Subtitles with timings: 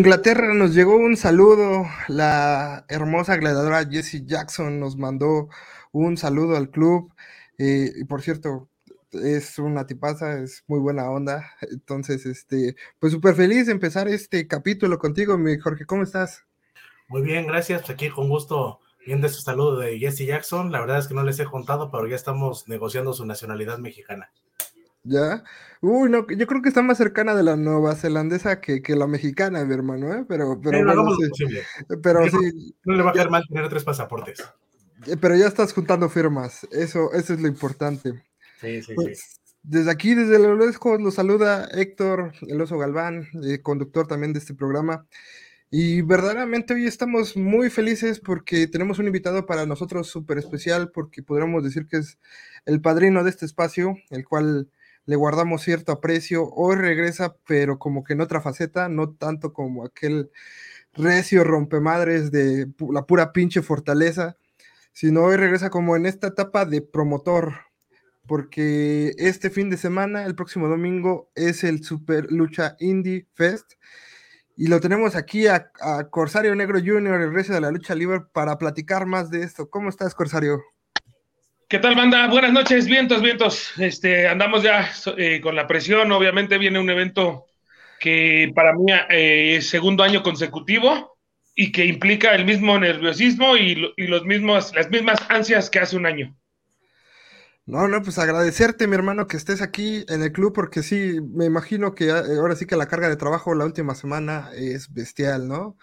[0.00, 1.84] Inglaterra nos llegó un saludo.
[2.08, 5.50] La hermosa gladiadora Jessie Jackson nos mandó
[5.92, 7.12] un saludo al club.
[7.58, 8.70] Eh, y por cierto,
[9.12, 11.52] es una tipaza, es muy buena onda.
[11.70, 15.84] Entonces, este, pues súper feliz de empezar este capítulo contigo, mi Jorge.
[15.84, 16.46] ¿Cómo estás?
[17.08, 17.90] Muy bien, gracias.
[17.90, 20.72] Aquí con gusto viendo este saludo de Jesse Jackson.
[20.72, 24.32] La verdad es que no les he contado, pero ya estamos negociando su nacionalidad mexicana.
[25.02, 25.44] ¿Ya?
[25.80, 29.06] Uy, no, yo creo que está más cercana de la nueva zelandesa que, que la
[29.06, 30.26] mexicana, mi hermano, ¿eh?
[30.28, 30.78] Pero, pero,
[32.02, 32.74] Pero sí.
[32.84, 34.44] No le va a quedar mal tener tres pasaportes.
[35.06, 38.22] Eh, pero ya estás juntando firmas, eso, eso es lo importante.
[38.60, 39.40] Sí, sí, pues, sí.
[39.62, 44.38] Desde aquí, desde el UNESCO, nos saluda Héctor El Oso Galván, eh, conductor también de
[44.38, 45.06] este programa.
[45.70, 51.22] Y verdaderamente hoy estamos muy felices porque tenemos un invitado para nosotros súper especial, porque
[51.22, 52.18] podríamos decir que es
[52.64, 54.70] el padrino de este espacio, el cual
[55.06, 56.48] le guardamos cierto aprecio.
[56.50, 60.30] Hoy regresa, pero como que en otra faceta, no tanto como aquel
[60.92, 64.36] recio rompemadres de la pura pinche fortaleza,
[64.92, 67.54] sino hoy regresa como en esta etapa de promotor,
[68.26, 73.72] porque este fin de semana, el próximo domingo, es el Super Lucha Indie Fest.
[74.56, 75.70] Y lo tenemos aquí a,
[76.10, 79.70] Corsario Negro Junior, el recio de la lucha libre, para platicar más de esto.
[79.70, 80.60] ¿Cómo estás, Corsario?
[81.70, 82.26] ¿Qué tal, banda?
[82.26, 83.70] Buenas noches, vientos, vientos.
[83.78, 86.10] Este, andamos ya eh, con la presión.
[86.10, 87.46] Obviamente viene un evento
[88.00, 91.16] que para mí eh, es segundo año consecutivo
[91.54, 95.96] y que implica el mismo nerviosismo y, y, los mismos, las mismas ansias que hace
[95.96, 96.36] un año.
[97.66, 101.44] No, no, pues agradecerte, mi hermano, que estés aquí en el club, porque sí, me
[101.44, 105.46] imagino que eh, ahora sí que la carga de trabajo la última semana es bestial,
[105.46, 105.76] ¿no?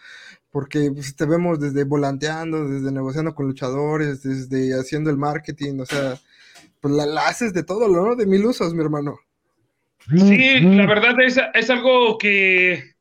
[0.57, 5.85] Porque pues, te vemos desde volanteando, desde negociando con luchadores, desde haciendo el marketing, o
[5.85, 6.15] sea,
[6.81, 8.15] pues la, haces de todo, ¿no?
[8.15, 9.19] De mil usos, mi hermano.
[10.09, 12.95] Sí, la verdad es, es algo que,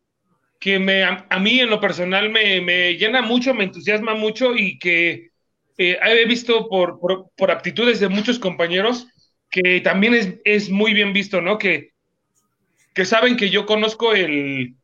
[0.61, 4.79] que me, a, mí en lo personal me, me, llena mucho, me entusiasma mucho y
[4.79, 5.31] que
[5.79, 9.09] eh, he visto por, por, por, aptitudes de muchos compañeros
[9.51, 11.57] que también es, es muy bien visto, ¿no?
[11.57, 11.93] Que,
[12.93, 14.75] que saben que yo conozco el,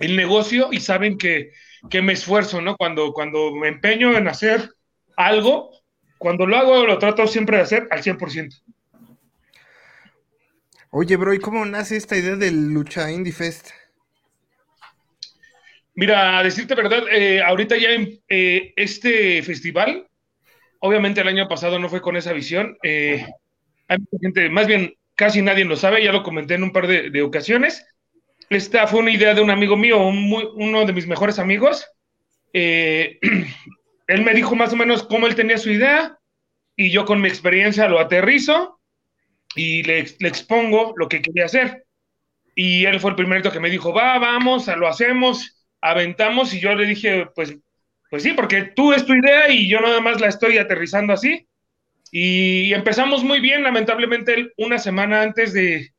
[0.00, 1.52] el negocio y saben que,
[1.90, 2.76] que me esfuerzo, ¿no?
[2.76, 4.70] Cuando, cuando me empeño en hacer
[5.16, 5.70] algo,
[6.18, 8.62] cuando lo hago, lo trato siempre de hacer al 100%.
[10.90, 13.70] Oye, bro, ¿y cómo nace esta idea del Lucha Indie Fest?
[15.94, 17.88] Mira, a decirte verdad, eh, ahorita ya
[18.28, 20.06] eh, este festival,
[20.80, 22.76] obviamente el año pasado no fue con esa visión.
[22.82, 23.26] Eh,
[23.88, 26.86] hay mucha gente, más bien casi nadie lo sabe, ya lo comenté en un par
[26.86, 27.86] de ocasiones.
[28.48, 31.86] Esta fue una idea de un amigo mío, uno de mis mejores amigos.
[32.52, 33.18] Eh,
[34.06, 36.16] él me dijo más o menos cómo él tenía su idea
[36.76, 38.80] y yo con mi experiencia lo aterrizo
[39.56, 41.84] y le, expongo lo que quería hacer.
[42.54, 46.74] Y él fue el primerito que me dijo, va, vamos, lo hacemos, aventamos y yo
[46.74, 47.56] le dije, pues,
[48.08, 51.48] pues sí, porque tú es tu idea y yo nada más la estoy aterrizando así.
[52.12, 55.90] Y empezamos muy bien, lamentablemente una semana antes de,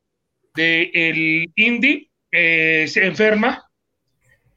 [0.54, 3.64] de el indie eh, se enferma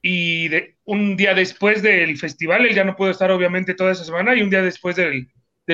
[0.01, 0.49] y
[0.85, 4.41] un día después del festival, él ya no pudo estar obviamente toda esa semana y
[4.41, 5.27] un día después del,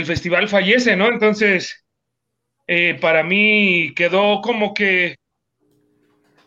[0.06, 1.08] festival fallece, ¿no?
[1.08, 1.86] Entonces,
[2.68, 5.16] eh, para mí quedó como que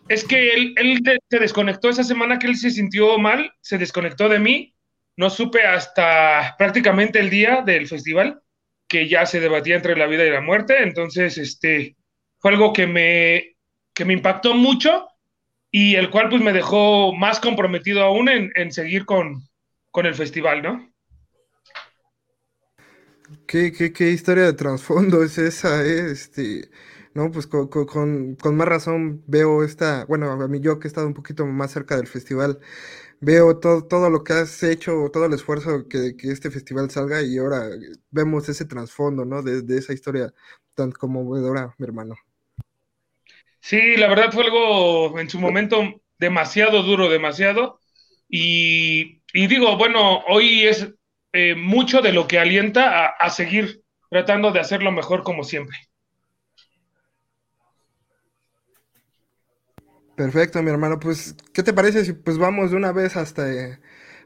[0.09, 4.28] es que él, él se desconectó esa semana que él se sintió mal, se desconectó
[4.28, 4.75] de mí,
[5.17, 8.41] no supe hasta prácticamente el día del festival
[8.88, 11.97] que ya se debatía entre la vida y la muerte, entonces este
[12.38, 13.56] fue algo que me,
[13.94, 15.10] que me impactó mucho
[15.70, 19.49] y el cual pues me dejó más comprometido aún en, seguir con,
[19.94, 20.90] el festival, ¿no?
[23.46, 25.84] ¿Qué, qué, historia de trasfondo es esa?
[25.84, 26.11] Eh?
[26.11, 26.70] Este,
[27.14, 31.06] no, pues con, con, más razón veo esta, bueno, a mí yo que he estado
[31.06, 32.58] un poquito más cerca del festival,
[33.20, 37.23] veo todo, todo lo que has hecho, todo el esfuerzo que, que este festival salga
[37.23, 37.69] y ahora
[38.11, 39.43] vemos ese trasfondo, ¿no?
[39.43, 40.32] De, de esa historia
[40.75, 42.16] tan conmovedora, mi hermano.
[43.61, 47.81] Sí, la verdad fue algo en su momento demasiado duro, demasiado.
[48.29, 50.89] Y, digo, bueno, hoy es
[51.33, 55.77] eh, mucho de lo que alienta a, seguir tratando de hacerlo mejor como siempre.
[60.17, 60.99] Perfecto, mi hermano.
[61.01, 63.47] Pues, ¿qué te parece si pues vamos de una vez hasta,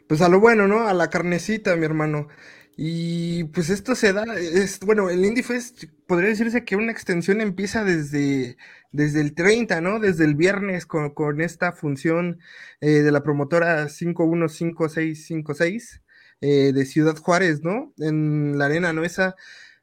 [0.08, 0.86] pues a lo bueno, ¿no?
[0.86, 2.28] A la carnecita, mi hermano.
[2.76, 7.40] Y pues esto se da, es, bueno, el Indie Fest podría decirse que una extensión
[7.40, 8.56] empieza desde,
[8.90, 10.00] desde el 30, ¿no?
[10.00, 12.40] Desde el viernes con, esta función
[12.80, 16.02] eh, de la promotora 515656
[16.40, 17.92] eh, de Ciudad Juárez, ¿no?
[17.98, 19.36] En la Arena Nuesa,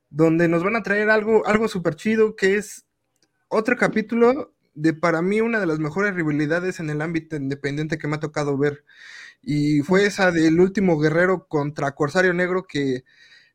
[0.10, 2.86] donde nos van a traer algo, algo súper chido que es
[3.48, 8.08] otro capítulo de para mí una de las mejores rivalidades en el ámbito independiente que
[8.08, 8.86] me ha tocado ver.
[9.42, 13.04] Y fue esa del último guerrero contra Corsario Negro que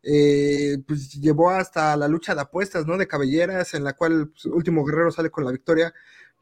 [0.08, 2.96] eh, pues llevó hasta la lucha de apuestas, ¿no?
[2.96, 5.92] De cabelleras, en la cual pues, Último Guerrero sale con la victoria.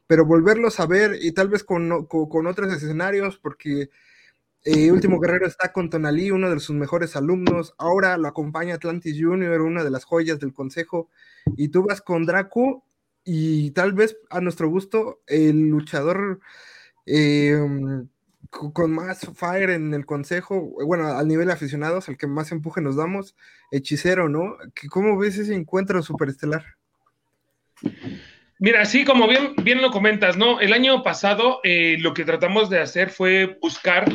[0.07, 3.89] Pero volverlos a ver y tal vez con, con, otros escenarios, porque
[4.63, 7.73] eh, Último Guerrero está con Tonalí, uno de sus mejores alumnos.
[7.79, 11.09] Ahora lo acompaña Atlantis Junior, una de las joyas del consejo.
[11.57, 12.85] Y tú vas con Draco
[13.23, 16.39] y tal vez a nuestro gusto el luchador
[17.07, 17.59] eh,
[18.73, 22.95] con más fire en el consejo, bueno, al nivel aficionados, al que más empuje nos
[22.95, 23.35] damos,
[23.71, 24.57] hechicero, ¿no?
[24.89, 26.63] ¿Cómo ves ese encuentro superestelar?
[28.57, 30.61] Mira, sí, como bien, bien lo comentas, ¿no?
[30.61, 34.05] El año pasado eh, lo que tratamos de hacer fue buscar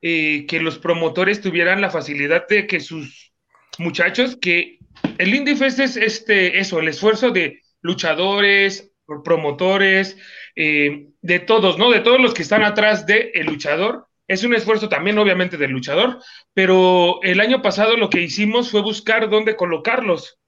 [0.00, 3.32] eh, que los promotores tuvieran la facilidad de que sus
[3.78, 4.78] muchachos, que
[5.18, 8.90] el Indie Fest es este, eso, el esfuerzo de luchadores,
[9.24, 10.16] promotores,
[10.56, 11.90] eh, de todos, ¿no?
[11.90, 14.06] De todos los que están atrás del el luchador.
[14.28, 16.20] Es un esfuerzo también, obviamente, del luchador,
[16.54, 20.38] pero el año pasado lo que hicimos fue buscar dónde colocarlos,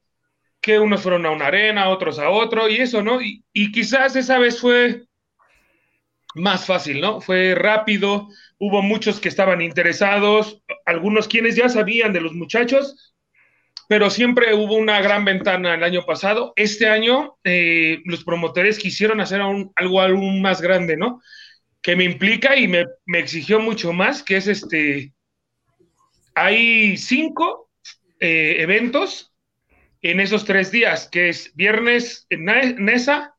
[0.61, 3.21] que unos fueron a una arena, otros a otro, y eso, ¿no?
[3.21, 5.05] Y, y quizás esa vez fue
[6.35, 7.21] más fácil, ¿no?
[7.21, 8.29] Fue rápido,
[8.59, 13.14] hubo muchos que estaban interesados, algunos quienes ya sabían de los muchachos,
[13.89, 16.53] pero siempre hubo una gran ventana el año pasado.
[16.57, 21.21] Este año eh, los promotores quisieron hacer algo aún más grande, ¿no?
[21.83, 25.13] Que me implica y me, exigió mucho más, que es este,
[26.35, 27.71] hay cinco
[28.21, 29.33] eh, eventos
[30.01, 33.35] en esos tres días, que es viernes en Nesa,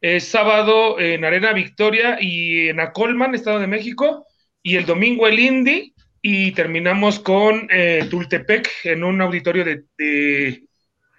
[0.00, 4.26] es sábado en Arena Victoria y en Acolman, Estado de México,
[4.62, 9.84] y el domingo el Indy, y terminamos con eh, Tultepec en un auditorio de,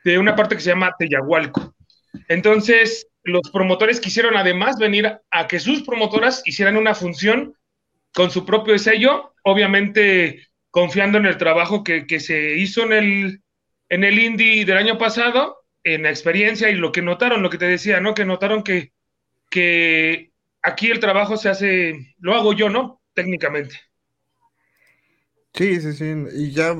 [0.04, 1.76] de, una parte que se llama Teyahualco.
[2.28, 7.56] Entonces, los promotores quisieron además venir a que sus promotoras hicieran una función
[8.14, 13.42] con su propio sello, obviamente confiando en el trabajo que, que se hizo en el,
[13.90, 17.58] en el Indie del año pasado, en la experiencia y lo que notaron, lo que
[17.58, 18.14] te decía, ¿no?
[18.14, 18.92] Que notaron que,
[19.50, 20.32] que
[20.62, 23.02] aquí el trabajo se hace, lo hago yo, ¿no?
[23.14, 23.91] Técnicamente.
[25.54, 26.14] Sí, sí, sí.
[26.34, 26.76] Y ya.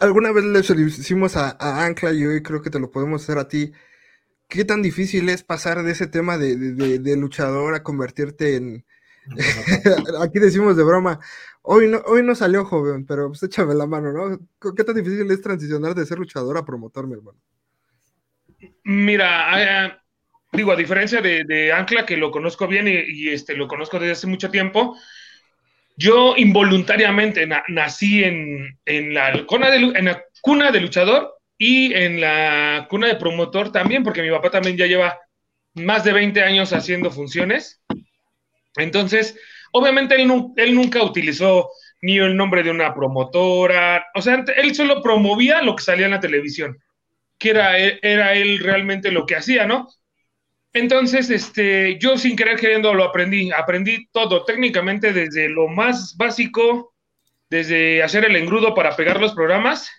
[0.00, 3.48] Alguna vez le hicimos a, Ancla y hoy creo que te lo podemos hacer a
[3.48, 3.72] ti.
[4.48, 8.84] ¿Qué tan difícil es pasar de ese tema de, luchador a convertirte en.
[10.22, 11.20] Aquí decimos de broma.
[11.62, 14.74] Hoy no, hoy no salió joven, pero pues échame la mano, ¿no?
[14.74, 17.38] ¿Qué tan difícil es transicionar de ser luchador a promotor, mi hermano?
[18.84, 19.92] Mira, eh,
[20.52, 24.26] digo, a diferencia de, Ancla, que lo conozco bien y, este, lo conozco desde hace
[24.26, 24.96] mucho tiempo,
[26.00, 28.78] yo involuntariamente nací en,
[29.14, 34.02] la cuna de, en la cuna de luchador y en la cuna de promotor también,
[34.02, 35.20] porque mi papá también ya lleva
[35.74, 37.82] más de 20 años haciendo funciones.
[38.76, 39.38] Entonces,
[39.72, 41.68] obviamente él, él nunca utilizó
[42.00, 46.12] ni el nombre de una promotora, o sea, él solo promovía lo que salía en
[46.12, 46.78] la televisión,
[47.38, 49.86] que era, era él realmente lo que hacía, ¿no?
[50.72, 56.94] Entonces, este, yo sin querer queriendo lo aprendí, aprendí todo técnicamente desde lo más básico,
[57.48, 59.90] desde hacer el engrudo para pegar los programas,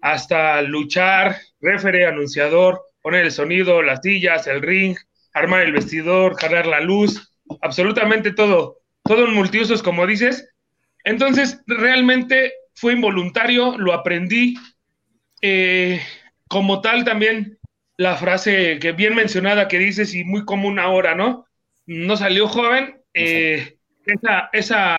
[0.00, 4.96] hasta luchar, refere, anunciador, poner el sonido, las sillas, el ring,
[5.34, 10.48] armar el vestidor, jalar la luz, absolutamente todo, todo en multiusos, como dices.
[11.02, 14.54] Entonces, realmente fue involuntario, lo aprendí.
[15.42, 16.00] Eh,
[16.48, 17.59] como tal, también
[18.00, 21.44] la frase que bien mencionada que dices y muy común ahora, ¿no?
[21.84, 22.98] No salió joven.
[23.12, 23.76] Eh,
[24.06, 24.96] esa, esa,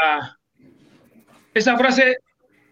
[1.55, 2.17] esa frase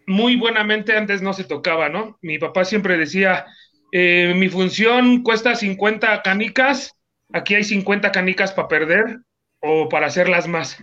[0.06, 2.20] muy buenamente antes no se tocaba, ¿no?
[2.22, 3.48] Mi papá siempre decía,
[3.92, 6.94] eh, mi función cuesta 50 canicas,
[7.34, 9.22] aquí hay 50 canicas para perder
[9.62, 10.78] o para hacerlas más.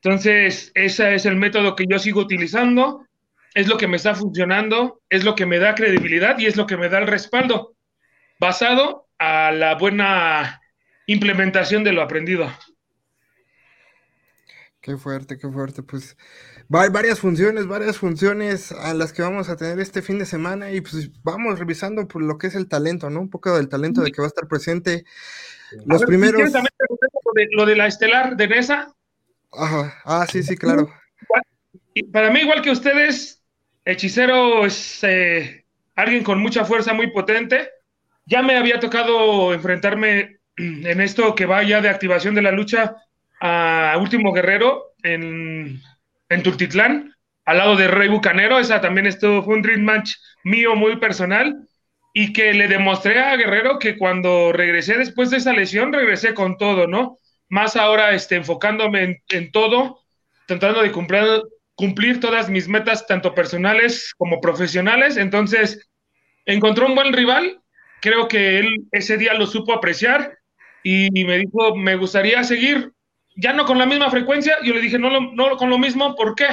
[0.00, 3.04] Entonces, ese es el método que yo sigo utilizando,
[3.54, 6.68] es lo que me está funcionando, es lo que me da credibilidad y es lo
[6.68, 7.74] que me da el respaldo
[8.38, 10.60] basado a la buena
[11.06, 12.48] implementación de lo aprendido.
[14.80, 15.82] Qué fuerte, qué fuerte.
[15.82, 16.16] Pues
[16.72, 20.70] hay varias funciones, varias funciones a las que vamos a tener este fin de semana
[20.70, 23.20] y pues vamos revisando por lo que es el talento, ¿no?
[23.20, 25.04] Un poco del talento de que va a estar presente.
[25.84, 26.52] Los primeros.
[27.50, 28.94] lo, de, la estelar de Nesa.
[29.52, 30.88] Ajá, ah, sí, sí, claro.
[32.12, 33.42] Para mí, igual que ustedes,
[33.84, 35.64] Hechicero es eh,
[35.96, 37.68] alguien con mucha fuerza, muy potente
[38.28, 42.94] ya me había tocado enfrentarme en esto que va ya de activación de la lucha
[43.40, 45.80] a Último Guerrero en,
[46.28, 47.14] en Tultitlán,
[47.46, 48.58] al lado de Rey Bucanero.
[48.58, 51.56] Esa también estuvo, fue un Dream Match mío muy personal.
[52.14, 56.56] y que le demostré a Guerrero que cuando regresé después de esa lesión, regresé con
[56.56, 57.18] todo, ¿no?
[57.48, 60.00] Más ahora este, enfocándome en, todo,
[60.46, 61.42] tratando de cumplir,
[61.76, 65.16] cumplir todas mis metas, tanto personales como profesionales.
[65.16, 65.88] Entonces,
[66.44, 67.60] encontró un buen rival,
[68.00, 70.38] creo que él ese día lo supo apreciar
[70.82, 72.92] y me dijo, me gustaría seguir,
[73.36, 76.34] ya no con la misma frecuencia, yo le dije, no, no con lo mismo, ¿por
[76.34, 76.46] qué?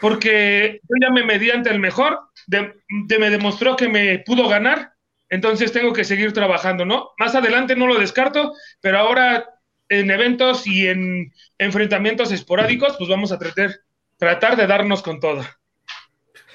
[0.00, 2.74] Porque yo ya me medí ante el mejor, de,
[3.18, 4.92] me demostró que me pudo ganar,
[5.28, 7.10] entonces tengo que seguir trabajando, ¿no?
[7.18, 9.46] Más adelante no lo descarto, pero ahora
[9.88, 13.76] en eventos y en enfrentamientos esporádicos, pues vamos a tratar,
[14.16, 15.44] tratar de darnos con todo.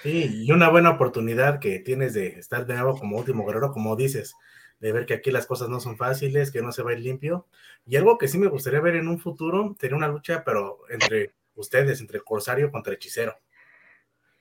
[0.05, 3.95] Sí, y una buena oportunidad que tienes de estar de nuevo como último guerrero, como
[3.95, 4.35] dices,
[4.79, 6.99] de ver que aquí las cosas no son fáciles, que no se va a ir
[6.99, 7.47] limpio.
[7.87, 11.31] Y algo que sí me gustaría ver en un futuro, tener una lucha, pero entre
[11.55, 13.35] ustedes, entre Corsario contra Hechicero.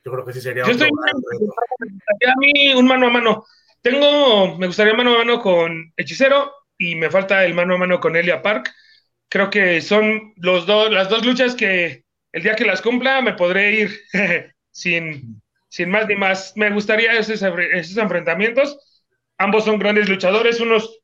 [0.04, 0.66] Yo creo que sí sería.
[0.66, 3.47] Yo estoy a mí un mano a mano.
[3.80, 8.00] Tengo, me gustaría mano a mano con Hechicero y me falta el mano a mano
[8.00, 8.71] con Elia Park.
[9.30, 13.33] Creo que son los dos, las dos luchas que el día que las cumpla me
[13.33, 14.00] podré ir
[14.71, 15.42] sin,
[15.74, 16.52] sin más ni más.
[16.54, 18.78] Me gustaría esos, esos enfrentamientos.
[19.38, 21.00] Ambos son grandes luchadores, unos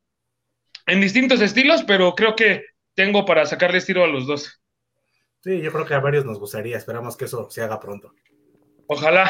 [0.86, 4.62] en distintos estilos, pero creo que tengo para sacarles tiro a los dos.
[5.42, 6.76] Sí, yo creo que a varios nos gustaría.
[6.76, 8.14] Esperamos que eso se haga pronto.
[8.86, 9.28] Ojalá.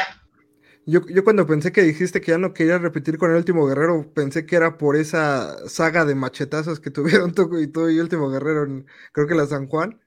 [0.85, 4.13] Yo, yo, cuando pensé que dijiste que ya no querías repetir con el último guerrero,
[4.13, 8.03] pensé que era por esa saga de machetazos que tuvieron tú y tú y el
[8.03, 8.67] último guerrero,
[9.11, 9.99] creo que la San Juan,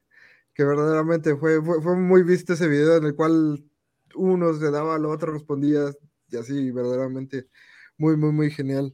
[0.54, 3.64] que verdaderamente fue, fue, fue, muy visto ese video en el cual
[4.14, 5.90] uno se daba, lo otro respondía,
[6.30, 7.47] y así, verdaderamente,
[7.97, 8.92] muy, muy, muy genial.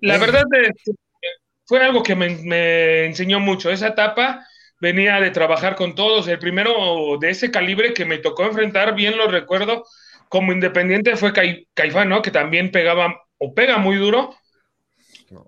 [0.00, 0.44] La verdad
[1.66, 3.70] fue algo que me, enseñó mucho.
[3.70, 4.46] Esa etapa
[4.80, 6.28] venía de trabajar con todos.
[6.28, 9.84] El primero de ese calibre que me tocó enfrentar, bien lo recuerdo,
[10.28, 11.32] como independiente fue
[11.74, 12.22] Caifán, ¿no?
[12.22, 14.34] Que también pegaba o pega muy duro.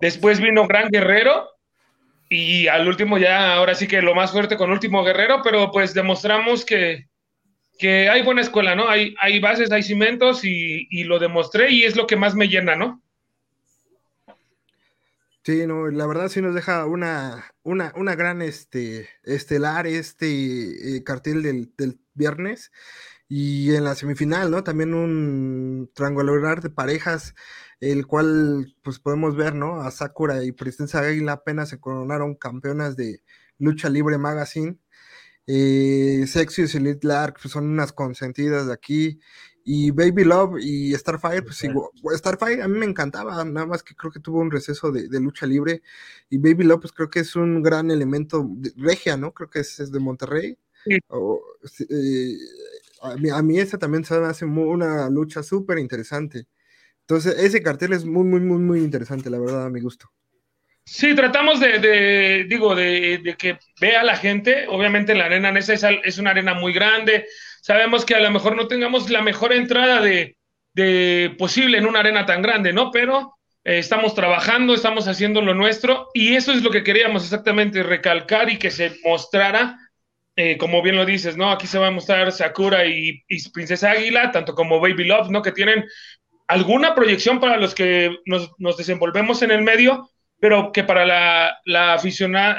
[0.01, 1.49] Después vino Gran Guerrero
[2.29, 5.93] y al último ya, ahora sí que lo más fuerte con Último Guerrero, pero pues
[5.93, 7.07] demostramos que,
[7.77, 8.89] que hay buena escuela, ¿no?
[8.89, 12.47] Hay, hay bases, hay cimentos y, y, lo demostré y es lo que más me
[12.47, 13.01] llena, ¿no?
[15.43, 21.03] Sí, no, la verdad sí nos deja una, una, una gran este, estelar este eh,
[21.05, 22.71] cartel del, del, viernes
[23.29, 24.63] y en la semifinal, ¿no?
[24.63, 27.35] También un triangular de parejas,
[27.79, 29.81] el cual pues podemos ver, ¿no?
[29.81, 33.21] A Sakura y Princesa Águila apenas se coronaron campeonas de
[33.59, 34.79] Lucha Libre Magazine
[35.47, 39.19] eh, Sexy y Elite Lark pues, son unas consentidas de aquí.
[39.69, 41.61] Y Baby Love y Starfire, pues
[42.17, 45.45] Starfire a mí me encantaba, nada más que creo que tuvo un receso de, lucha
[45.45, 45.81] libre.
[46.29, 49.33] Y Baby Love, pues creo que es un gran elemento de, regia, ¿no?
[49.33, 50.57] Creo que es, de Monterrey.
[50.85, 52.37] Eh,
[53.01, 56.47] a, mí, a, mí, esa también se me hace una lucha súper interesante.
[57.01, 60.09] Entonces, ese cartel es muy, muy, muy, muy interesante, la verdad, a mi gusto.
[60.89, 64.67] Sí, tratamos de, digo, de, que vea la gente.
[64.69, 67.25] Obviamente la arena Nesa es, es, una arena muy grande.
[67.61, 70.37] Sabemos que a lo mejor no tengamos la mejor entrada de,
[71.37, 72.89] posible en una arena tan grande, ¿no?
[72.91, 77.83] Pero eh, estamos trabajando, estamos haciendo lo nuestro y eso es lo que queríamos exactamente,
[77.83, 79.77] recalcar y que se mostrara,
[80.37, 81.51] eh, como bien lo dices, ¿no?
[81.51, 85.41] Aquí se va a mostrar Sakura y, y, Princesa Águila, tanto como Baby Love, ¿no?
[85.41, 85.83] Que tienen
[86.47, 91.57] alguna proyección para los que nos, nos desenvolvemos en el medio pero que para la,
[91.65, 91.97] la,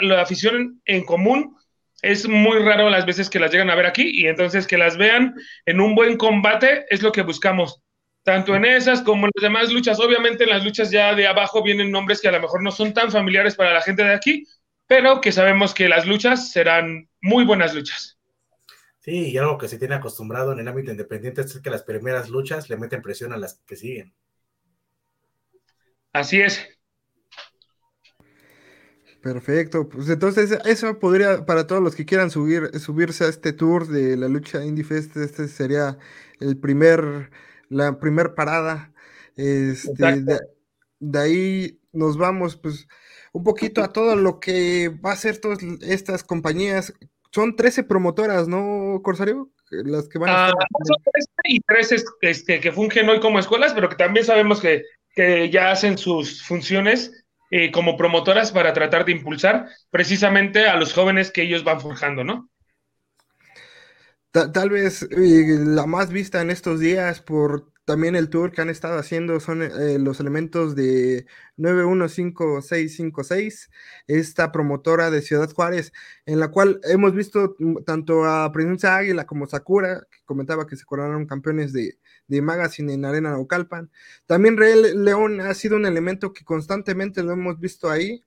[0.02, 1.56] la afición en común
[2.02, 4.96] es muy raro las veces que las llegan a ver aquí y entonces que las
[4.96, 5.34] vean
[5.66, 7.82] en un buen combate es lo que buscamos,
[8.22, 9.98] tanto en esas como en las demás luchas.
[10.00, 12.94] Obviamente en las luchas ya de abajo vienen nombres que a lo mejor no son
[12.94, 14.44] tan familiares para la gente de aquí,
[14.86, 18.18] pero que sabemos que las luchas serán muy buenas luchas.
[19.00, 22.28] Sí, y algo que se tiene acostumbrado en el ámbito independiente es que las primeras
[22.28, 24.14] luchas le meten presión a las que siguen.
[26.12, 26.77] Así es.
[29.28, 33.86] Perfecto, pues entonces eso podría, para todos los que quieran subir, subirse a este tour
[33.86, 35.98] de la lucha Indie Fest, este sería
[36.40, 37.30] el primer,
[37.68, 38.90] la primer parada.
[39.36, 40.24] Este,
[41.00, 42.88] de, ahí nos vamos, pues,
[43.34, 46.94] un poquito a todo lo que va a ser todas estas compañías.
[47.30, 49.50] Son 13 promotoras, ¿no, Corsario?
[49.70, 50.52] Las que van a ah,
[50.84, 54.84] Son 13 y 13 este, que fungen hoy como escuelas, pero que también sabemos que,
[55.14, 60.92] que ya hacen sus funciones eh, como promotoras para tratar de impulsar precisamente a los
[60.92, 62.50] jóvenes que ellos van forjando, ¿no?
[64.30, 68.68] Tal, vez eh, la más vista en estos días por también el tour que han
[68.68, 71.24] estado haciendo son eh, los elementos de
[71.56, 73.70] 915656,
[74.06, 75.94] esta promotora de Ciudad Juárez,
[76.26, 80.84] en la cual hemos visto tanto a Princesa Águila como Sakura, que comentaba que se
[80.84, 83.90] coronaron campeones de, de Magazine en Arena Naucalpan.
[84.26, 88.22] También Real León ha sido un elemento que constantemente lo hemos visto ahí,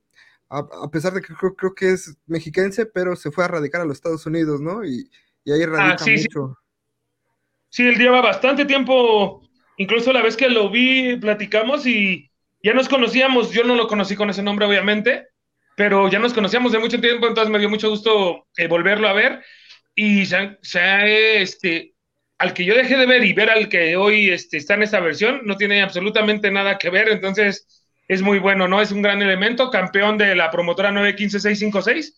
[0.50, 3.96] a, pesar de que creo, que es mexiquense, pero se fue a radicar a los
[3.96, 4.84] Estados Unidos, ¿no?
[4.84, 5.10] Y,
[5.46, 6.58] ahí radica ah, mucho.
[7.70, 7.82] Sí.
[7.82, 9.42] sí, él lleva bastante tiempo
[9.76, 12.30] Incluso la vez que lo vi, platicamos y
[12.62, 13.50] ya nos conocíamos.
[13.52, 15.28] Yo no lo conocí con ese nombre, obviamente,
[15.76, 19.12] pero ya nos conocíamos de mucho tiempo, entonces me dio mucho gusto eh, volverlo a
[19.12, 19.42] ver.
[19.94, 20.56] Y se,
[21.42, 21.91] este,
[22.42, 24.98] al que yo dejé de ver y ver al que hoy este, está en esta
[24.98, 28.82] versión, no tiene absolutamente nada que ver, entonces es muy bueno, ¿no?
[28.82, 32.16] Es un gran elemento, campeón de la promotora 915656.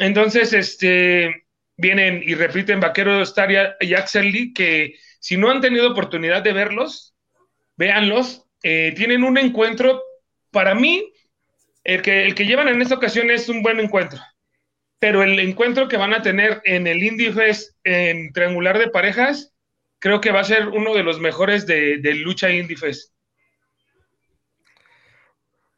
[0.00, 1.46] Entonces, este,
[1.76, 6.52] vienen y repiten Vaquero Star y Axel Lee, que si no han tenido oportunidad de
[6.52, 7.14] verlos,
[7.76, 8.44] véanlos.
[8.64, 10.02] Eh, tienen un encuentro,
[10.50, 11.12] para mí,
[11.84, 14.18] el que, el que llevan en esta ocasión es un buen encuentro.
[14.98, 19.49] Pero el encuentro que van a tener en el Indie Fest en triangular de parejas,
[20.00, 23.12] creo que va a ser uno de los mejores de, lucha Indie Fest.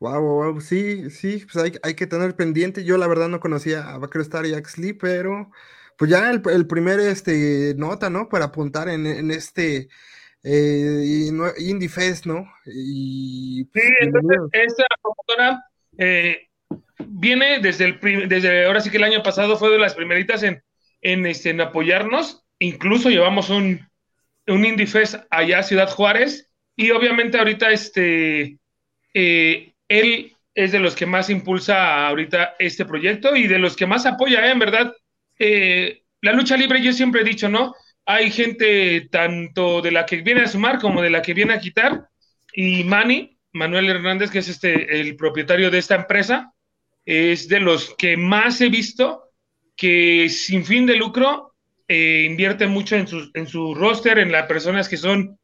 [0.00, 2.82] Wow, wow, sí, sí, pues hay, hay, que tener pendiente.
[2.82, 5.50] Yo la verdad no conocía a Vaquero Star y Axley, pero
[5.96, 8.28] pues ya el, primer este, nota, ¿no?
[8.28, 9.88] Para apuntar en, este
[10.42, 12.52] eh, Indie Fest, ¿no?
[12.66, 15.64] Y, sí, entonces esta promotora
[15.98, 16.48] eh,
[17.06, 20.64] viene desde el desde ahora sí que el año pasado fue de las primeritas en,
[21.00, 22.44] en, este, en apoyarnos.
[22.58, 23.88] Incluso llevamos un,
[24.46, 26.50] un Indie Fest allá Ciudad Juárez.
[26.76, 28.58] Y obviamente ahorita este
[29.14, 33.86] eh, él es de los que más impulsa ahorita este proyecto y de los que
[33.86, 34.94] más apoya, en verdad
[35.38, 37.74] eh, la lucha libre yo siempre he dicho, ¿no?
[38.06, 41.60] Hay gente tanto de la que viene a sumar como de la que viene a
[41.60, 42.08] quitar.
[42.54, 46.52] Y Manny, Manuel Hernández, que es este, el propietario de esta empresa,
[47.04, 49.30] es de los que más he visto
[49.76, 51.51] que sin fin de lucro
[51.94, 55.38] eh, invierte mucho en su, en su roster, en las personas que son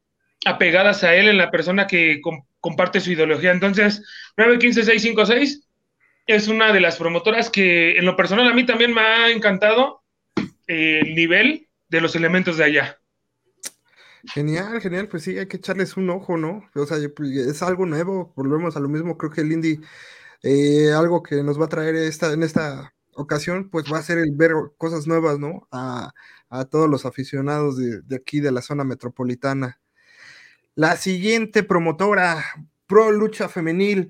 [0.45, 2.19] apegadas a él, en la persona que
[2.59, 3.51] comparte su ideología.
[3.51, 4.01] Entonces,
[4.35, 5.67] 915656
[6.25, 10.01] es una de las promotoras que en lo personal a mí también me ha encantado
[10.65, 12.99] el nivel de los elementos de allá.
[14.33, 16.67] Genial, genial, pues sí, hay que echarles un ojo, ¿no?
[16.73, 19.81] O sea, es algo nuevo, volvemos a lo mismo, creo que el indie,
[20.41, 24.17] eh, algo que nos va a traer esta, en esta ocasión, pues va a ser
[24.17, 25.67] el ver cosas nuevas, ¿no?
[26.69, 29.79] Todos los aficionados de, de aquí de la zona metropolitana.
[30.75, 32.43] La siguiente promotora,
[32.87, 34.09] Pro Lucha Femenil,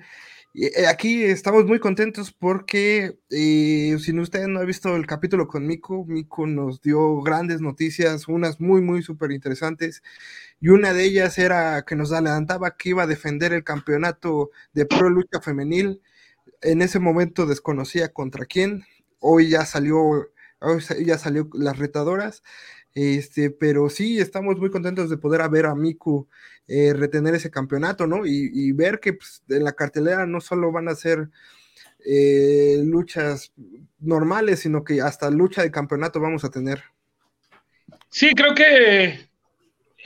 [0.55, 5.67] eh, aquí estamos muy contentos porque eh, si usted no ha visto el capítulo con
[5.67, 10.01] Mico, Mico nos dio grandes noticias, unas muy, muy súper interesantes.
[10.59, 14.85] Y una de ellas era que nos adelantaba que iba a defender el campeonato de
[14.85, 16.01] Pro Lucha Femenil.
[16.61, 18.85] En ese momento desconocía contra quién.
[19.19, 20.29] Hoy ya salió,
[21.05, 22.43] ya salió las retadoras.
[22.95, 26.27] Este, pero sí, estamos muy contentos de poder ver a Miku
[26.67, 28.25] eh, retener ese campeonato, ¿no?
[28.25, 31.29] Y, ver que pues, en la cartelera no solo van a ser
[32.05, 33.53] eh, luchas
[33.99, 36.83] normales, sino que hasta lucha de campeonato vamos a tener.
[38.09, 39.29] Sí, creo que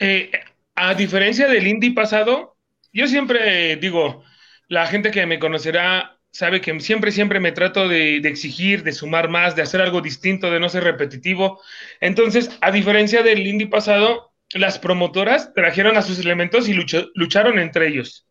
[0.00, 0.30] eh,
[0.74, 2.56] a diferencia del indie pasado,
[2.92, 4.24] yo siempre digo,
[4.68, 9.28] la gente que me conocerá sabe que siempre, siempre me trato de, exigir, de sumar
[9.28, 11.60] más, de hacer algo distinto, de no ser repetitivo.
[12.00, 17.86] Entonces, a diferencia del indie pasado, las promotoras trajeron a sus elementos y lucharon entre
[17.86, 18.26] ellos.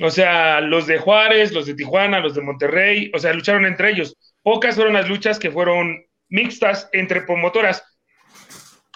[0.00, 3.90] O sea, los de Juárez, los de Tijuana, los de Monterrey, o sea, lucharon entre
[3.90, 4.16] ellos.
[4.44, 7.82] Pocas fueron las luchas que fueron mixtas entre promotoras.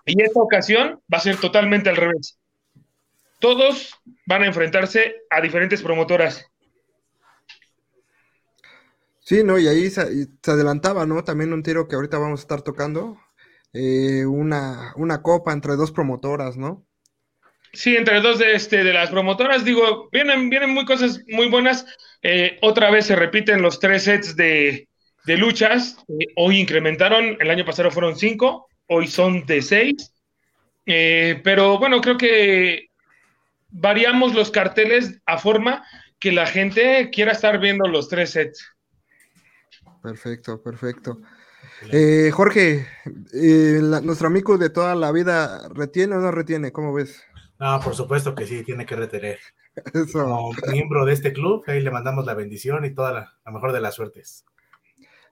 [0.07, 2.39] Y esta ocasión va a ser totalmente al revés.
[3.41, 3.93] Todos
[4.25, 6.47] van a enfrentarse a diferentes promotoras.
[9.25, 9.59] Sí, ¿no?
[9.59, 10.03] Y ahí se,
[10.47, 11.25] adelantaba, ¿no?
[11.25, 13.19] También un tiro que ahorita vamos a estar tocando,
[13.73, 16.87] eh, una, una copa entre dos promotoras, ¿no?
[17.73, 21.87] Sí, entre dos de, este, de las promotoras, digo, vienen, vienen muy cosas muy buenas.
[22.23, 24.89] Eh, otra vez se repiten los tres sets de,
[25.27, 25.97] luchas.
[26.09, 30.13] Eh, hoy incrementaron, el año pasado fueron cinco, hoy son de seis.
[30.85, 32.89] pero bueno, creo que
[33.71, 35.83] variamos los carteles a forma
[36.21, 38.74] que la gente quiera estar viendo los tres sets.
[40.05, 41.19] Perfecto, perfecto.
[41.91, 42.87] Eh, Jorge,
[43.33, 46.73] eh, nuestro amigo de toda la vida, ¿retiene o no retiene?
[46.73, 47.25] ¿Cómo ves?
[47.59, 49.39] No, por supuesto que sí, tiene que retener.
[50.13, 53.81] Como miembro de este club, ahí le mandamos la bendición y toda la, mejor de
[53.81, 54.45] las suertes.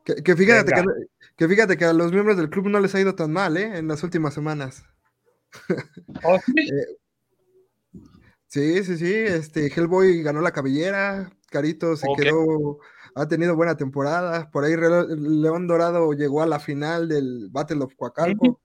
[0.07, 0.73] Que, fíjate
[1.37, 3.77] que, fíjate que a los miembros del club no les ha ido tan mal, ¿eh?
[3.77, 4.85] En las últimas semanas.
[6.25, 6.55] ¿Oh, sí?
[6.57, 6.97] Eh,
[8.53, 9.15] Sí, sí, sí.
[9.15, 11.33] Este, Hellboy ganó la cabellera.
[11.49, 12.81] Carito se quedó,
[13.15, 14.51] ha tenido buena temporada.
[14.51, 18.61] Por ahí León Dorado llegó a la final del Battle of Coacalco.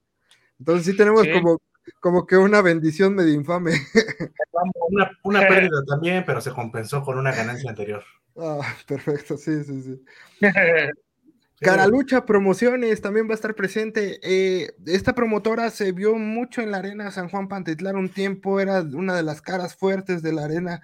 [0.59, 1.61] Entonces sí tenemos como,
[1.99, 3.73] como que una bendición medio infame.
[4.89, 8.03] Una, una pérdida también, pero se compensó con una ganancia anterior.
[8.37, 10.05] Ah, perfecto, sí, sí, sí.
[11.59, 14.19] Caralucha Promociones también va a estar presente.
[14.21, 18.81] Eh, esta promotora se vio mucho en la arena San Juan Pantitlán un tiempo, era
[18.81, 20.81] una de las caras fuertes de la arena.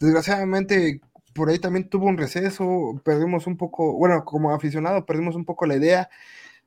[0.00, 1.00] Desgraciadamente,
[1.34, 5.66] por ahí también tuvo un receso, perdimos un poco, bueno, como aficionado, perdimos un poco
[5.66, 6.08] la idea.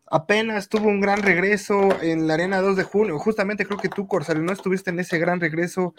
[0.10, 3.18] Apenas tuvo un gran regreso en la arena 2 de junio.
[3.18, 5.96] Justamente creo que tú, Corsario, no estuviste en ese gran regreso.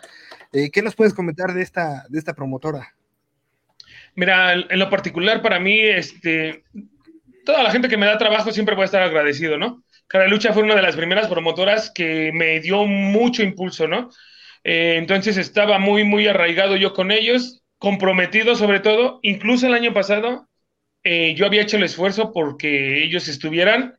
[0.53, 2.94] Eh, ¿Qué nos puedes comentar de esta, de esta promotora?
[4.14, 6.64] Mira, en lo particular para mí, este,
[7.46, 9.83] toda la gente que me da trabajo siempre voy a estar agradecido, ¿no?
[10.29, 14.11] Lucha fue una de las primeras promotoras que me dio mucho impulso, ¿no?
[14.64, 19.18] Eh, entonces estaba muy, muy arraigado yo con ellos, comprometido sobre todo.
[19.23, 20.49] Incluso el año pasado
[21.03, 23.99] eh, yo había hecho el esfuerzo porque ellos estuvieran,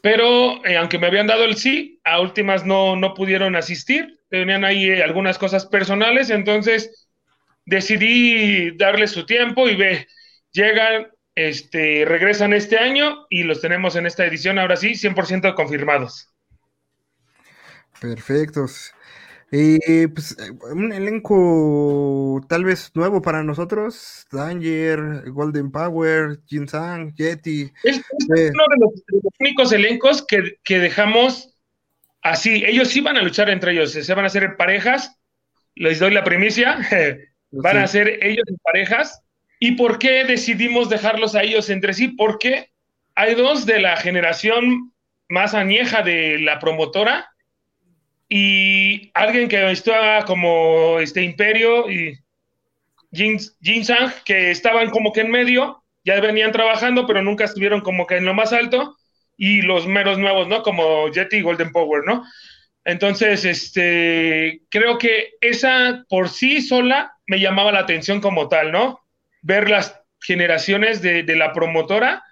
[0.00, 4.64] pero eh, aunque me habían dado el sí, a últimas no, no pudieron asistir, tenían
[4.64, 7.06] ahí algunas cosas personales, entonces
[7.66, 10.08] decidí darles su tiempo y ve,
[10.50, 16.30] llegan este, regresan este año y los tenemos en esta edición, ahora sí, 100% confirmados.
[18.00, 18.94] Perfectos.
[19.52, 20.36] Y pues
[20.72, 27.70] un elenco tal vez nuevo para nosotros, Danger, Golden Power, Jinsang, Yeti.
[27.84, 28.90] Es, uno de los,
[29.38, 31.54] únicos elencos que, que, dejamos
[32.22, 32.64] así.
[32.64, 35.18] Ellos iban a luchar entre ellos, se van a hacer parejas.
[35.74, 36.78] Les doy la primicia.
[37.50, 39.22] van a ser ellos en parejas
[39.64, 42.08] ¿Y por qué decidimos dejarlos a ellos entre sí?
[42.08, 42.70] Porque
[43.14, 44.92] hay dos de la generación
[45.28, 47.31] más añeja de la promotora
[48.34, 52.18] y alguien que estaba como este Imperio y
[53.12, 53.38] Jin,
[53.84, 58.16] Sang, que estaban como que en medio, ya venían trabajando, pero nunca estuvieron como que
[58.16, 58.96] en lo más alto,
[59.36, 60.62] y los meros nuevos, ¿no?
[60.62, 62.24] Como Jetty y Golden Power, ¿no?
[62.86, 69.02] Entonces, este, creo que esa por sí sola me llamaba la atención como tal, ¿no?
[69.42, 72.22] ver las generaciones de, la promotora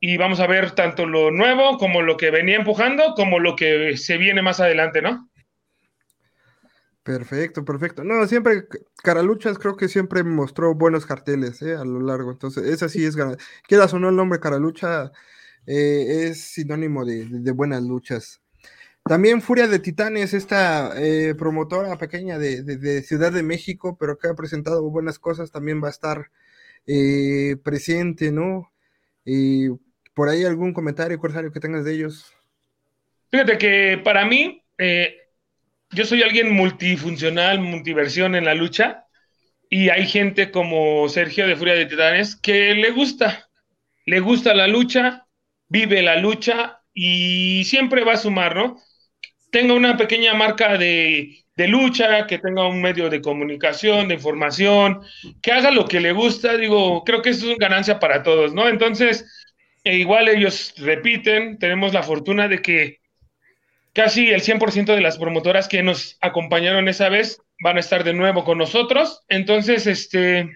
[0.00, 3.96] y vamos a ver tanto lo nuevo como lo que venía empujando, como lo que
[3.96, 5.28] se viene más adelante, ¿no?
[7.02, 8.04] Perfecto, perfecto.
[8.04, 8.64] No, siempre,
[9.02, 11.74] Caraluchas creo que siempre mostró buenos carteles ¿eh?
[11.74, 12.30] a lo largo.
[12.30, 13.16] Entonces, esa sí es,
[13.66, 15.10] quieras o no el nombre Caralucha,
[15.66, 18.40] eh, es sinónimo de, buenas luchas.
[19.04, 24.28] También Furia de Titanes, esta eh, promotora pequeña de, de, Ciudad de México, pero que
[24.28, 26.30] ha presentado buenas cosas, también va a estar
[26.86, 28.72] eh, presente, ¿no?
[29.24, 29.68] y
[30.14, 32.32] por ahí algún comentario, Corsario, que tengas de ellos.
[33.30, 35.16] Fíjate que para mí, eh,
[35.92, 39.06] yo soy alguien multifuncional, multiversión en la lucha,
[39.68, 43.48] y hay gente como Sergio de Furia de Titanes que le gusta,
[44.04, 45.26] le gusta la lucha,
[45.68, 48.78] vive la lucha y siempre va a sumar, ¿no?
[49.50, 55.02] Tengo una pequeña marca de de lucha, que tenga un medio de comunicación, de información,
[55.42, 58.54] que haga lo que le gusta, digo, creo que eso es una ganancia para todos,
[58.54, 58.68] ¿no?
[58.68, 59.26] Entonces,
[59.84, 63.00] e igual ellos repiten, tenemos la fortuna de que
[63.92, 68.14] casi el 100% de las promotoras que nos acompañaron esa vez van a estar de
[68.14, 70.50] nuevo con nosotros, entonces, este,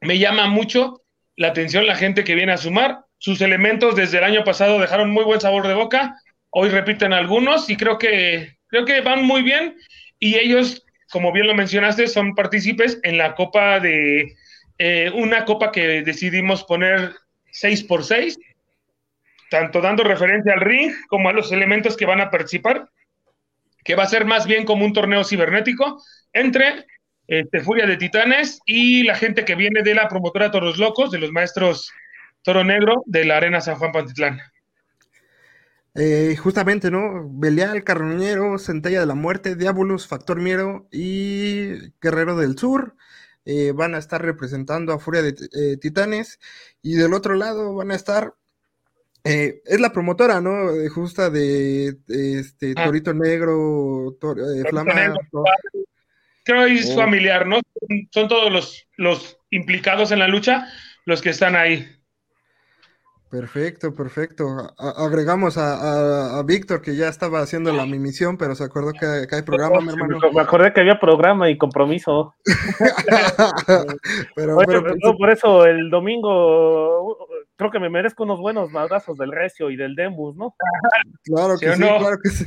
[0.00, 1.02] me llama mucho
[1.36, 5.10] la atención la gente que viene a sumar, sus elementos desde el año pasado dejaron
[5.10, 9.42] muy buen sabor de boca, hoy repiten algunos y creo que creo que van muy
[9.42, 9.76] bien.
[10.18, 14.34] Y ellos, como bien lo mencionaste, son partícipes en la copa de
[14.78, 17.14] eh, una copa que decidimos poner
[17.52, 18.38] 6 por 6
[19.54, 22.88] tanto dando referencia al ring como a los elementos que van a participar,
[23.84, 26.86] que va a ser más bien como un torneo cibernético entre
[27.28, 31.20] este, Furia de Titanes y la gente que viene de la promotora Toros Locos, de
[31.20, 31.92] los maestros
[32.42, 34.40] Toro Negro de la Arena San Juan Pantitlán.
[35.94, 37.30] Eh, justamente, ¿no?
[37.30, 42.96] Belial, Carroñero, Centella de la Muerte, Diabolus, Factor Miero y Guerrero del Sur
[43.44, 46.40] eh, van a estar representando a Furia de eh, Titanes.
[46.82, 48.34] Y del otro lado van a estar.
[49.24, 50.68] Es la promotora, ¿no?
[50.94, 52.84] Justa de, este ah.
[52.84, 54.16] Torito Negro,
[54.68, 54.92] Flama.
[56.44, 56.96] Creo que es oh.
[56.96, 57.60] familiar, ¿no?
[58.10, 60.66] Son todos los, los implicados en la lucha
[61.06, 61.86] los que están ahí.
[63.30, 64.46] Perfecto, perfecto.
[64.78, 69.80] agregamos a, Víctor que ya estaba haciendo la misión, pero se acordó que, hay programa,
[69.80, 70.18] mi hermano.
[70.32, 72.36] Me acordé que había programa y compromiso.
[74.36, 77.26] pero, pues, por eso el domingo
[77.56, 80.54] creo que me merezco unos buenos madrazos del Recio y del Dembus, ¿no?
[81.24, 82.44] Claro que sí, claro que sí.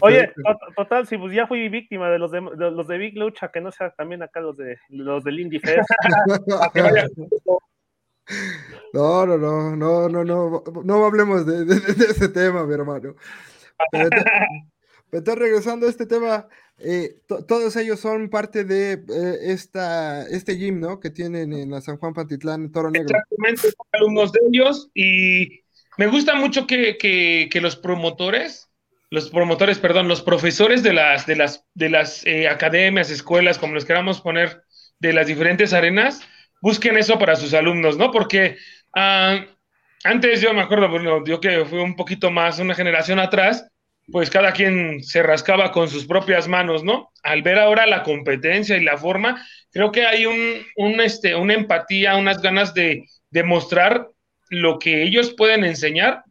[0.00, 0.32] Oye,
[0.76, 3.70] total, si pues ya fui víctima de los de, los de Big Lucha, que no
[3.70, 5.88] sea también acá los de los del Indie Fest.
[8.92, 13.14] no, no, no, no, no, no, no hablemos de, de, ese tema, mi hermano.
[15.10, 20.80] Pero, regresando a este tema, eh, todos ellos son parte de eh, esta, este gym,
[20.80, 21.00] ¿no?
[21.00, 23.16] Que tienen en la San Juan Pantitlán, Toro Negro.
[23.16, 25.62] Exactamente, son alumnos de ellos y
[25.98, 28.66] me gusta mucho que, que, que los promotores
[29.10, 33.74] los promotores, perdón, los profesores de las, de las, de las eh, academias, escuelas, como
[33.74, 34.62] los queramos poner,
[34.98, 36.20] de las diferentes arenas,
[36.60, 38.10] busquen eso para sus alumnos, ¿no?
[38.10, 38.56] Porque
[38.94, 39.44] ah,
[40.04, 43.68] antes yo me acuerdo, bueno, yo que fui un poquito más, una generación atrás,
[44.10, 47.10] pues cada quien se rascaba con sus propias manos, ¿no?
[47.22, 51.54] Al ver ahora la competencia y la forma, creo que hay un, un este, una
[51.54, 54.08] empatía, unas ganas de demostrar
[54.48, 56.22] lo que ellos pueden enseñar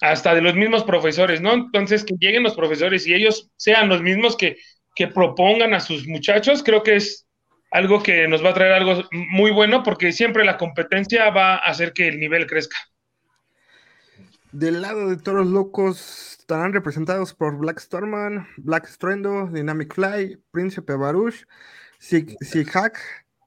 [0.00, 1.54] hasta de los mismos profesores, ¿no?
[1.54, 4.56] Entonces, que lleguen los profesores y ellos sean los mismos que,
[4.94, 7.26] que propongan a sus muchachos, creo que es
[7.70, 11.58] algo que nos va a traer algo muy bueno porque siempre la competencia va a
[11.58, 12.76] hacer que el nivel crezca.
[14.52, 20.94] Del lado de Toros Locos estarán representados por Black Storman, Black Strendo, Dynamic Fly, Príncipe
[20.94, 21.46] Baruch,
[21.98, 22.36] Sig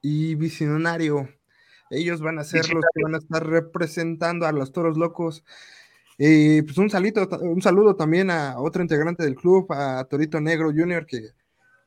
[0.02, 1.28] y Visionario.
[1.90, 5.44] Ellos van a ser los que van a estar representando a los Toros Locos
[6.24, 10.68] y pues un, salito, un saludo también a otro integrante del club, a Torito Negro
[10.68, 11.30] Junior, que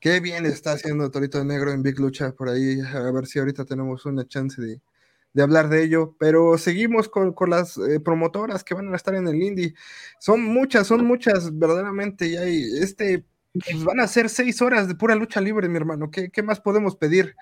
[0.00, 2.80] qué bien está haciendo Torito Negro en Big Lucha por ahí.
[2.80, 4.80] A ver si ahorita tenemos una chance de,
[5.34, 6.16] de hablar de ello.
[6.18, 9.74] Pero seguimos con, con las eh, promotoras que van a estar en el Indy.
[10.18, 12.26] Son muchas, son muchas, verdaderamente.
[12.26, 16.10] Y hay, este, pues van a ser seis horas de pura lucha libre, mi hermano.
[16.10, 17.36] ¿Qué, qué más podemos pedir?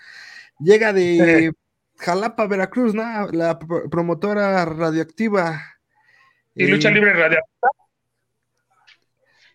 [0.59, 1.52] Llega de
[1.98, 3.28] Jalapa, Veracruz, ¿no?
[3.28, 5.62] la promotora radioactiva
[6.55, 7.70] y Lucha Libre Radioactiva.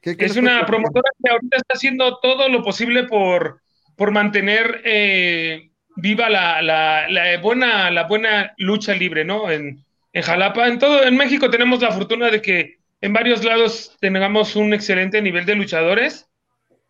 [0.01, 3.61] es una promotora que ahorita está haciendo todo lo posible por,
[3.95, 9.51] por mantener eh, viva la, buena, la buena lucha libre, ¿no?
[9.51, 9.83] En,
[10.13, 14.55] en Jalapa, en todo, en México tenemos la fortuna de que en varios lados tengamos
[14.55, 16.29] un excelente nivel de luchadores.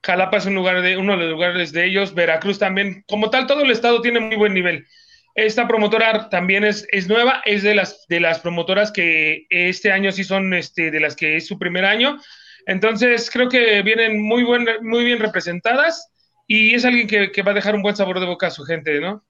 [0.03, 3.47] Jalapa es un lugar de, uno de los lugares de ellos, Veracruz también, como tal,
[3.47, 4.85] todo el estado tiene muy buen nivel.
[5.35, 10.11] Esta promotora también es, es nueva, es de las, de las promotoras que este año
[10.11, 12.19] sí son este, de las que es su primer año.
[12.65, 16.11] Entonces creo que vienen muy, buen, muy bien representadas
[16.47, 18.63] y es alguien que, que va a dejar un buen sabor de boca a su
[18.63, 19.23] gente, ¿no?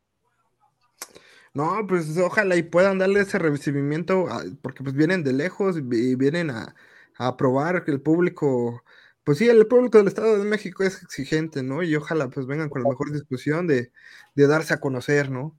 [1.53, 4.27] No, pues ojalá y puedan darle ese recibimiento,
[4.61, 6.75] porque pues vienen de lejos y vienen a,
[7.17, 8.83] a probar que el público,
[9.23, 11.81] pues sí, el público del Estado de México es exigente, ¿no?
[11.81, 13.91] Y ojalá pues vengan con la mejor discusión de,
[14.35, 15.57] de darse a conocer, ¿no?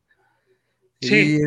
[1.00, 1.40] Sí.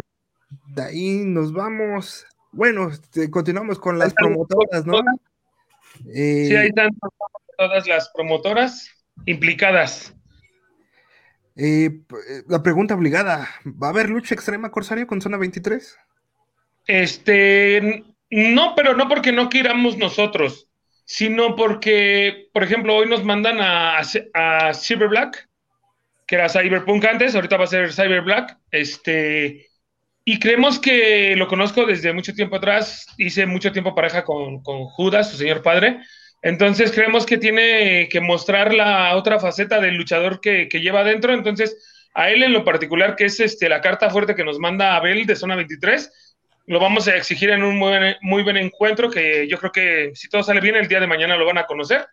[0.68, 2.26] de ahí nos vamos.
[2.52, 5.02] Bueno, este, continuamos con las promotoras, ¿no?
[6.04, 6.90] sí, ahí están
[7.58, 8.90] todas las promotoras
[9.26, 10.16] implicadas.
[11.56, 11.90] Eh,
[12.48, 15.98] la pregunta obligada: ¿va a haber lucha extrema Corsario con zona 23?
[16.88, 20.68] Este, no, pero no porque no queramos nosotros,
[21.06, 25.50] sino porque, por ejemplo, hoy nos mandan a, a Silver Black
[26.32, 28.58] que era Cyberpunk antes, ahorita va a ser Cyber Black.
[28.72, 29.68] Este,
[30.24, 34.86] y creemos que lo conozco desde mucho tiempo atrás, hice mucho tiempo pareja con, con
[34.86, 36.00] Judas, su señor padre.
[36.42, 41.34] Entonces creemos que tiene que mostrar la otra faceta del luchador que, lleva adentro.
[41.34, 44.96] Entonces, a él en lo particular, que es este, la carta fuerte que nos manda
[44.96, 49.58] Abel de Zona 23, lo vamos a exigir en un muy buen, encuentro que yo
[49.60, 52.08] creo que si todo sale bien, el día de mañana lo van a conocer.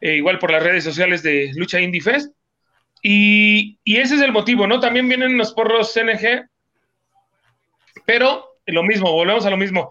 [0.00, 2.32] E igual por las redes sociales de Lucha Indie Fest.
[3.02, 4.80] Y, ese es el motivo, ¿no?
[4.80, 6.48] También vienen los porros CNG,
[8.04, 9.90] pero lo mismo, volvemos a lo mismo.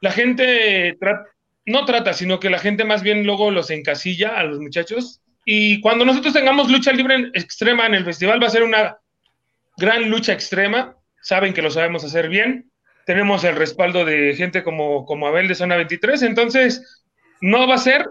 [0.00, 0.96] La gente
[1.66, 5.20] no trata, sino que la gente más bien luego los encasilla a los muchachos.
[5.44, 8.98] Y cuando nosotros tengamos lucha libre extrema en el festival, va a ser una
[9.76, 10.96] gran lucha extrema.
[11.22, 12.70] Saben que lo sabemos hacer bien.
[13.06, 16.22] Tenemos el respaldo de gente como, como Abel de Zona 23.
[16.22, 17.04] Entonces,
[17.40, 18.06] no va a ser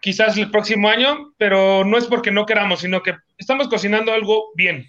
[0.00, 4.52] quizás el próximo año, pero no es porque no queramos, sino que estamos cocinando algo
[4.54, 4.86] bien.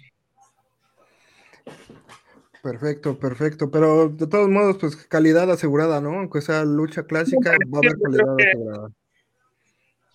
[2.62, 6.18] Perfecto, perfecto, pero de todos modos, pues calidad asegurada, ¿no?
[6.18, 8.88] Aunque sea lucha clásica, va a haber calidad asegurada.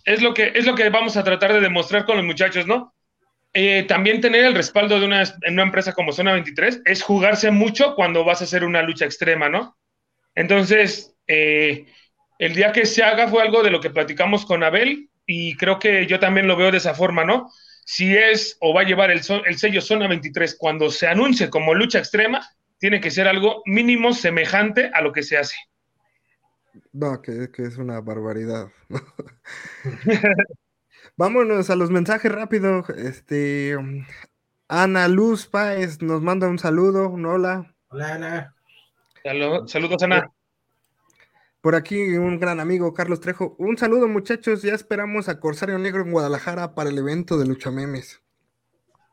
[0.05, 2.93] Es lo, que, es lo que vamos a tratar de demostrar con los muchachos, ¿no?
[3.53, 7.95] Eh, también tener el respaldo de una, una empresa como Zona 23 es jugarse mucho
[7.95, 9.77] cuando vas a hacer una lucha extrema, ¿no?
[10.35, 11.85] Entonces, eh,
[12.37, 15.79] el día que se haga fue algo de lo que platicamos con Abel y creo
[15.79, 17.49] que yo también lo veo de esa forma, ¿no?
[17.85, 21.73] Si es o va a llevar el, el sello Zona 23 cuando se anuncie como
[21.75, 22.41] lucha extrema,
[22.79, 25.55] tiene que ser algo mínimo semejante a lo que se hace.
[26.91, 28.69] No, que, que es una barbaridad.
[31.15, 32.83] Vámonos a los mensajes rápido.
[32.97, 33.77] Este,
[34.67, 37.73] Ana Luz Páez nos manda un saludo, un hola.
[37.89, 38.55] Hola, Ana.
[39.67, 40.29] saludos, Ana.
[41.65, 43.55] Por aquí un gran amigo, Carlos Trejo.
[43.57, 44.61] Un saludo, muchachos.
[44.61, 48.21] Ya esperamos a Corsario Negro en Guadalajara para el evento de Lucha Memes.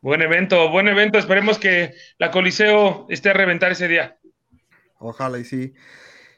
[0.02, 1.16] Buen evento, buen evento.
[1.16, 4.18] Esperemos que la Coliseo esté a reventar ese día.
[4.98, 5.72] Ojalá y sí.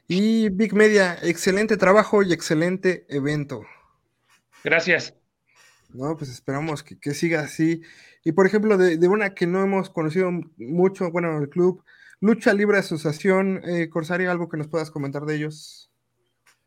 [0.07, 3.63] Y Big Media, excelente trabajo y excelente evento.
[4.63, 5.15] Gracias.
[5.89, 7.81] No, pues esperamos que, siga así.
[8.23, 11.83] Y por ejemplo, de, una que no hemos conocido mucho, bueno, el club,
[12.21, 15.91] Lucha Libre Asociación, eh, Corsario, algo que nos puedas comentar de ellos.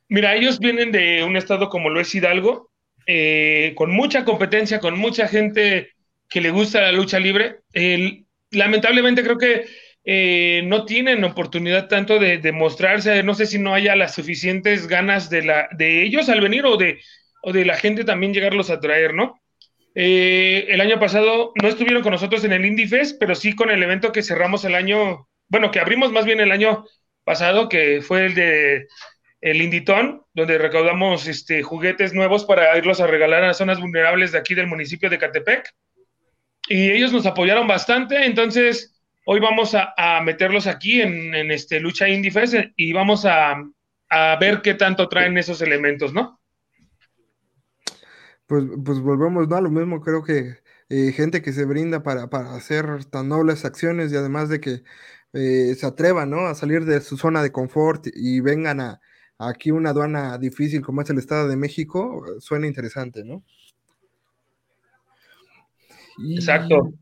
[0.08, 2.70] Mira, ellos vienen de un estado como lo es Hidalgo,
[3.06, 5.92] eh, con mucha competencia, con mucha gente
[6.28, 7.60] que le gusta la lucha libre.
[8.50, 9.66] lamentablemente creo que
[10.04, 13.22] eh, no tienen oportunidad tanto de, demostrarse.
[13.22, 16.76] no sé si no haya las suficientes ganas de, la, de ellos al venir o
[16.76, 17.00] de,
[17.42, 19.40] o de la gente también llegarlos a traer, ¿no?
[19.94, 23.82] Eh, el año pasado no estuvieron con nosotros en el Indie pero sí con el
[23.82, 26.84] evento que cerramos el año, bueno, que abrimos más bien el año
[27.24, 28.86] pasado, que fue el de
[29.40, 34.38] el Inditón, donde recaudamos este, juguetes nuevos para irlos a regalar a zonas vulnerables de
[34.38, 35.74] aquí del municipio de Catepec
[36.68, 42.30] y ellos nos apoyaron bastante, entonces hoy vamos a, meterlos aquí en, este Lucha Indie
[42.30, 43.62] Fest y vamos a,
[44.40, 46.40] ver qué tanto traen esos elementos, ¿no?
[48.46, 49.56] Pues, pues volvemos, ¿no?
[49.56, 50.56] A lo mismo, creo que
[50.88, 52.24] eh, gente que se brinda para,
[52.54, 54.82] hacer tan nobles acciones y además de que
[55.34, 56.46] eh, se atrevan, ¿no?
[56.46, 59.00] A salir de su zona de confort y vengan a,
[59.38, 63.44] aquí una aduana difícil como es el Estado de México, suena interesante, ¿no?
[66.30, 66.92] Exacto.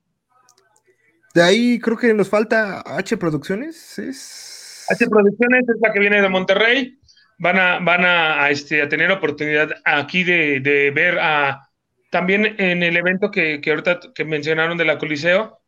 [1.34, 3.98] De ahí creo que nos falta H Producciones.
[3.98, 4.86] ¿es?
[4.88, 6.98] H Producciones es la que viene de Monterrey.
[7.38, 11.68] Van a, van a, este, a tener oportunidad aquí de, ver a
[12.10, 15.58] también en el evento que, ahorita que mencionaron de la Coliseo,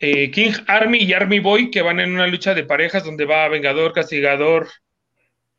[0.00, 3.48] eh, King Army y Army Boy, que van en una lucha de parejas donde va
[3.48, 4.68] Vengador, Castigador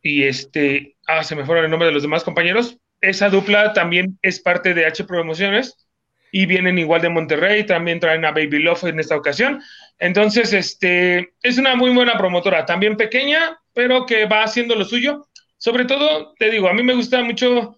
[0.02, 2.78] y este, ah, se me fueron el nombre de los demás compañeros.
[3.02, 5.88] Esa dupla también es parte de H Promociones
[6.32, 9.62] y vienen igual de Monterrey, también traen a Baby Love en esta ocasión.
[9.98, 15.28] Entonces, este, es una muy buena promotora, también pequeña, pero que va haciendo lo suyo.
[15.58, 17.76] Sobre todo, te digo, a mí me gusta mucho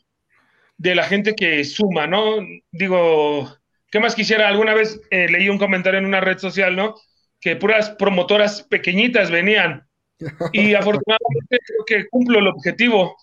[0.78, 2.38] de la gente que suma, ¿no?
[2.72, 3.56] Digo,
[3.90, 4.48] ¿qué más quisiera?
[4.48, 6.96] Alguna vez eh, leí un comentario en una red social, ¿no?
[7.40, 9.88] Que puras promotoras pequeñitas venían.
[10.54, 13.18] Y afortunadamente creo que cumplo el objetivo,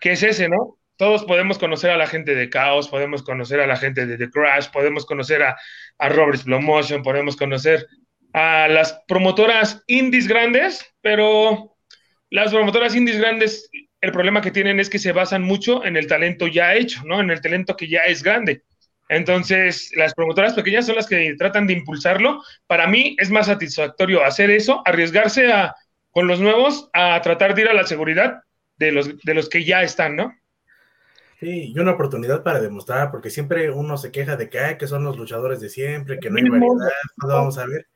[0.00, 0.78] que es ese, ¿no?
[0.96, 4.30] todos podemos conocer a la gente de Chaos, podemos conocer a la gente de The
[4.30, 5.56] Crash, podemos conocer a,
[5.98, 7.86] a Roberts Blow Motion, podemos conocer
[8.32, 11.76] a las promotoras indies grandes, pero
[12.30, 13.68] las promotoras indies grandes,
[14.00, 17.20] el problema que tienen es que se basan mucho en el talento ya hecho, ¿no?
[17.20, 18.62] En el talento que ya es grande.
[19.08, 22.42] Entonces, las promotoras pequeñas son las que tratan de impulsarlo.
[22.66, 25.74] Para mí es más satisfactorio hacer eso, arriesgarse a,
[26.14, 28.44] con los nuevos a tratar de ir a la seguridad
[28.76, 30.32] de los, de los que ya están, ¿no?
[31.40, 34.86] Sí, y una oportunidad para demostrar, porque siempre uno se queja de que, hay que
[34.86, 37.88] son los luchadores de siempre, que no hay variedad, vamos a ver.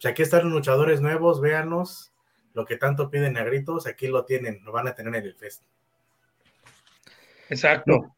[0.00, 2.12] Pues aquí están los luchadores nuevos, véanos,
[2.54, 5.34] lo que tanto piden a gritos, aquí lo tienen, lo van a tener en el
[5.34, 5.62] fest.
[7.50, 8.14] Exacto.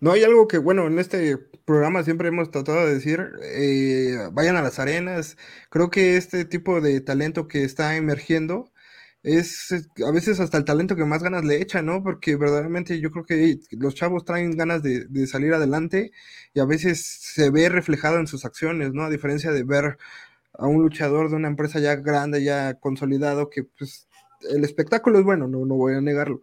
[0.00, 4.56] No, hay algo que, bueno, en este programa siempre hemos tratado de decir, eh, vayan
[4.56, 5.38] a las arenas.
[5.70, 8.70] Creo que este tipo de talento que está emergiendo
[9.26, 9.72] es
[10.06, 12.02] a veces hasta el talento que más ganas le echa, ¿no?
[12.02, 16.12] Porque verdaderamente yo creo que los chavos traen ganas de, salir adelante
[16.54, 19.02] y a veces se ve reflejado en sus acciones, ¿no?
[19.02, 19.98] A diferencia de ver
[20.54, 24.08] a un luchador de una empresa ya grande, ya consolidado, que pues
[24.48, 26.42] el espectáculo es bueno, no, no voy a negarlo,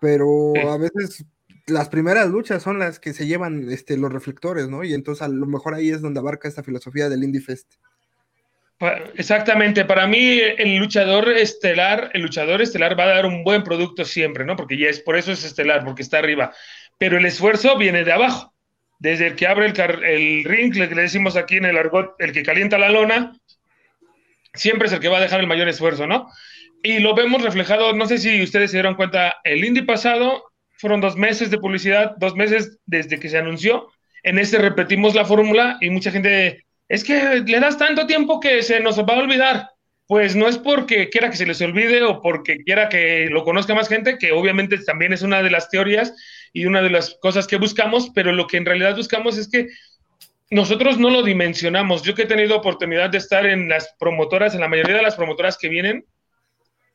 [0.00, 1.24] pero a veces
[1.68, 4.82] las primeras luchas son las que se llevan este, los reflectores, ¿no?
[4.84, 7.74] Y entonces a lo mejor ahí es donde abarca esta filosofía del Indie Fest.
[9.16, 14.04] Exactamente, para mí el luchador estelar, el luchador estelar va a dar un buen producto
[14.04, 14.54] siempre, ¿no?
[14.54, 16.52] Porque ya es por eso es estelar, porque está arriba.
[16.96, 18.54] Pero el esfuerzo viene de abajo.
[19.00, 22.32] Desde el que abre el, el ring, le, le decimos aquí en el argot, el
[22.32, 23.32] que calienta la lona,
[24.54, 26.28] siempre es el que va a dejar el mayor esfuerzo, ¿no?
[26.82, 30.44] Y lo vemos reflejado, no sé si ustedes se dieron cuenta, el indie pasado
[30.76, 33.88] fueron dos meses de publicidad, dos meses desde que se anunció.
[34.22, 38.62] En este repetimos la fórmula y mucha gente es que le das tanto tiempo que
[38.62, 39.70] se nos va a olvidar.
[40.06, 43.74] Pues no es porque quiera que se les olvide o porque quiera que lo conozca
[43.74, 46.14] más gente, que obviamente también es una de las teorías
[46.54, 49.68] y una de las cosas que buscamos, pero lo que en realidad buscamos es que
[50.50, 52.02] nosotros no lo dimensionamos.
[52.02, 55.14] Yo que he tenido oportunidad de estar en las promotoras, en la mayoría de las
[55.14, 56.06] promotoras que vienen,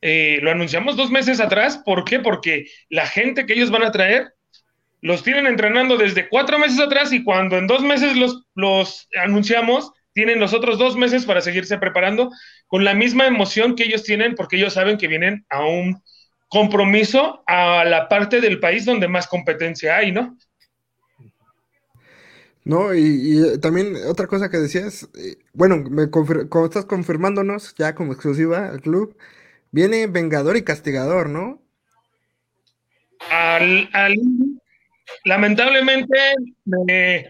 [0.01, 1.77] eh, lo anunciamos dos meses atrás.
[1.85, 2.19] ¿Por qué?
[2.19, 4.33] Porque la gente que ellos van a traer
[5.03, 9.91] los tienen entrenando desde cuatro meses atrás y cuando en dos meses los, los anunciamos,
[10.13, 12.31] tienen los otros dos meses para seguirse preparando
[12.67, 16.01] con la misma emoción que ellos tienen porque ellos saben que vienen a un
[16.47, 20.37] compromiso a la parte del país donde más competencia hay, ¿no?
[22.63, 28.13] No, y, también otra cosa que decías, eh, bueno, me como estás confirmándonos ya como
[28.13, 29.17] exclusiva al club,
[29.71, 31.61] viene Vengador y Castigador, ¿no?
[33.29, 33.89] Al,
[35.23, 36.33] lamentablemente
[36.65, 37.27] me,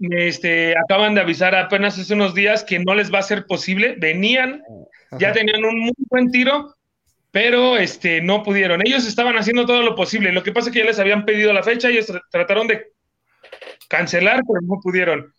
[0.00, 3.96] este, acaban de avisar apenas hace unos días que no les va a ser posible.
[3.98, 4.62] Venían,
[5.18, 6.74] ya tenían un muy buen tiro,
[7.30, 8.86] pero este, no pudieron.
[8.86, 10.32] Ellos estaban haciendo todo lo posible.
[10.32, 12.86] Lo que pasa es que ya les habían pedido la fecha, ellos trataron de
[13.88, 15.32] cancelar, pero no pudieron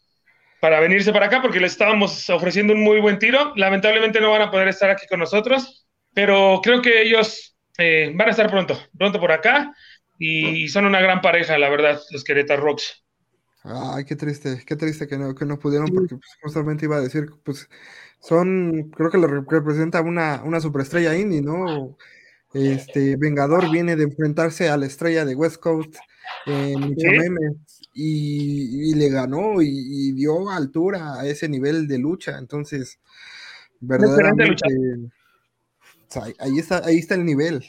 [0.60, 3.53] para venirse para acá porque les estábamos ofreciendo un muy buen tiro.
[3.55, 8.28] Lamentablemente no van a poder estar aquí con nosotros, pero creo que ellos eh, van
[8.28, 9.74] a estar pronto, pronto por acá
[10.20, 13.03] y son una gran pareja, la verdad, los Querétaro Rocks.
[13.63, 17.01] Ay, qué triste, qué triste que no, que no pudieron, porque pues, justamente iba a
[17.01, 17.70] decir, pues
[18.20, 21.97] son, creo que lo representa una, una superestrella indie, ¿no?
[22.53, 25.95] Este Vengador viene de enfrentarse a la estrella de West Coast
[26.47, 26.95] en
[27.93, 32.38] y, le ganó y, dio altura a ese nivel de lucha.
[32.39, 32.99] Entonces,
[33.80, 34.63] verdaderamente,
[36.39, 37.63] ahí, está, ahí está el nivel.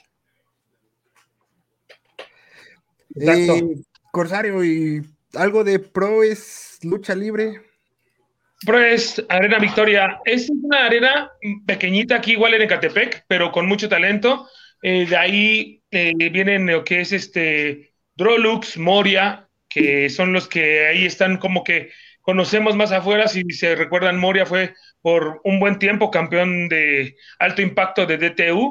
[3.14, 3.76] Eh,
[4.12, 5.02] Corsario, ¿y
[5.34, 7.60] algo de pro es lucha libre?
[8.64, 10.20] Pro es Arena Victoria.
[10.24, 11.32] Es una arena
[11.66, 14.46] pequeñita aquí, igual en Ecatepec, pero con mucho talento.
[14.82, 20.86] Eh, de ahí eh, vienen lo que es este Drolux, Moria, que son los que
[20.86, 21.90] ahí están como que
[22.20, 23.28] conocemos más afuera.
[23.28, 28.70] Si se recuerdan, Moria fue por un buen tiempo campeón de alto impacto de DTU.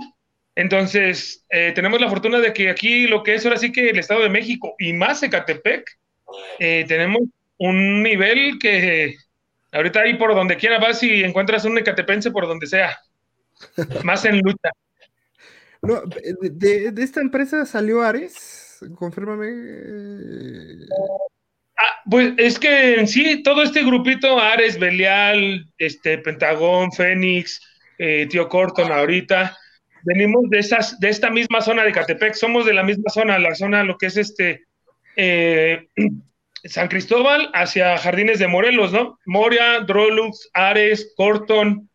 [0.60, 4.00] Entonces, eh, tenemos la fortuna de que aquí lo que es ahora sí que el
[4.00, 5.90] Estado de México y más Ecatepec,
[6.60, 7.22] eh, tenemos
[7.58, 9.16] un nivel que
[9.72, 12.98] ahorita ahí por donde quiera vas y encuentras un ecatepense por donde sea,
[14.04, 14.70] más en lucha.
[15.82, 18.60] No, de, de esta empresa salió Ares
[18.96, 19.48] confírmame.
[21.78, 27.62] Ah, pues es que en sí, todo este grupito, Ares, Belial, este, Pentagón, Fénix,
[27.98, 29.58] eh, Tío Corton ahorita,
[30.04, 30.60] venimos de
[31.10, 34.18] esta misma zona de Catepec, somos de la misma zona, la zona, lo que es
[34.18, 34.64] este
[35.16, 35.88] eh,
[36.66, 39.18] San Cristóbal hacia Jardines de Morelos, ¿no?
[39.26, 41.90] Moria, Drolux, Ares, Corton,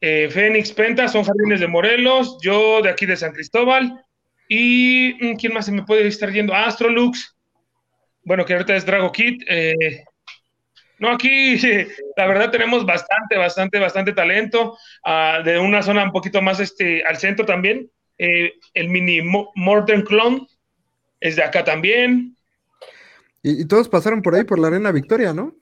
[0.00, 4.04] eh, Fénix, Penta, son Jardines de Morelos, yo de aquí de San Cristóbal,
[4.48, 6.54] y mm, ¿quién más se me puede estar yendo?
[6.54, 7.36] Astrolux.
[8.24, 9.42] Bueno, que ahorita es Drago Kid.
[9.48, 10.04] Eh,
[11.00, 11.56] no, aquí
[12.16, 14.78] la verdad tenemos bastante, bastante, bastante talento.
[15.04, 17.90] Ah, de una zona un poquito más este, al centro también.
[18.18, 20.46] Eh, el mini Modern Clone
[21.18, 22.36] es de acá también.
[23.42, 25.56] Y, todos pasaron por ahí, por la Arena Victoria, ¿no?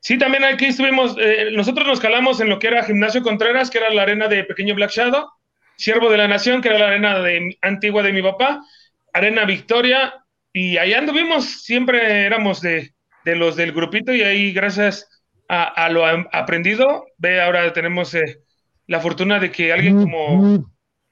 [0.00, 1.16] Sí, también aquí estuvimos.
[1.20, 4.42] Eh, nosotros nos calamos en lo que era Gimnasio Contreras, que era la arena de
[4.42, 5.28] Pequeño Black Shadow.
[5.76, 8.64] Siervo de la Nación, que era la arena de, antigua de mi papá,
[9.12, 10.14] Arena Victoria,
[10.52, 12.92] y ahí anduvimos, siempre éramos de,
[13.24, 15.08] los del grupito y ahí gracias
[15.48, 18.40] a, lo aprendido, ve, ahora tenemos eh,
[18.86, 20.66] la fortuna de que alguien como,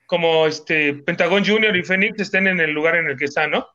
[0.07, 3.67] como este Pentagón Junior y Fénix estén en el lugar en el que están, ¿no?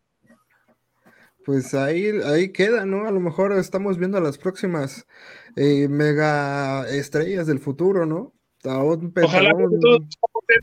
[1.46, 3.08] Pues ahí, ahí queda, ¿no?
[3.08, 5.06] A lo mejor estamos viendo las próximas
[5.56, 8.34] eh, mega estrellas del futuro, ¿no?
[8.64, 10.02] Ojalá que todos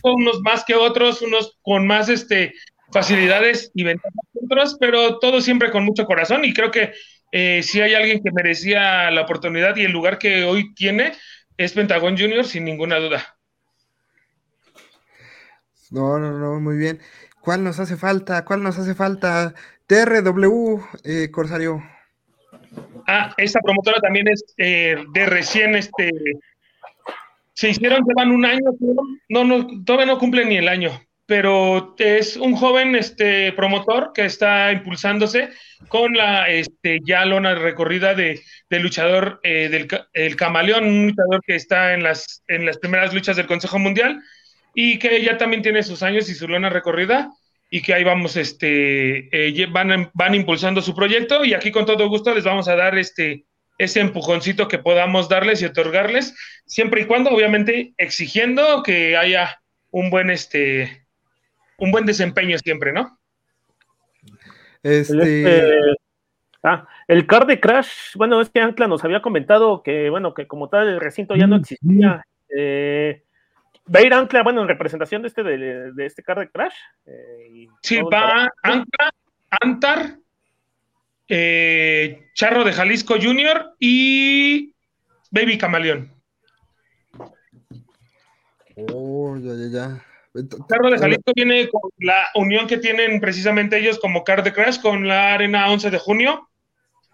[0.02, 2.52] unos más que otros, unos con más este,
[2.92, 6.92] facilidades y ventajas que otros, pero todo siempre con mucho corazón y creo que
[7.32, 11.12] eh, si hay alguien que merecía la oportunidad y el lugar que hoy tiene,
[11.56, 13.36] es Pentagón Junior, sin ninguna duda.
[15.90, 17.00] No, no, no, muy bien.
[17.40, 18.44] ¿Cuál nos hace falta?
[18.44, 19.54] ¿Cuál nos hace falta?
[19.86, 21.82] TRW, eh, Corsario.
[23.06, 26.10] Ah, esta promotora también es eh, de recién este,
[27.54, 28.60] se hicieron, llevan un año,
[29.28, 30.90] no, no, todavía no cumple ni el año,
[31.32, 35.48] pero es un joven este, promotor que está impulsándose
[35.88, 41.54] con la este, ya lona recorrida de, luchador eh, del el camaleón, un luchador que
[41.54, 44.20] está en las, en las primeras luchas del Consejo Mundial
[44.74, 47.32] y que ya también tiene sus años y su lona recorrida
[47.70, 52.10] y que ahí vamos, este, eh, van, van impulsando su proyecto y aquí con todo
[52.10, 53.46] gusto les vamos a dar este,
[53.78, 56.34] ese empujoncito que podamos darles y otorgarles,
[56.66, 61.01] siempre y cuando, obviamente, exigiendo que haya un buen, este,
[61.82, 63.18] un buen desempeño siempre, ¿no?
[64.82, 65.96] Este...
[66.62, 70.46] Ah, el car de Crash, bueno, es que Ancla nos había comentado que, bueno, que
[70.46, 72.24] como tal el recinto ya no existía.
[72.56, 73.24] Eh,
[73.92, 76.74] va a ir Ancla, bueno, en representación de este, de, de este card de Crash.
[77.04, 79.10] Eh, sí, va Ancla,
[79.50, 80.18] Antar,
[81.26, 84.72] eh, Charro de Jalisco Junior y
[85.32, 86.12] Baby Camaleón.
[88.92, 90.11] Oh, ya, ya, ya.
[90.68, 94.80] Charro de Jalisco viene con la unión que tienen precisamente ellos como Card de Crash
[94.80, 96.48] con la Arena 11 de junio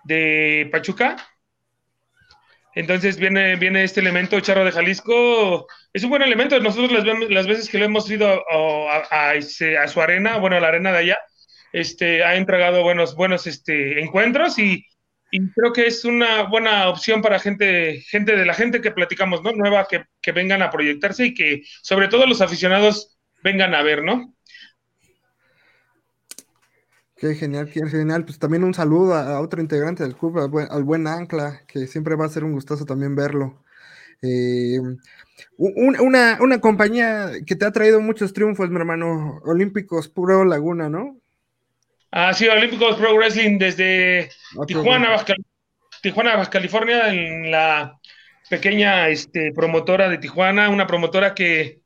[0.05, 1.16] de Pachuca.
[2.75, 5.66] Entonces viene, viene este elemento charro de Jalisco.
[5.93, 6.61] Es un buen elemento.
[6.61, 9.41] Nosotros las, las veces que lo hemos ido a, a,
[9.89, 11.19] su arena, bueno, a la arena de allá,
[11.73, 14.87] este, ha entregado buenos, buenos este, encuentros y,
[15.55, 19.53] creo que es una buena opción para gente, gente de la gente que platicamos, ¿no?
[19.53, 24.03] Nueva, que, que vengan a proyectarse y que sobre todo los aficionados vengan a ver,
[24.03, 24.35] ¿no?
[27.18, 28.24] Qué genial, qué genial.
[28.24, 32.26] Pues también un saludo a, otro integrante del club, al buen, Ancla, que siempre va
[32.26, 33.64] a ser un gustoso también verlo.
[34.22, 34.79] Eh,
[35.57, 41.20] una, una, compañía que te ha traído muchos triunfos, mi hermano, Olímpicos Pro Laguna, ¿no?
[42.11, 44.30] Ah, sí, Olímpicos Pro Wrestling desde
[44.66, 45.34] Tijuana, Baja,
[46.02, 47.98] Tijuana, Baja California, en la
[48.48, 51.80] pequeña este, promotora de Tijuana, una promotora que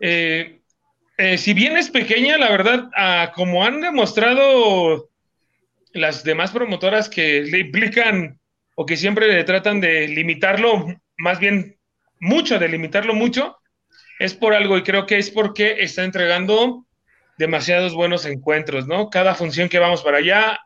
[0.00, 0.62] eh,
[1.18, 5.10] eh, si bien es pequeña, la verdad, ah, como han demostrado
[5.92, 8.40] las demás promotoras que le implican
[8.74, 10.86] o que siempre le tratan de limitarlo,
[11.18, 11.76] más bien
[12.18, 13.58] mucho, de limitarlo mucho,
[14.18, 16.86] es por algo y creo que es porque está entregando
[17.38, 19.10] demasiados buenos encuentros, ¿no?
[19.10, 20.60] Cada función que vamos para allá,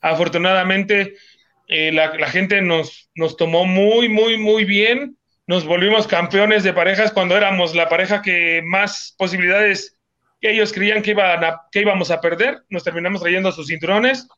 [0.00, 1.14] afortunadamente
[1.68, 5.16] eh, la, gente nos, nos tomó muy, muy, muy bien
[5.48, 9.96] nos volvimos campeones de parejas cuando éramos la pareja que más posibilidades
[10.40, 11.40] ellos creían que, iban
[11.70, 12.62] que íbamos a perder.
[12.68, 14.28] Nos terminamos trayendo sus cinturones.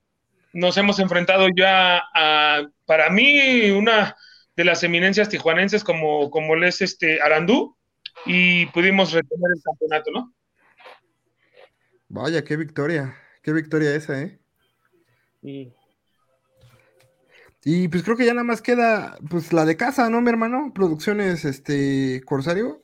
[0.52, 4.16] Nos hemos enfrentado ya a, para mí, una
[4.56, 7.76] de las eminencias tijuanenses como, como es este Arandú
[8.26, 10.34] y pudimos retener el campeonato, ¿no?
[12.08, 14.38] Vaya, qué victoria, qué victoria esa, ¿eh?
[15.42, 15.72] Sí.
[17.64, 20.72] Y pues creo que ya nada más queda pues la de casa, ¿no, mi hermano?
[20.74, 22.82] Producciones este Corsario.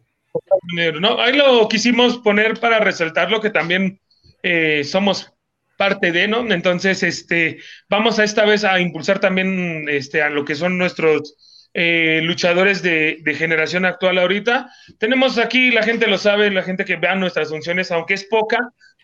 [1.00, 4.00] No, ahí lo quisimos poner para resaltar lo que también
[4.42, 5.32] eh, somos
[5.76, 6.50] parte de, ¿no?
[6.52, 7.58] Entonces, este,
[7.88, 11.34] vamos a esta vez a impulsar también este, a lo que son nuestros
[11.72, 14.70] eh, luchadores de, generación actual ahorita.
[14.98, 18.58] Tenemos aquí, la gente lo sabe, la gente que vea nuestras funciones, aunque es poca,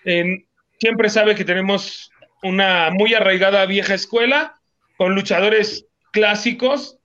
[0.05, 2.11] siempre sabe que tenemos
[2.43, 4.55] una muy arraigada vieja escuela
[4.97, 6.99] con luchadores clásicos,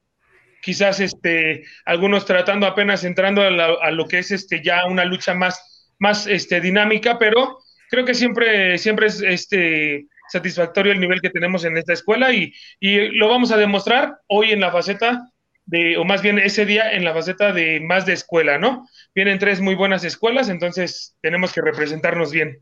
[0.62, 5.94] quizás este, algunos tratando apenas entrando a, lo que es este, ya una lucha más,
[6.00, 11.66] más este, dinámica, pero creo que siempre, siempre es este, satisfactorio el nivel que tenemos
[11.66, 15.30] en esta escuela y, y lo vamos a demostrar hoy en la faceta
[15.66, 18.88] de, o más bien ese día en la faceta de más de escuela, ¿no?
[19.14, 22.60] Vienen tres muy buenas escuelas, entonces tenemos que representarnos bien.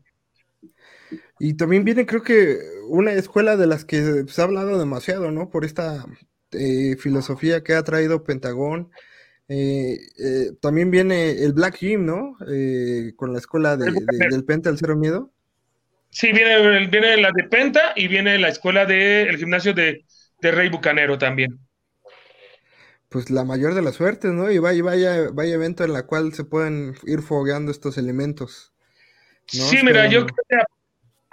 [1.38, 2.58] Y también viene, creo que,
[2.88, 5.50] una escuela de las que se ha hablado demasiado, ¿no?
[5.50, 6.06] Por esta
[6.52, 8.90] eh, filosofía que ha traído Pentagón.
[9.48, 12.36] Eh, eh, también viene el Black Gym, ¿no?
[13.16, 15.32] con la escuela del Penta, el Cero Miedo.
[16.10, 20.04] Sí, viene, viene la de Penta y viene la escuela del gimnasio de,
[20.40, 21.58] Rey Bucanero también.
[23.08, 24.50] Pues la mayor de las suertes, ¿no?
[24.50, 28.72] Y vaya, vaya, vaya evento en la cual se pueden ir fogueando estos elementos.
[29.46, 30.56] Sí, mira, yo creo que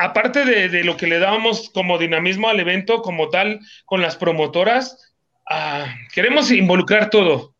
[0.01, 5.13] aparte de, lo que le dábamos como dinamismo al evento como tal con las promotoras,
[5.47, 7.55] ah, queremos involucrar todo.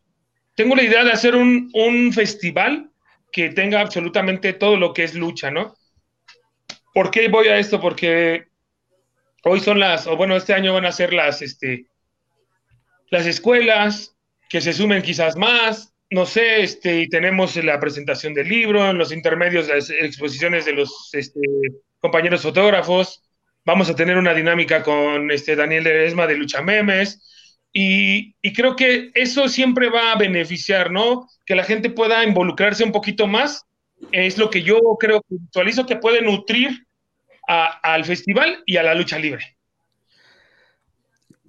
[0.56, 2.90] Tengo la idea de hacer un, festival
[3.30, 5.76] que tenga absolutamente todo lo que es lucha, ¿no?
[6.92, 7.80] ¿Por qué voy a esto?
[7.80, 8.48] Porque
[9.44, 11.86] hoy son las, o bueno, este año van a ser las, este,
[13.10, 14.16] las escuelas,
[14.50, 18.98] que se sumen quizás más, no sé, este, y tenemos la presentación del libro, en
[18.98, 21.40] los intermedios, las exposiciones de los, este,
[22.02, 23.22] compañeros fotógrafos,
[23.64, 27.22] vamos a tener una dinámica con este Daniel Esma de Lucha Memes,
[27.72, 31.26] y, creo que eso siempre va a beneficiar, ¿no?
[31.46, 33.64] Que la gente pueda involucrarse un poquito más,
[34.10, 36.86] es lo que yo creo que visualizo que puede nutrir
[37.46, 39.56] al festival y a la lucha libre.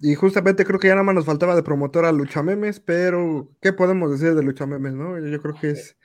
[0.05, 3.49] Y justamente creo que ya nada más nos faltaba de promotor a Lucha Memes, pero
[3.61, 5.17] ¿qué podemos decir de Lucha Memes, no?
[5.17, 5.95] Yo creo que es,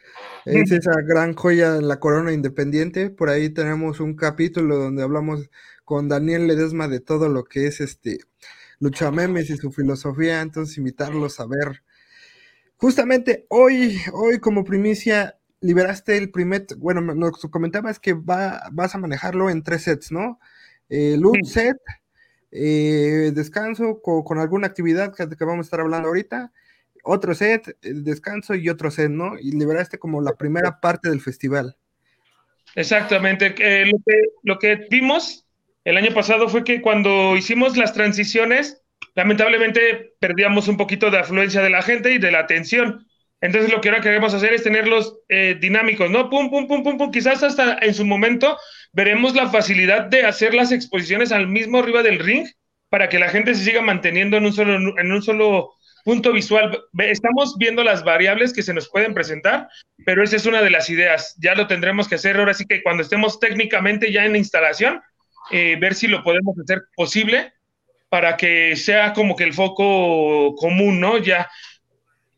[0.44, 3.11] es esa gran joya en la corona independiente.
[3.11, 5.51] Por ahí tenemos un capítulo donde hablamos
[5.84, 8.20] con Daniel Ledesma de todo lo que es este
[8.78, 11.82] Lucha Memes y su filosofía, entonces invitarlos a ver.
[12.76, 18.99] Justamente hoy, hoy como primicia, liberaste el primer, bueno, nos comentabas que va, vas a
[18.99, 20.38] manejarlo en tres sets, ¿no?
[20.88, 21.76] El loot set,
[22.51, 26.53] eh, descanso con, alguna actividad que, vamos a estar hablando ahorita,
[27.05, 29.38] otro set, descanso y otro set, ¿no?
[29.38, 31.76] Y liberaste como la primera parte del festival.
[32.74, 33.55] Exactamente.
[33.59, 35.46] Eh, que, lo que vimos
[35.84, 38.82] el año pasado fue que cuando hicimos las transiciones,
[39.14, 43.08] lamentablemente perdíamos un poquito de afluencia de la gente y de la atención.
[43.41, 46.28] Entonces lo que ahora queremos hacer es tenerlos eh, dinámicos, ¿no?
[46.28, 47.11] Pum, pum, pum, pum, pum.
[47.11, 48.59] Quizás hasta en su momento
[48.93, 52.47] veremos la facilidad de hacer las exposiciones al mismo arriba del ring
[52.89, 55.72] para que la gente se siga manteniendo en un solo, en un solo
[56.05, 56.84] punto visual.
[56.99, 59.68] Estamos viendo las variables que se nos pueden presentar,
[60.05, 61.36] pero esa es una de las ideas.
[61.39, 65.01] Ya lo tendremos que hacer ahora sí que cuando estemos técnicamente ya en la instalación,
[65.51, 67.53] eh, ver si lo podemos hacer posible
[68.09, 71.18] para que sea como que el foco común, ¿no?
[71.18, 71.49] Ya.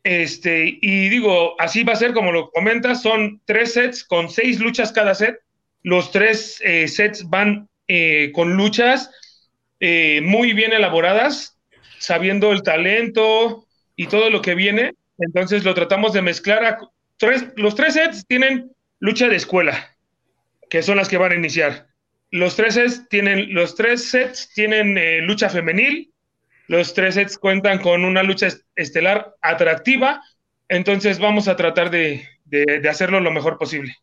[0.03, 4.59] Este, y digo, así va a ser como lo comentas, son tres sets con seis
[4.59, 5.39] luchas cada set.
[5.83, 9.09] Los tres eh, sets van eh, con luchas
[10.23, 11.57] muy bien elaboradas,
[11.97, 14.93] sabiendo el talento y todo lo que viene.
[15.17, 16.65] Entonces lo tratamos de mezclar.
[16.65, 16.77] A
[17.17, 19.95] tres, los tres sets tienen lucha de escuela,
[20.69, 21.87] que son las que van a iniciar.
[22.29, 26.11] Los tres sets tienen, los tres sets tienen eh, lucha femenil.
[26.71, 28.47] Los tres sets cuentan con una lucha
[28.77, 30.21] estelar atractiva.
[30.69, 33.93] Entonces vamos a tratar de, de hacerlo lo mejor posible.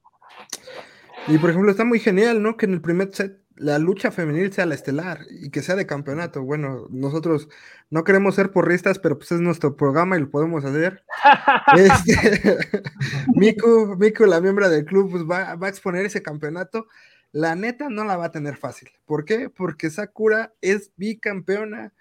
[1.29, 2.59] Y por ejemplo, está muy genial, ¿no?
[2.59, 5.87] Que en el primer set la lucha femenil sea la estelar y que sea de
[5.87, 6.43] campeonato.
[6.43, 7.49] Bueno, nosotros
[7.89, 11.03] no queremos ser porristas, pero pues es nuestro programa y lo podemos hacer.
[11.75, 12.59] este,
[13.35, 16.87] Miku, Miku, la miembro del club, pues va, va, a exponer ese campeonato.
[17.33, 18.91] La neta no la va a tener fácil.
[19.07, 19.49] ¿Por qué?
[19.49, 21.95] Porque Sakura es bicampeona.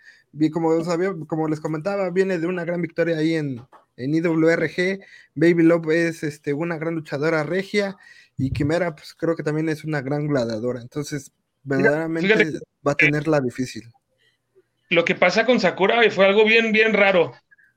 [0.52, 3.62] Como, sabía, como les comentaba, viene de una gran victoria ahí en,
[3.96, 5.00] en IWRG.
[5.36, 7.98] Baby Love es este, una gran luchadora regia.
[8.38, 10.82] Y Quimera, pues creo que también es una gran gladiadora.
[10.82, 11.32] Entonces,
[11.64, 13.92] verdaderamente va a tenerla difícil.
[14.90, 17.34] Lo que pasa con Sakura fue algo bien, bien raro.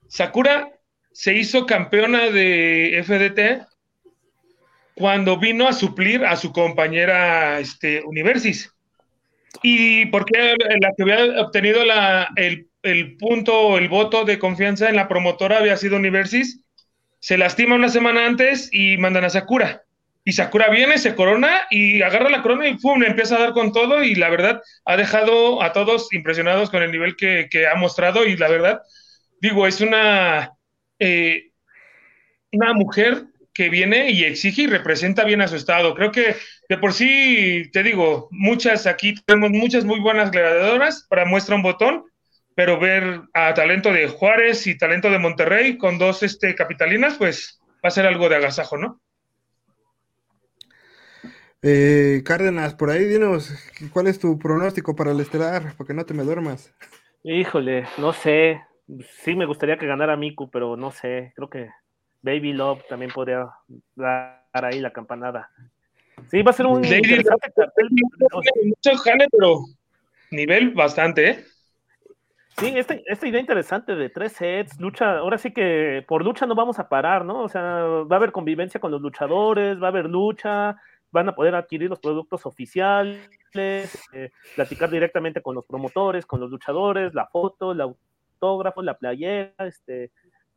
[0.06, 0.70] Sakura
[1.12, 3.68] se hizo campeona de FDT
[4.94, 8.72] cuando vino a suplir a su compañera este, Universis.
[9.62, 14.96] Y porque la que había obtenido la, el, el punto, el voto de confianza en
[14.96, 16.64] la promotora había sido Universis,
[17.18, 19.82] se lastima una semana antes y mandan a Sakura
[20.24, 23.02] y Sakura viene, se corona y agarra la corona y ¡pum!
[23.02, 26.92] empieza a dar con todo y la verdad ha dejado a todos impresionados con el
[26.92, 28.82] nivel que, ha mostrado y la verdad,
[29.40, 30.52] digo, es una,
[30.98, 31.50] eh,
[32.52, 35.94] una mujer que viene y exige y representa bien a su estado.
[35.94, 36.36] Creo que
[36.68, 41.62] de por sí, te digo, muchas aquí tenemos muchas muy buenas gladiadoras para muestra un
[41.62, 42.04] botón,
[42.54, 47.60] pero ver a talento de Juárez y talento de Monterrey con dos este, capitalinas, pues
[47.84, 49.00] va a ser algo de agasajo, ¿no?
[51.62, 53.52] Eh, Cárdenas, por ahí dinos,
[53.92, 55.74] ¿cuál es tu pronóstico para el estelar?
[55.76, 56.72] Porque no te me duermas.
[57.22, 58.62] Híjole, no sé.
[59.22, 61.32] Sí me gustaría que ganara Miku, pero no sé.
[61.36, 61.68] Creo que
[62.22, 63.48] Baby Love también podría
[63.94, 65.50] dar ahí la campanada.
[66.30, 67.88] Sí, va a ser un interesante cartel.
[68.64, 69.60] Mucho jale, pero
[70.30, 71.44] nivel bastante, ¿eh?
[72.58, 76.54] Sí, esta, esta, idea interesante de tres sets, lucha, ahora sí que por lucha no
[76.54, 77.44] vamos a parar, ¿no?
[77.44, 80.76] O sea, va a haber convivencia con los luchadores, va a haber lucha,
[81.10, 83.88] van a poder adquirir los productos oficiales, eh,
[84.56, 90.10] platicar directamente con los promotores, con los luchadores, la foto, el autógrafo, la playera, este,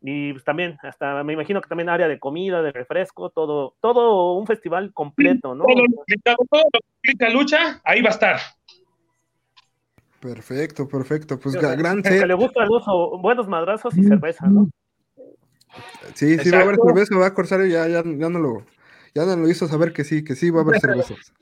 [0.06, 4.34] y pues también, hasta me imagino que también área de comida, de refresco, todo, todo
[4.34, 5.64] un festival completo, ¿no?
[5.64, 8.40] Todo lo que lucha, ahí va a estar.
[10.20, 11.40] Perfecto, perfecto.
[11.40, 14.70] Pues gran gran Que le gusta el uso, buenos madrazos y cerveza, ¿no?
[16.16, 18.66] Sí, sí, va a haber cerveza, va a Corsario, ya, ya, ya no lo,
[19.16, 21.34] ya no lo hizo saber que sí, que sí va a haber cervezas.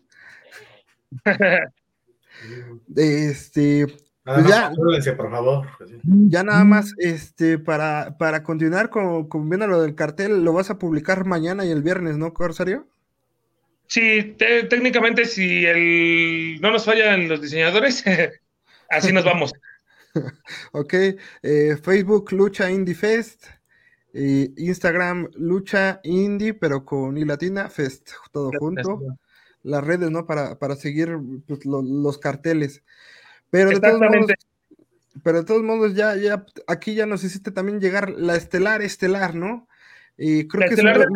[2.96, 3.88] este.
[4.24, 4.72] Pues ya,
[5.18, 5.68] por favor.
[6.04, 10.70] Ya nada más, este, para, para continuar con, con, viendo lo del cartel, lo vas
[10.70, 12.88] a publicar mañana y el viernes, ¿no, Corsario?
[13.88, 18.04] Sí, técnicamente si el no nos fallan los diseñadores,
[18.90, 19.54] así nos vamos.
[20.72, 20.94] ok,
[21.42, 23.48] eh, Facebook Lucha Indie Fest,
[24.14, 29.02] Instagram Lucha Indie, pero con I Latina, Fest, todo junto.
[29.64, 30.26] Las redes, ¿no?
[30.26, 31.18] Para, para seguir
[31.48, 32.84] pues, los carteles.
[33.52, 34.32] Pero de todos modos,
[35.24, 39.36] pero de todos modos, ya, ya, aquí ya nos hiciste también llegar la estelar estelar,
[39.36, 39.68] ¿no?
[40.18, 41.08] Y creo que, estelar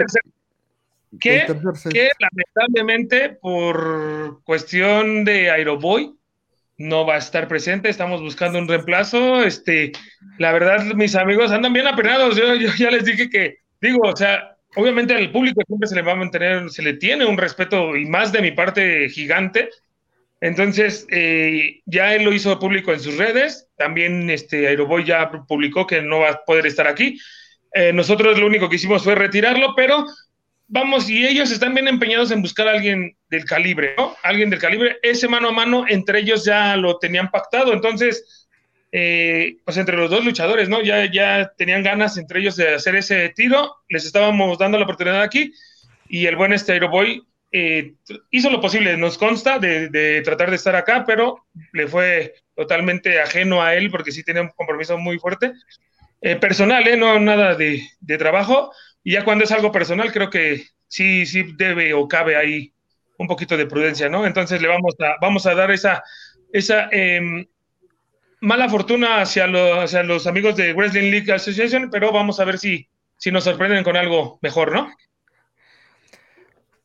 [1.19, 1.47] que,
[1.91, 6.15] que lamentablemente por cuestión de Aeroboy
[6.77, 9.43] no va a estar presente, estamos buscando un reemplazo.
[9.43, 9.93] Este,
[10.37, 12.35] la verdad, mis amigos andan bien apenados.
[12.35, 16.01] Yo, yo ya les dije que, digo, o sea, obviamente al público siempre se le
[16.01, 19.69] va a mantener, se le tiene un respeto y más de mi parte gigante.
[20.41, 23.67] Entonces, eh, ya él lo hizo público en sus redes.
[23.77, 27.19] También este Aeroboy ya publicó que no va a poder estar aquí.
[27.73, 30.05] Eh, nosotros lo único que hicimos fue retirarlo, pero
[30.67, 34.15] vamos, y ellos están bien empeñados en buscar a alguien del calibre, ¿no?
[34.23, 34.97] Alguien del calibre.
[35.01, 38.47] Ese mano a mano entre ellos ya lo tenían pactado, entonces,
[38.91, 40.81] eh, pues entre los dos luchadores, ¿no?
[40.81, 45.21] Ya, ya tenían ganas entre ellos de hacer ese tiro, les estábamos dando la oportunidad
[45.21, 45.51] aquí,
[46.07, 47.23] y el buen este Boy
[47.57, 47.93] eh,
[48.31, 53.63] hizo lo posible, nos consta, de, tratar de estar acá, pero le fue totalmente ajeno
[53.63, 55.53] a él porque sí tenía un compromiso muy fuerte.
[56.19, 56.97] Eh, personal, ¿eh?
[56.97, 58.73] no nada de, de, trabajo.
[59.05, 62.73] Y ya cuando es algo personal, creo que sí, sí debe o cabe ahí
[63.17, 64.25] un poquito de prudencia, ¿no?
[64.25, 66.03] Entonces le vamos a, vamos a dar esa,
[66.51, 67.45] esa em,
[68.41, 69.45] mala fortuna hacia,
[69.81, 73.85] hacia los amigos de Wrestling League Association, pero vamos a ver si, si nos sorprenden
[73.85, 74.91] con algo mejor, ¿no?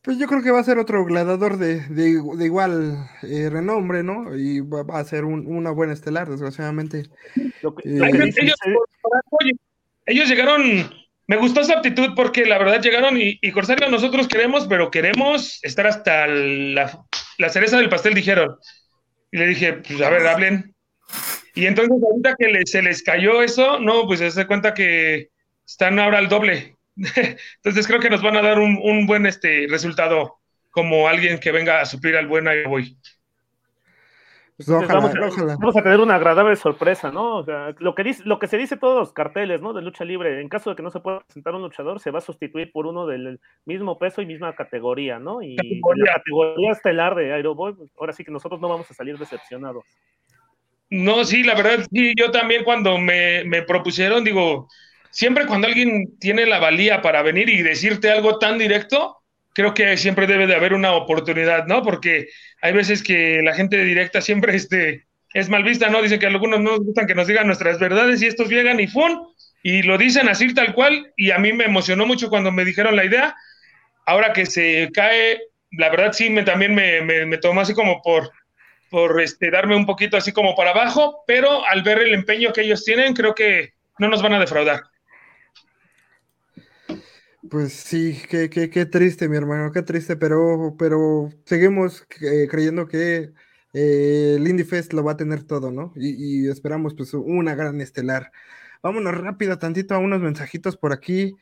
[0.02, 4.34] Pues yo creo que va a ser otro gladiador de, de, igual eh, renombre, ¿no?
[4.34, 7.04] Y va, a ser una buena estelar, desgraciadamente.
[7.84, 8.00] Eh,
[10.06, 10.90] ellos, llegaron,
[11.26, 15.58] me gustó esa actitud porque la verdad llegaron y, y Corsario nosotros queremos, pero queremos
[15.62, 17.04] estar hasta la,
[17.50, 18.56] cereza del pastel, dijeron.
[19.30, 20.74] Y le dije, pues a ver, hablen.
[21.54, 25.28] Y entonces ahorita que se les cayó eso, no, pues se hace cuenta que
[25.66, 26.78] están ahora al doble.
[27.56, 30.38] Entonces creo que nos van a dar un, buen este, resultado
[30.70, 32.96] como alguien que venga a suplir al buen Airboy.
[34.56, 37.38] Pues vamos, a tener una agradable sorpresa, ¿no?
[37.38, 39.72] O sea, lo que dice, lo que se dice todos los carteles, ¿no?
[39.72, 42.18] De lucha libre, en caso de que no se pueda presentar un luchador, se va
[42.18, 45.40] a sustituir por uno del mismo peso y misma categoría, ¿no?
[45.40, 49.16] Y la categoría estelar de Aeroboy, pues, ahora sí que nosotros no vamos a salir
[49.16, 49.84] decepcionados.
[50.90, 54.68] No, sí, la verdad, sí, yo también cuando me, me propusieron, digo,
[55.10, 59.18] siempre cuando alguien tiene la valía para venir y decirte algo tan directo,
[59.54, 61.82] creo que siempre debe de haber una oportunidad, ¿no?
[61.82, 62.28] Porque
[62.62, 66.02] hay veces que la gente directa siempre este, es mal vista, ¿no?
[66.02, 68.86] Dicen que algunos no nos gustan que nos digan nuestras verdades y estos llegan y
[68.86, 69.20] ¡fun!
[69.62, 72.96] Y lo dicen así tal cual y a mí me emocionó mucho cuando me dijeron
[72.96, 73.34] la idea.
[74.06, 75.40] Ahora que se cae,
[75.72, 78.30] la verdad sí me, también me, me, me tomó así como por,
[78.88, 82.62] por este, darme un poquito así como para abajo, pero al ver el empeño que
[82.62, 84.82] ellos tienen, creo que no nos van a defraudar.
[87.50, 92.86] Pues sí, qué, qué, qué, triste, mi hermano, qué triste, pero, pero seguimos eh, creyendo
[92.86, 93.32] que
[93.72, 95.92] eh, el Indie Fest lo va a tener todo, ¿no?
[95.96, 98.30] Y, esperamos pues una gran estelar.
[98.84, 101.34] Vámonos rápido tantito a unos mensajitos por aquí.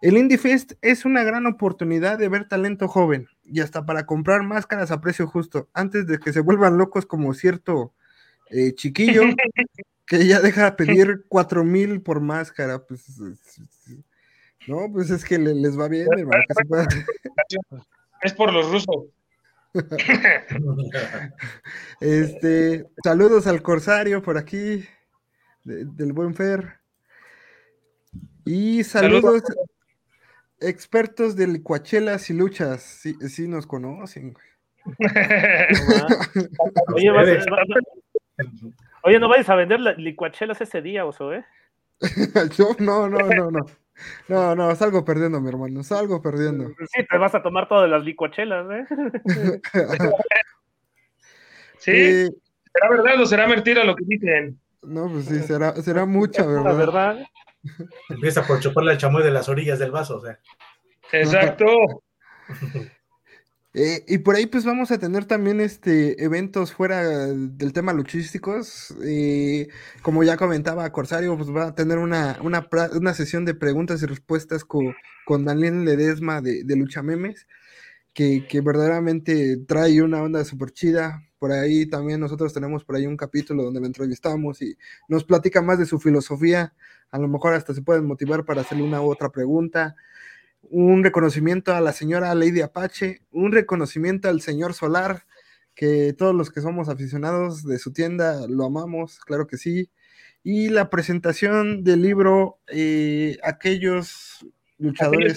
[0.00, 4.44] El Indie Fest es una gran oportunidad de ver talento joven y hasta para comprar
[4.44, 7.94] máscaras a precio justo, antes de que se vuelvan locos como cierto
[8.50, 9.22] eh, chiquillo
[10.06, 12.86] que ya deja de pedir cuatro mil por máscara.
[12.86, 13.04] Pues
[14.68, 16.44] no, pues es que les va bien, hermano.
[18.20, 19.06] Es por los rusos.
[22.00, 24.84] este, saludos al Corsario por aquí,
[25.62, 26.80] del buen Fer.
[28.44, 29.44] Y saludos,
[30.60, 32.82] expertos de licuachelas y luchas.
[32.82, 34.34] Sí, sí nos conocen,
[36.94, 37.10] Oye,
[39.04, 41.44] Oye, no vayas a vender licuachelas ese día, oso, ¿eh?
[42.80, 43.50] no, no, no, no.
[43.50, 43.66] No,
[44.28, 46.68] no, salgo perdiendo, mi hermano, salgo perdiendo.
[46.92, 48.84] Sí, te vas a tomar todas las licuachelas, ¿eh?
[51.78, 52.28] sí,
[52.72, 54.60] ¿será verdad o será mentira lo que dicen?
[54.82, 56.64] No, pues sí, será, será mucha verdad.
[56.64, 57.18] La verdad.
[58.08, 60.38] Empieza por chuparle el chamoy de las orillas del vaso, o sea.
[61.12, 61.66] Exacto.
[63.80, 68.92] Eh, y por ahí pues vamos a tener también este eventos fuera del tema luchísticos.
[69.04, 69.68] Eh,
[70.02, 74.64] como ya comentaba Corsario, pues va a tener una, una, sesión de preguntas y respuestas
[74.64, 77.46] con, con Daniel Ledesma de, de Lucha Memes,
[78.14, 81.22] que, que, verdaderamente trae una onda súper chida.
[81.38, 84.76] Por ahí también nosotros tenemos por ahí un capítulo donde lo entrevistamos y
[85.08, 86.74] nos platica más de su filosofía.
[87.12, 89.94] A lo mejor hasta se pueden motivar para hacerle una u otra pregunta
[90.70, 95.24] un reconocimiento a la señora Lady Apache, un reconocimiento al señor Solar,
[95.74, 99.90] que todos los que somos aficionados de su tienda lo amamos, claro que sí,
[100.42, 104.46] y la presentación del libro eh, Aquellos
[104.78, 105.32] luchadores.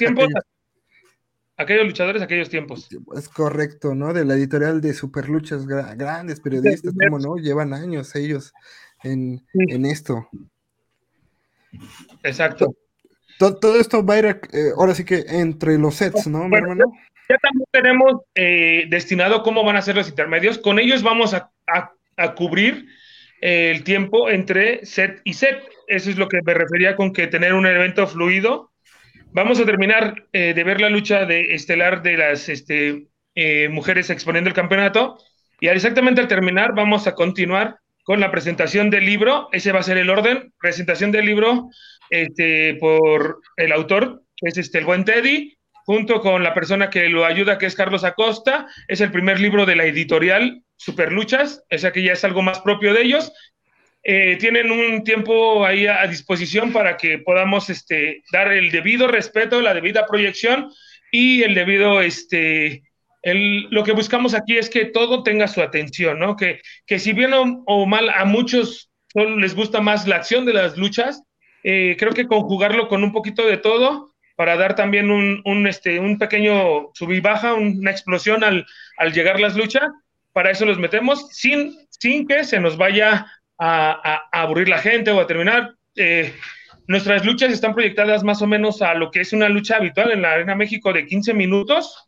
[1.57, 2.89] Aquellos, luchadores, aquellos tiempos.
[3.15, 4.13] Es correcto, ¿no?
[4.13, 8.51] De la editorial de Superluchas, grandes periodistas, como no, llevan años ellos
[9.03, 10.27] en, en esto.
[12.23, 12.75] Exacto.
[13.41, 14.37] Todo, esto va a ir, eh,
[14.77, 16.93] ahora sí que entre los sets, ¿no, mi hermano?
[17.27, 20.59] Ya también tenemos eh, destinado cómo van a ser los intermedios.
[20.59, 21.49] Con ellos vamos a,
[22.35, 22.85] cubrir
[23.41, 25.57] eh, el tiempo entre set y set.
[25.87, 28.69] Eso es lo que me refería con que tener un evento fluido.
[29.31, 33.07] Vamos a terminar de ver la lucha de estelar de las este,
[33.69, 35.17] mujeres exponiendo el campeonato.
[35.59, 39.49] Y exactamente al terminar, vamos a continuar con la presentación del libro.
[39.51, 40.53] Ese va a ser el orden.
[40.59, 41.69] Presentación del libro
[42.11, 47.09] este, por el autor, que es este, el buen Teddy, junto con la persona que
[47.09, 48.67] lo ayuda, que es Carlos Acosta.
[48.87, 52.59] Es el primer libro de la editorial Superluchas, o sea que ya es algo más
[52.59, 53.31] propio de ellos.
[54.03, 59.61] Eh, tienen un tiempo ahí a, disposición para que podamos este, dar el debido respeto,
[59.61, 60.71] la debida proyección
[61.11, 62.83] y el debido, este,
[63.21, 66.35] el, lo que buscamos aquí es que todo tenga su atención, ¿no?
[66.35, 70.53] Que, que si bien o, mal a muchos solo les gusta más la acción de
[70.53, 71.21] las luchas,
[71.63, 75.99] eh, creo que conjugarlo con un poquito de todo para dar también un, un, este,
[75.99, 78.65] un pequeño sub y baja, una explosión al,
[78.97, 79.89] al llegar las luchas,
[80.33, 83.27] para eso los metemos sin, sin que se nos vaya
[83.59, 85.75] a, aburrir la gente o a terminar.
[85.95, 86.33] Eh,
[86.87, 90.23] nuestras luchas están proyectadas más o menos a lo que es una lucha habitual en
[90.23, 92.07] la Arena México de 15 minutos.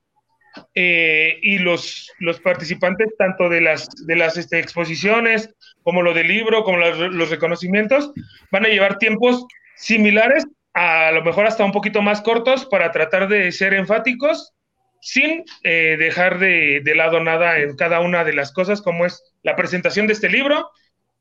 [0.75, 5.49] Eh, y los, los participantes tanto de las, de las este, exposiciones
[5.83, 8.11] como lo del libro, como los, los, reconocimientos,
[8.51, 13.27] van a llevar tiempos similares, a lo mejor hasta un poquito más cortos, para tratar
[13.27, 14.53] de ser enfáticos
[15.01, 19.21] sin eh, dejar de, de, lado nada en cada una de las cosas, como es
[19.43, 20.69] la presentación de este libro,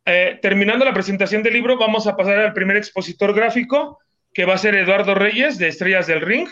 [0.04, 3.98] eh, terminando la presentación del libro, vamos a pasar al primer expositor gráfico,
[4.34, 6.48] que va a ser Eduardo Reyes, de Estrellas del Ring.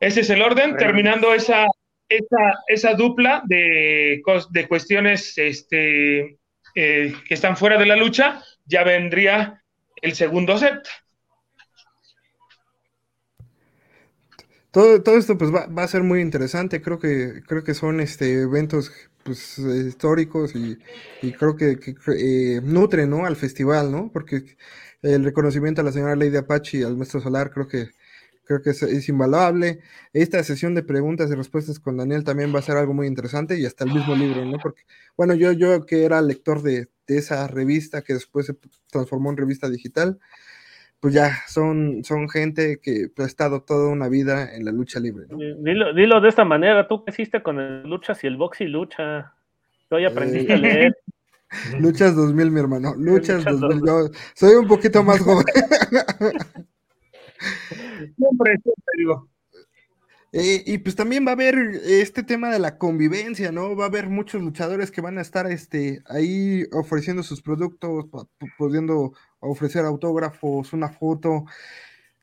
[0.00, 1.66] Ese es el orden, terminando esa,
[2.08, 6.38] esa, esa dupla de, de cuestiones este,
[6.74, 9.62] eh, que están fuera de la lucha, ya vendría
[10.00, 10.80] el segundo set.
[14.70, 18.00] Todo, todo esto pues va, va, a ser muy interesante, creo que, creo que son
[18.00, 18.90] este, eventos
[19.22, 20.78] pues, históricos y,
[21.34, 21.78] creo que,
[22.16, 23.26] eh, nutren ¿no?
[23.26, 24.10] al festival, ¿no?
[24.12, 24.56] Porque
[25.02, 27.90] el reconocimiento a la señora Lady Apache y al maestro Solar creo que
[28.60, 29.80] creo que es, invaluable.
[30.12, 33.58] Esta sesión de preguntas y respuestas con Daniel también va a ser algo muy interesante
[33.58, 34.58] y hasta el mismo libro, ¿no?
[34.58, 34.82] Porque,
[35.16, 38.56] bueno, yo, yo que era lector de, de esa revista que después se
[38.90, 40.18] transformó en revista digital,
[41.00, 45.26] pues ya son, son gente que ha estado toda una vida en la lucha libre.
[45.28, 45.36] ¿no?
[45.36, 48.66] Dilo, dilo, de esta manera, tú que hiciste con el luchas y el box y
[48.66, 49.34] lucha.
[49.90, 50.96] Hoy aprendiste a leer.
[51.80, 52.94] Luchas 2000, mi hermano.
[52.96, 53.82] Luchas, 2000.
[53.86, 55.44] Yo soy un poquito más joven.
[58.16, 59.28] siempre, siempre digo.
[60.34, 63.76] Eh, y pues también va a haber este tema de la convivencia, ¿no?
[63.76, 68.06] Va a haber muchos luchadores que van a estar este, ahí ofreciendo sus productos,
[68.56, 71.44] pudiendo ofrecer autógrafos, una foto.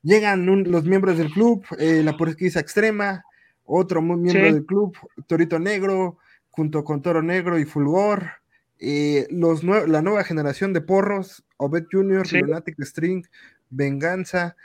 [0.01, 3.23] Llegan los miembros del club, eh, la porquisa extrema,
[3.63, 4.53] otro miembro sí.
[4.53, 4.97] del club,
[5.27, 6.17] Torito Negro,
[6.49, 8.31] junto con Toro Negro y Fulgor.
[8.79, 12.39] Eh, los la nueva generación de porros, Obed Jr., sí.
[12.39, 13.23] Lunatic String,
[13.69, 14.55] Venganza,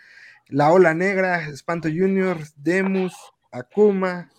[0.48, 3.14] La Ola Negra, Espanto Jr., Demus,
[3.50, 4.30] Akuma,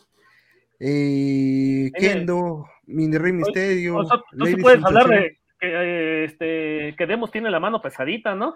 [0.80, 3.98] eh, Kendo, Mini Rey Misterio.
[3.98, 7.82] O sea, tú sí puedes hablar de que, eh, este, que Demos tiene la mano
[7.82, 8.56] pesadita, ¿no?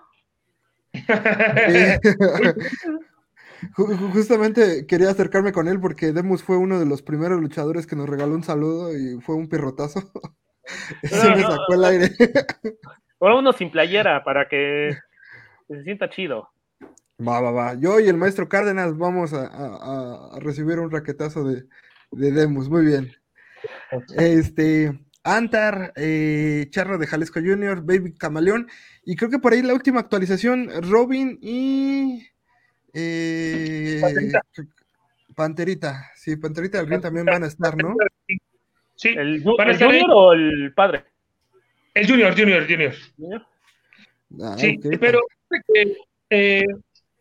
[4.14, 8.10] Justamente quería acercarme con él porque Demus fue uno de los primeros luchadores que nos
[8.10, 10.12] regaló un saludo y fue un pirrotazo.
[11.04, 12.12] Se me sacó el aire.
[13.20, 14.96] Ahora uno sin playera para que
[15.68, 16.50] se sienta chido.
[17.26, 17.74] Va, va, va.
[17.76, 21.66] Yo y el maestro Cárdenas vamos a, a, a recibir un raquetazo de,
[22.12, 22.70] de, Demus.
[22.70, 23.12] Muy bien.
[24.16, 28.68] Este, Antar, eh, Charro de Jalisco Junior, Baby Camaleón.
[29.04, 32.26] Y creo que por ahí la última actualización, Robin y.
[32.94, 34.42] Eh, Panterita.
[35.36, 36.12] Panterita.
[36.16, 37.96] Sí, Panterita del también van a estar, ¿no?
[38.96, 41.06] Sí, ¿El, ¿el Junior o el padre?
[41.94, 42.94] El Junior, Junior, Junior.
[44.42, 44.98] Ah, sí, okay.
[44.98, 45.22] pero
[46.30, 46.66] eh,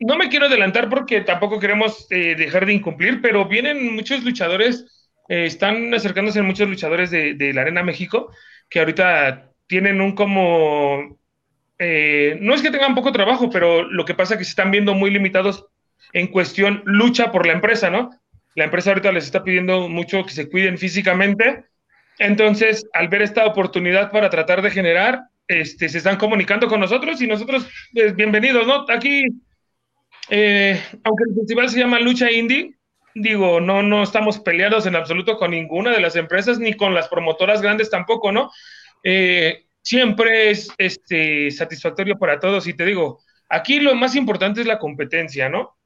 [0.00, 5.08] no me quiero adelantar porque tampoco queremos eh, dejar de incumplir, pero vienen muchos luchadores,
[5.28, 8.32] eh, están acercándose muchos luchadores de, la Arena México
[8.68, 11.18] que ahorita tienen un como,
[11.78, 14.70] eh, no es que tengan poco trabajo, pero lo que pasa es que se están
[14.70, 15.66] viendo muy limitados
[16.12, 18.10] en cuestión lucha por la empresa, ¿no?
[18.54, 21.64] La empresa ahorita les está pidiendo mucho que se cuiden físicamente,
[22.18, 27.20] entonces al ver esta oportunidad para tratar de generar, este, se están comunicando con nosotros
[27.20, 28.84] y nosotros, pues, bienvenidos, ¿no?
[28.88, 29.26] Aquí
[30.30, 32.74] eh, aunque el festival se llama Lucha Indie,
[33.14, 37.08] digo, no, no estamos peleados en absoluto con ninguna de las empresas, ni con las
[37.08, 38.50] promotoras grandes tampoco, ¿no?
[39.02, 44.66] Eh, siempre es este, satisfactorio para todos y te digo, aquí lo más importante es
[44.66, 45.76] la competencia, ¿no?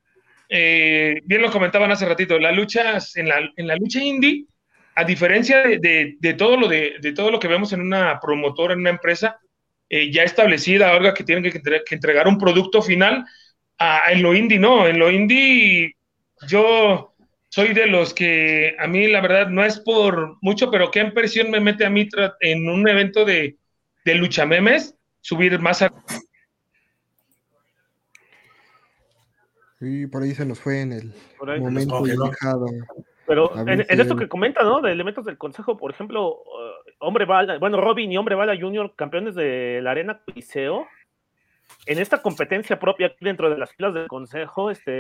[0.49, 4.47] Eh, bien lo comentaban hace ratito, la lucha, en la, en la lucha indie,
[4.95, 8.21] a diferencia de, de, de todo lo de, de, todo lo que vemos en una
[8.21, 9.39] promotora, en una empresa
[10.11, 13.27] ya establecida, ahora que tienen que, que entregar un producto final,
[13.83, 15.97] a, en lo indie no, en lo indie
[16.47, 17.15] yo
[17.49, 21.51] soy de los que a mí la verdad no es por mucho, pero qué impresión
[21.51, 22.09] me mete a mí
[22.41, 23.57] en un evento de,
[24.05, 25.93] de luchamemes, subir más a...
[29.81, 31.13] Y por ahí se nos fue en el
[31.59, 32.03] momento.
[33.27, 34.81] Pero en, esto que comenta, ¿no?
[34.81, 36.39] De elementos del consejo, por ejemplo,
[36.87, 40.87] eh, Hombre Bala, bueno, Robin y Hombre Bala Junior, campeones de la Arena Coliseo,
[41.87, 44.91] en esta competencia propia aquí dentro de las filas del consejo, este,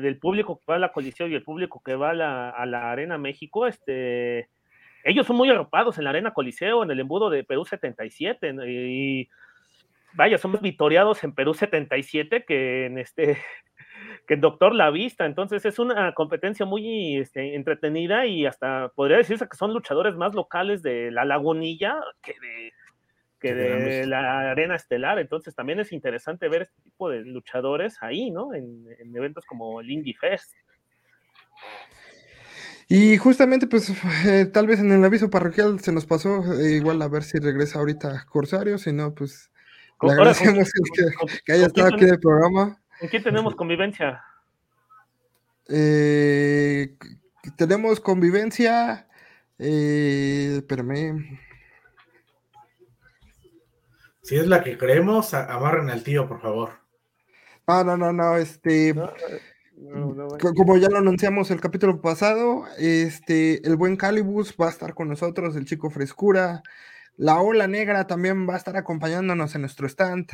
[0.00, 2.14] del público que va a la Coliseo y el público que va a
[2.66, 4.48] la, Arena México, este,
[5.04, 8.66] ellos son muy arropados en la Arena Coliseo, en el embudo de Perú 77, ¿no?
[8.66, 9.28] y
[10.14, 13.38] vaya, son más vitoreados en Perú 77 que en este
[14.26, 15.26] que en Doctor La Vista.
[15.26, 20.34] Entonces es una competencia muy este, entretenida y hasta podría decirse que son luchadores más
[20.34, 22.72] locales de la Lagunilla que de,
[23.38, 25.18] que de la Arena Estelar.
[25.18, 28.54] Entonces también es interesante ver este tipo de luchadores ahí, ¿no?
[28.54, 30.52] En, en eventos como el Indie Fest.
[32.88, 33.92] Y justamente, pues,
[34.26, 37.38] eh, tal vez en el aviso parroquial se nos pasó, eh, igual a ver si
[37.38, 39.50] regresa ahorita Corsario, si no, pues,
[40.00, 40.70] le Ahora, ¿con agradecemos
[41.44, 42.80] que, haya estado aquí en el programa.
[42.98, 44.22] ¿Con quién tenemos convivencia?
[45.68, 46.94] Eh,
[47.56, 49.06] tenemos convivencia,
[49.58, 51.38] eh, espérame,
[54.28, 56.72] Si es la que creemos, amarren al tío, por favor.
[57.66, 59.10] no, no, no, no, este, No,
[59.78, 64.66] no, no, co- como ya lo anunciamos el capítulo pasado, este, el buen Calibus va
[64.66, 66.62] a estar con nosotros, el chico Frescura,
[67.16, 70.26] la Ola Negra también va a estar acompañándonos en nuestro stand,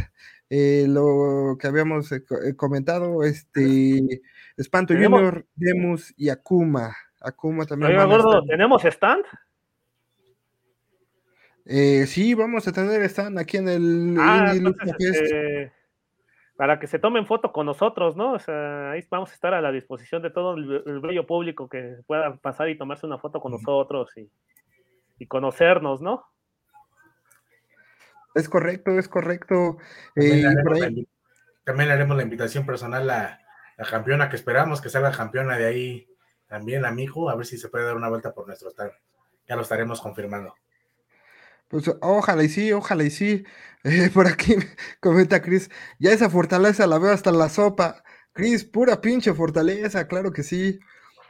[0.51, 4.23] eh, lo que habíamos eh, eh, comentado, este,
[4.57, 8.43] Espanto Tenemos- Junior, Demus y Akuma, Akuma también a gordo.
[8.45, 9.25] ¿tenemos stand?
[11.67, 15.73] Eh, sí, vamos a tener stand aquí en el Ah, entonces, este,
[16.57, 18.33] para que se tomen foto con nosotros, ¿no?
[18.35, 21.69] O sea, ahí vamos a estar a la disposición de todo el, el bello público
[21.69, 24.31] que pueda pasar y tomarse una foto con nosotros y,
[25.19, 26.27] y conocernos, ¿no?
[28.35, 29.79] Es correcto, es correcto.
[30.15, 31.09] También, Eh, le haremos la ahí-
[31.65, 33.41] también le haremos la invitación personal a
[33.79, 36.09] la campeona que esperamos que salga campeona de ahí
[36.47, 38.93] también, amigo, a ver si se puede dar una vuelta por nuestro stand.
[39.49, 40.55] Ya lo estaremos confirmando.
[41.69, 43.45] Pues ojalá y sí, ojalá y sí.
[43.87, 44.55] Eh, por aquí
[45.01, 48.03] comenta Chris, ya esa fortaleza la veo hasta la sopa.
[48.33, 50.79] Chris, pura pinche fortaleza, claro que sí.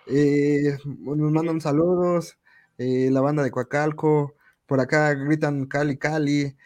[0.07, 2.39] Eh, nos mandan saludos,
[2.79, 4.35] eh, la banda de Coacalco,
[4.67, 6.57] por acá gritan Cali Cali.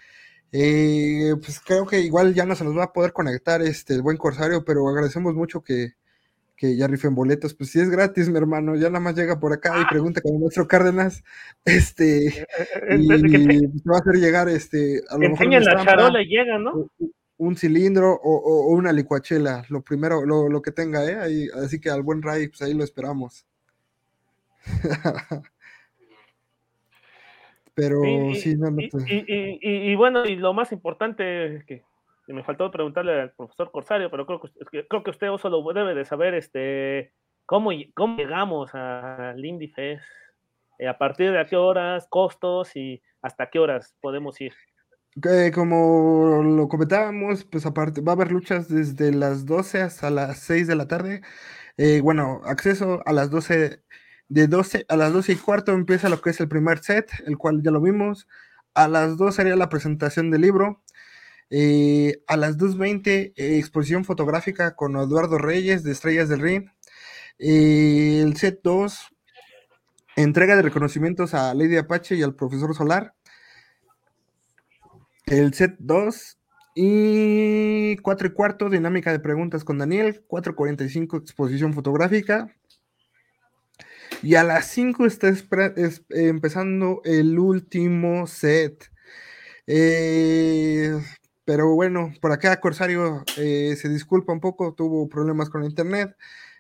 [0.53, 4.03] Eh, pues creo que igual ya no se nos va a poder conectar este el
[4.03, 5.95] buen Corsario, pero agradecemos mucho que,
[6.59, 7.55] que ya rifen boletos.
[7.55, 10.39] Pues si es gratis, mi hermano, ya nada más llega por acá y pregunta con
[10.41, 11.23] nuestro Cárdenas.
[11.65, 12.47] Este, Eh,
[12.99, 16.21] y de que te- te va a hacer llegar este a lo mejor la charola
[16.23, 16.91] y llegan, ¿no?
[17.41, 21.15] un cilindro o, o- o una licuachela, lo primero, lo, lo que tenga, ¿eh?
[21.21, 23.47] Ahí- así que al buen Ray, pues ahí lo esperamos.
[27.75, 30.53] Pero Y- y- sí, no, no y, te- y- y- y- y bueno, y lo
[30.53, 31.85] más importante que,
[32.29, 35.63] que me faltó preguntarle al profesor Corsario, pero creo que, creo que usted oso lo
[35.73, 37.15] debe de saber, este,
[37.47, 40.05] cómo, cómo llegamos al Indie Fest,
[40.79, 44.53] Eh, a partir de a qué horas, costos y hasta qué horas podemos ir.
[45.55, 50.67] como lo comentábamos, pues aparte va a haber luchas desde las 12 hasta las 6
[50.67, 51.23] de la tarde.
[51.79, 53.83] Eh, bueno, acceso a las 12,
[54.29, 57.39] de 12 a las 12 y cuarto empieza lo que es el primer set, el
[57.39, 58.29] cual ya lo vimos.
[58.75, 60.83] A las 2 sería la presentación del libro.
[61.51, 66.71] Eh, a las 2.20, eh, exposición fotográfica con Eduardo Reyes de Estrellas del Ring.
[67.39, 69.09] Eh, el set 2,
[70.17, 73.15] entrega de reconocimientos a Lady Apache y al profesor Solar.
[75.27, 76.39] El set 2
[76.75, 80.25] y 4 y cuarto, dinámica de preguntas con Daniel.
[80.29, 82.55] 4.45, exposición fotográfica.
[84.23, 85.33] Y a las 5 está
[86.11, 88.91] empezando el último set.
[89.67, 90.99] Eh,
[91.49, 96.15] pero bueno, por acá Corsario eh, se disculpa un poco, tuvo problemas con internet.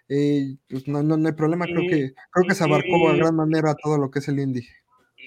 [0.08, 3.14] Eh, pues no, no, no hay problema, creo Y- que, creo que se abarcó a
[3.14, 4.66] y- gran manera todo lo que es el indie.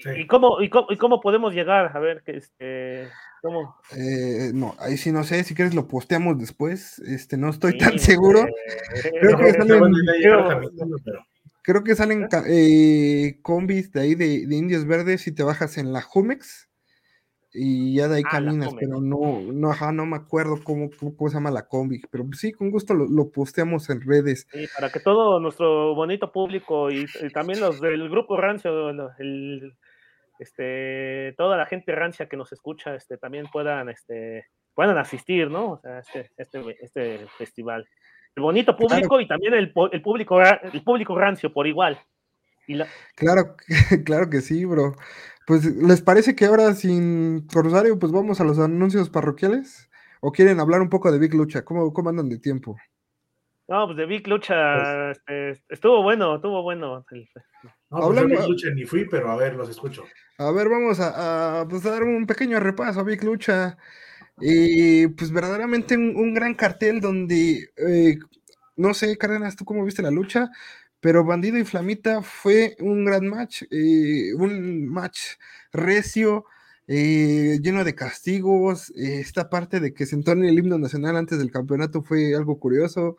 [0.02, 0.10] Sí.
[0.18, 1.96] ¿Y, cómo, y, cómo, y cómo podemos llegar?
[1.96, 3.08] A ver, que este,
[3.40, 3.76] ¿cómo?
[3.96, 7.78] Eh, no, ahí sí no sé, si quieres lo posteamos después, este, no estoy Sí,
[7.78, 8.40] tan seguro.
[8.40, 9.92] eh, Creo que eh, salen-
[11.62, 15.92] Creo que salen eh, combis de ahí de, de indios verdes y te bajas en
[15.92, 16.68] la Jumex
[17.54, 20.90] y ya de ahí Ah, la caminas, pero no, no, ajá, no me acuerdo cómo,
[20.98, 24.46] cómo, cómo se llama la combi, pero sí, con gusto lo, lo posteamos en redes.
[24.50, 29.74] Sí, para que todo nuestro bonito público y, y también los del grupo Rancio, el-
[30.38, 35.72] este, toda la gente rancia que nos escucha, este, también puedan, este, puedan asistir, ¿no?
[35.72, 37.86] O sea, este, este, este festival.
[38.34, 41.98] El bonito público y también el, el público, el público rancio por igual.
[43.14, 43.56] Claro,
[44.04, 44.94] claro que sí, bro.
[45.46, 49.90] Pues, ¿les parece que ahora sin Rosario, pues vamos a los anuncios parroquiales?
[50.20, 51.64] ¿O quieren hablar un poco de Big Lucha?
[51.64, 52.76] ¿Cómo, cómo andan de tiempo?
[53.68, 57.04] No, pues de Big Lucha este, estuvo bueno, estuvo bueno.
[57.90, 60.04] No, pues Big Lucha ni fui, pero a ver, los escucho.
[60.38, 63.76] A ver, vamos a, pues, dar un pequeño repaso a Big Lucha.
[64.40, 68.18] Y pues verdaderamente un, gran cartel donde, eh,
[68.76, 70.50] no sé, Cárdenas, ¿tú cómo viste la lucha?
[71.02, 75.18] Pero Bandido y Flamita fue un gran match, eh, un match
[75.72, 76.46] recio,
[76.86, 78.90] eh, lleno de castigos.
[78.96, 82.60] Eh, esta parte de que sentó en el himno nacional antes del campeonato fue algo
[82.60, 83.16] curioso.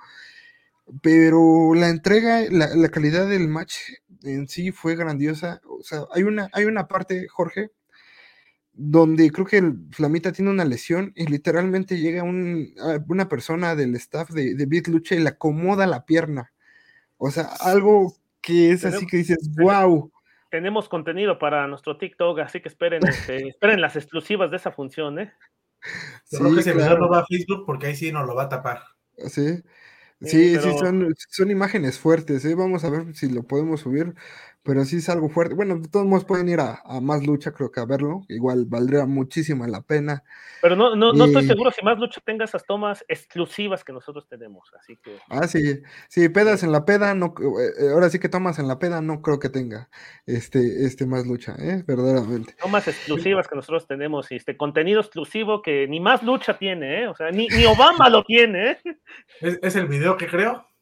[1.01, 3.75] Pero la entrega, la, calidad del match
[4.23, 5.61] en sí fue grandiosa.
[5.65, 7.71] O sea, hay una, hay una parte, Jorge,
[8.73, 14.55] donde creo que Flamita tiene una lesión y literalmente llega una persona del staff de,
[14.55, 16.52] de Beat Lucha y le acomoda la pierna.
[17.25, 20.11] O sea, algo que es así que dices, wow.
[20.51, 25.19] Tenemos contenido para nuestro TikTok, así que esperen, este, esperen las exclusivas de esa función,
[25.19, 25.33] ¿eh?
[26.25, 28.49] Sí, creo que video no va a Facebook porque ahí sí nos lo va a
[28.49, 28.83] tapar.
[29.15, 29.63] Sí,
[30.19, 32.55] sí, sí, son, son, imágenes fuertes, ¿eh?
[32.55, 34.13] Vamos a ver si lo podemos subir
[34.63, 35.55] pero sí es algo fuerte.
[35.55, 38.21] Bueno, de todos modos pueden ir a, más lucha, creo que a verlo.
[38.29, 40.23] Igual valdría muchísimo la pena.
[40.61, 44.25] Pero no, no, no estoy seguro si más lucha tenga esas tomas exclusivas que nosotros
[44.29, 45.17] tenemos, así que.
[45.29, 48.79] Ah, sí, sí, pedas en la peda, no, eh, ahora sí que tomas en la
[48.79, 49.89] peda, no creo que tenga
[50.25, 51.83] este, este más lucha, ¿eh?
[51.85, 52.53] verdaderamente.
[52.53, 57.07] Tomas exclusivas que nosotros tenemos, y este contenido exclusivo que ni más lucha tiene, ¿eh?
[57.07, 58.77] O sea, ni, ni Obama lo tiene, ¿eh?
[59.41, 60.72] ¿Es, ¿Es el video que creo?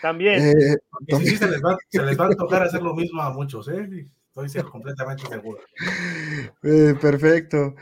[0.00, 0.40] También.
[0.40, 0.76] Eh,
[1.18, 4.06] sí, se, les va, se, les va, a tocar hacer lo mismo a muchos, ¿eh?
[4.34, 5.60] Estoy completamente seguro.
[6.62, 7.74] Eh, perfecto.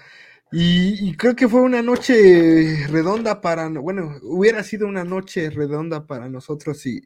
[0.51, 6.29] Y, creo que fue una noche redonda para, bueno, hubiera sido una noche redonda para
[6.29, 7.03] nosotros si,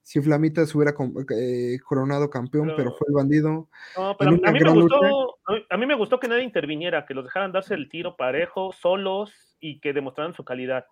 [0.00, 0.94] si Flamita se hubiera
[1.36, 3.68] eh, coronado campeón, pero, fue el bandido.
[3.96, 5.38] No, pero a mí, me gustó,
[5.68, 9.30] a mí me gustó que nadie interviniera, que los dejaran darse el tiro parejo, solos
[9.60, 10.86] y que demostraran su calidad.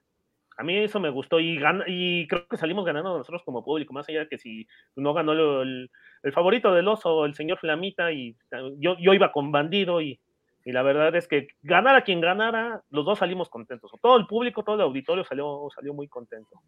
[0.56, 4.08] A mí eso me gustó y, y creo que salimos ganando nosotros como público, más
[4.08, 5.32] allá de que si no ganó
[5.62, 5.90] el,
[6.32, 8.36] favorito del oso, el señor Flamita, y
[8.78, 10.20] yo, yo iba con bandido y,
[10.64, 13.92] la verdad es que ganara quien ganara, los dos salimos contentos.
[14.00, 16.62] Todo el público, todo el auditorio salió, salió muy contento.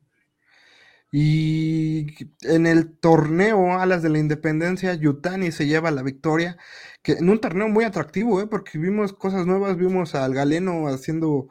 [1.13, 2.07] Y
[2.43, 6.59] en el torneo Alas de la Independencia, Yutani se lleva la victoria,
[7.03, 8.47] que en un torneo muy atractivo, ¿eh?
[8.47, 11.49] porque vimos cosas nuevas, vimos al Galeno haciendo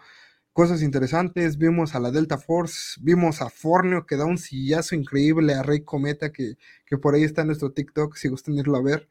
[0.55, 1.57] cosas interesantes.
[1.57, 5.81] Vimos a la Delta Force, vimos a Forneo que da un sillazo increíble a Rey
[5.81, 6.55] Cometa, que,
[7.01, 9.09] por ahí está en nuestro TikTok, si gustan irlo a ver.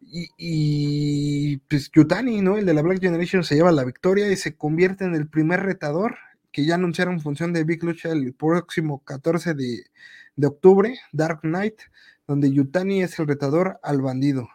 [0.00, 2.56] Y, y, pues Yutani, ¿no?
[2.56, 5.60] El de la Black Generation se lleva la victoria y se convierte en el primer
[5.60, 6.16] retador
[6.50, 11.78] que ya anunciaron función de Big Lucha el próximo 14 de, octubre, Dark Knight,
[12.26, 14.48] donde Yutani es el retador al bandido.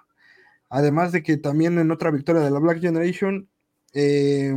[0.70, 3.48] Además de que también en otra victoria de la Black Generation,
[3.94, 4.56] eh,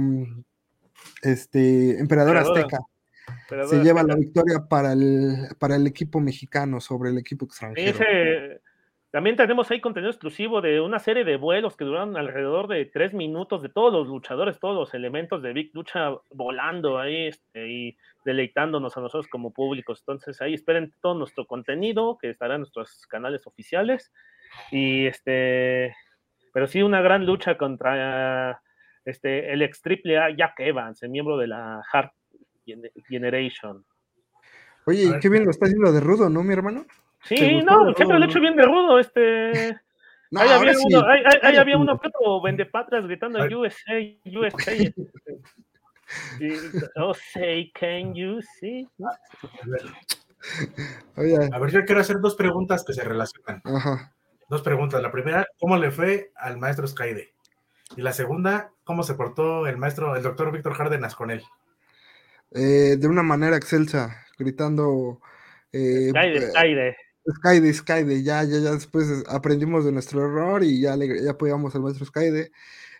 [1.22, 2.78] este, Emperador Azteca.
[3.66, 7.98] se lleva la victoria para el, para el equipo mexicano sobre el equipo extranjero.
[9.10, 13.12] también tenemos ahí contenido exclusivo de una serie de vuelos que duraron alrededor de tres
[13.14, 17.96] minutos de todos los luchadores, todos los elementos de Big Lucha volando ahí este, y
[18.24, 20.00] deleitándonos a nosotros como públicos.
[20.00, 24.12] Entonces ahí esperen todo nuestro contenido que estará en nuestros canales oficiales.
[24.70, 25.94] Y este,
[26.52, 28.62] pero sí una gran lucha contra
[29.04, 32.10] este, el ex triple A Jack Evans, el miembro de la Hard
[33.08, 33.84] Generation.
[34.86, 36.84] Oye, qué bien lo está haciendo de rudo, ¿no, mi hermano?
[37.24, 39.78] Sí, no, siempre lo he hecho bien de rudo, este.
[40.34, 41.04] ahí, había uno,
[41.42, 44.72] ahí, había uno que otro vendepatras gritando USA, USA.
[46.96, 48.88] oh, say, can you see?
[51.16, 53.62] A ver, yo quiero hacer dos preguntas que se relacionan.
[53.64, 54.12] Ajá.
[54.48, 55.00] Dos preguntas.
[55.00, 57.31] La primera, ¿cómo le fue al maestro Skyde?
[57.96, 61.42] Y la segunda, ¿cómo se portó el maestro, el doctor Víctor Járdenas con él?
[62.52, 65.20] Eh, de una manera excelsa, gritando.
[65.72, 67.72] Eh, Skyde, Skyde.
[67.72, 71.82] Skyde, ya, ya, ya después aprendimos de nuestro error y ya, le, ya apoyamos al
[71.82, 72.50] maestro Skyde.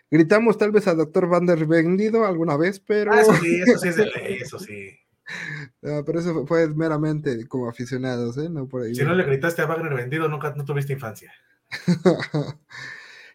[0.09, 3.13] Gritamos tal vez al doctor Van der Vendido alguna vez, pero.
[3.13, 4.91] Ah, eso sí, eso sí es de ley, eso sí.
[5.81, 8.49] pero eso fue meramente como aficionados, ¿eh?
[8.49, 8.95] No por ahí.
[8.95, 11.33] Si no le gritaste a Wagner vendido, nunca no tuviste infancia.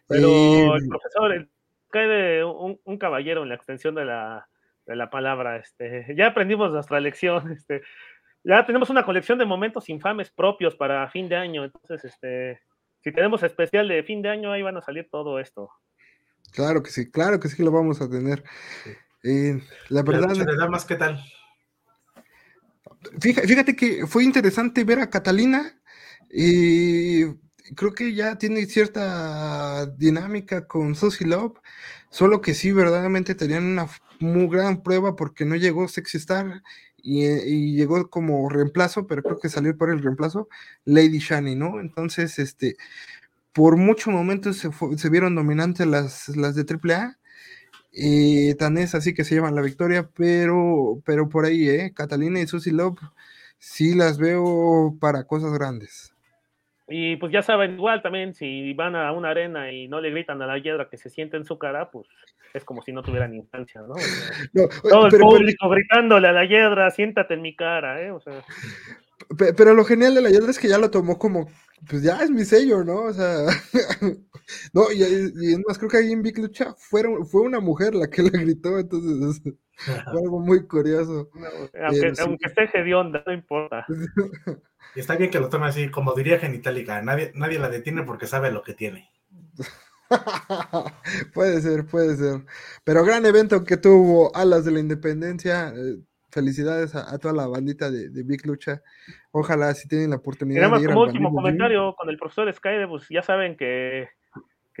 [0.09, 1.49] Pero el profesor el,
[1.89, 4.47] cae de un, caballero en la extensión de la,
[4.85, 5.57] de la palabra.
[5.57, 7.51] Este, ya aprendimos nuestra lección.
[7.53, 7.81] Este,
[8.43, 11.65] ya tenemos una colección de momentos infames propios para fin de año.
[11.65, 12.61] Entonces, este,
[13.03, 15.69] si tenemos especial de fin de año, ahí van a salir todo esto.
[16.53, 18.43] Claro que sí, claro que sí lo vamos a tener.
[19.23, 20.69] Eh, la verdad.
[20.69, 21.21] más ¿qué tal?
[23.21, 25.79] Fíjate, fíjate, que fue interesante ver a Catalina
[26.31, 27.25] y
[27.75, 31.59] creo que ya tiene cierta dinámica con Susie Love,
[32.09, 33.87] solo que sí, verdaderamente tenían una
[34.19, 36.63] muy gran prueba porque no llegó Sexy Star
[36.97, 40.49] y, llegó como reemplazo, pero creo que salió por el reemplazo
[40.85, 41.79] Lady Shani, ¿no?
[41.79, 42.75] Entonces, este,
[43.53, 47.17] por muchos momentos se, se vieron dominantes las, las de AAA.
[47.91, 51.93] Y tan es así que se llevan la victoria, pero, pero por ahí, ¿eh?
[51.95, 52.99] Catalina y Susie Love
[53.59, 56.13] sí las veo para cosas grandes.
[56.89, 60.41] Y pues ya saben, igual también, si van a una arena y no le gritan
[60.41, 62.07] a la hiedra que se siente en su cara, pues
[62.53, 63.93] es como si no tuvieran instancia, ¿no?
[64.89, 68.11] todo el público gritándole a la hiedra, siéntate en mi cara, ¿eh?
[68.11, 68.43] O sea.
[69.55, 71.47] Pero lo genial de la hiedra es que ya lo tomó como,
[71.87, 73.03] pues ya es mi sello, ¿no?
[73.03, 73.45] O sea,
[74.73, 77.95] no, y, y, es más, creo que ahí en Big Lucha fue, fue una mujer
[77.95, 79.41] la que le gritó, entonces
[79.75, 81.29] fue algo muy curioso.
[81.85, 83.85] aunque, aunque esté hedionda, no importa.
[84.95, 88.27] Y está bien que lo tome así, como diría Genitalica, nadie, nadie la detiene porque
[88.27, 89.09] sabe lo que tiene.
[91.33, 92.45] puede ser, puede ser.
[92.83, 95.71] Pero gran evento que tuvo Alas de la Independencia.
[95.75, 95.99] Eh,
[96.31, 98.81] felicidades a, toda la bandita de, Big Lucha.
[99.31, 100.71] Ojalá si tienen la oportunidad.
[100.71, 104.07] de ir como último comentario con el profesor Sky, pues ya saben que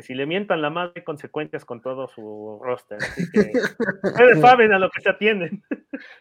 [0.01, 2.97] si le mientan la madre hay consecuencias con todo su roster.
[3.01, 3.39] Así que
[4.03, 5.63] ustedes saben a lo que se atienden.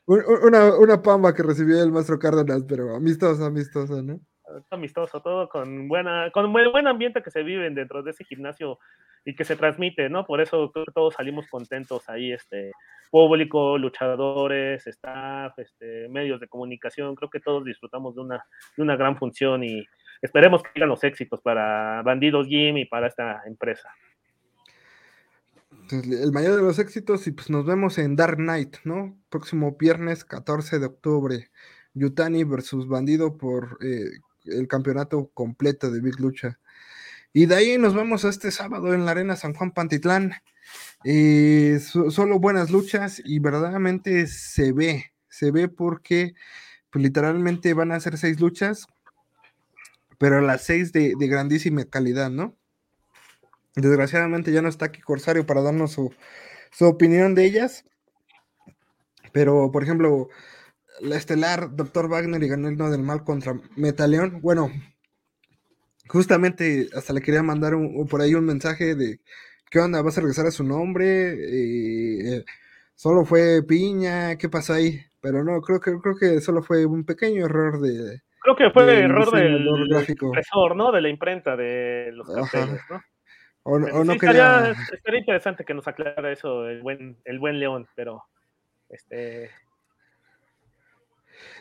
[0.06, 4.20] Una, una pamba que recibió el maestro Cárdenas, pero amistosa, amistosa, ¿no?
[4.70, 8.78] Amistoso, todo con buena, con buen, buen ambiente que se vive dentro de ese gimnasio
[9.24, 10.24] y que se transmite, ¿no?
[10.24, 12.72] Por eso todos salimos contentos ahí, este
[13.10, 18.44] público, luchadores, staff, este, medios de comunicación, creo que todos disfrutamos de una,
[18.76, 19.84] de una gran función y,
[20.20, 23.88] esperemos que sigan los éxitos para Bandidos Jim y para esta empresa.
[25.88, 29.16] Pues, el mayor de los éxitos y pues nos vemos en Dark Knight, ¿no?
[29.28, 31.50] Próximo viernes 14 de octubre,
[31.94, 36.58] Yutani versus Bandido por eh, el campeonato completo de Big Lucha.
[37.32, 40.32] Y de ahí nos vemos este sábado en la Arena San Juan Pantitlán.
[42.10, 46.34] Solo buenas luchas y verdaderamente se ve, se ve porque
[46.90, 48.86] pues, literalmente van a ser seis luchas
[50.18, 52.56] pero las seis de, grandísima calidad, ¿no?
[53.76, 56.12] Desgraciadamente ya no está aquí Corsario para darnos su,
[56.80, 57.84] opinión de ellas,
[59.32, 60.28] pero por ejemplo,
[61.00, 62.08] la estelar Dr.
[62.08, 64.70] Wagner y ganó el no del mal contra Metaleón, bueno,
[66.08, 67.74] justamente hasta le quería mandar
[68.10, 69.20] por ahí un mensaje de
[69.70, 72.44] qué onda, vas a regresar a su nombre, eh,
[72.94, 77.04] solo fue piña, qué pasa ahí, pero no, creo que creo que solo fue un
[77.04, 79.66] pequeño error de, Creo que fue el error del
[80.08, 80.92] impresor, ¿no?
[80.92, 83.02] De la imprenta de los carteles, ¿no?
[83.64, 84.74] O, no estaría,
[85.18, 88.24] interesante que nos aclara eso el buen, el buen León, pero
[88.88, 89.50] este.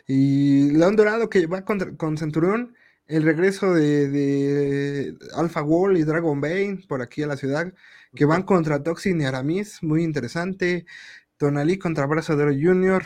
[0.06, 2.74] Y León Dorado que va con, con Centurión,
[3.06, 7.72] el regreso de, de, Alpha Wall y Dragon Bane por aquí a la ciudad,
[8.14, 10.86] que van contra Toxin y Aramis, muy interesante.
[11.38, 13.02] Tonalí contra Brazo de Oro Jr.,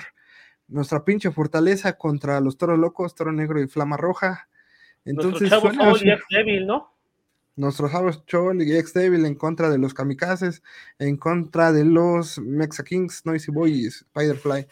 [0.69, 4.49] nuestra pinche fortaleza contra los toros locos, toro negro y flama roja.
[5.05, 6.93] Entonces, Nuestro chavo y ex débil, ¿no?
[7.57, 10.62] Nuestro chavo Chol y ex débil en contra de los kamikazes,
[10.99, 14.66] en contra de los Mexa Kings, Noisy Boy y Spiderfly.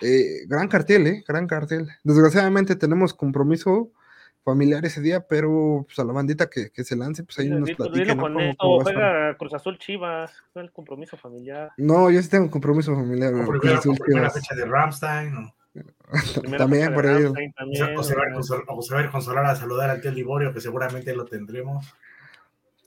[0.00, 1.24] Eh, gran cartel, ¿eh?
[1.26, 1.88] Gran cartel.
[2.02, 3.90] Desgraciadamente tenemos compromiso
[4.44, 7.70] familiar ese día, pero pues a la bandita que, que se lance, pues ahí nos
[7.70, 8.16] platica.
[8.16, 11.72] con esto, juega Cruz Azul Chivas, el compromiso familiar.
[11.78, 13.32] No, yo sí tengo compromiso familiar.
[13.34, 15.32] O primera, primera fecha de Ramstein.
[15.32, 15.54] ¿no?
[16.58, 17.24] también por ahí.
[17.24, 21.94] O, se va, a ir consolar a saludar al tío Liborio, que seguramente lo tendremos.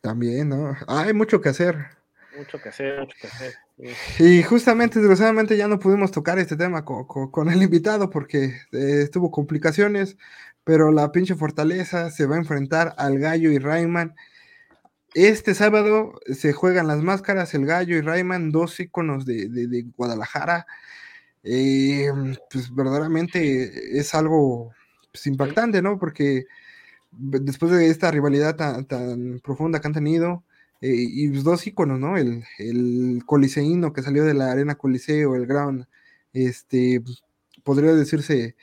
[0.02, 0.76] También, ¿no?
[0.88, 1.76] hay mucho que hacer.
[2.38, 3.54] Mucho que hacer, mucho que hacer.
[4.20, 9.08] Y justamente, desgraciadamente, ya no pudimos tocar este tema con, con, el invitado porque eh,
[9.12, 10.18] tuvo complicaciones
[10.68, 14.16] pero la pinche fortaleza se va a enfrentar al Gallo y Rayman.
[15.14, 20.68] Este sábado se juegan las máscaras, el Gallo y Rayman, dos íconos de, Guadalajara.
[21.42, 22.12] Eh,
[22.52, 24.74] pues verdaderamente es algo
[25.10, 25.98] pues, impactante, ¿no?
[25.98, 26.48] Porque
[27.12, 30.44] después de esta rivalidad tan, profunda que han tenido,
[30.82, 32.18] y pues, dos íconos, ¿no?
[32.18, 35.88] El, el coliseíno que salió de la arena Coliseo, el gran,
[36.34, 37.02] este,
[37.64, 38.56] podría decirse,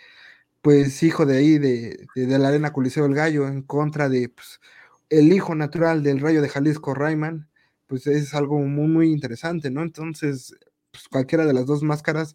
[0.65, 4.61] pues hijo de ahí, de, la Arena Coliseo del Gallo, en contra de pues,
[5.11, 7.51] el hijo natural del Rayo de Jalisco, Rayman,
[7.87, 9.83] pues es algo muy, muy interesante, ¿no?
[9.83, 10.57] Entonces,
[10.91, 12.35] pues cualquiera de las dos máscaras,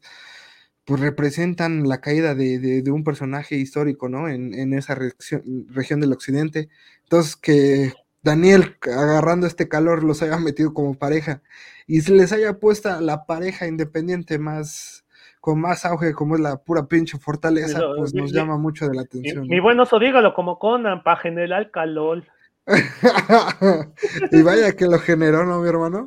[0.86, 4.30] pues representan la caída de, un personaje histórico, ¿no?
[4.30, 6.70] En, esa región del occidente.
[7.04, 11.42] Entonces, que Daniel, agarrando este calor, los haya metido como pareja
[11.88, 15.06] y se les haya puesto la pareja independiente más
[15.40, 19.04] con más auge como es la pura pinche fortaleza, pues nos llama mucho de la
[19.04, 19.48] atención.
[19.48, 22.24] Mi, buen oso, dígalo como Conan, para generar calor.
[24.32, 26.06] y vaya que lo generó, ¿no, mi hermano?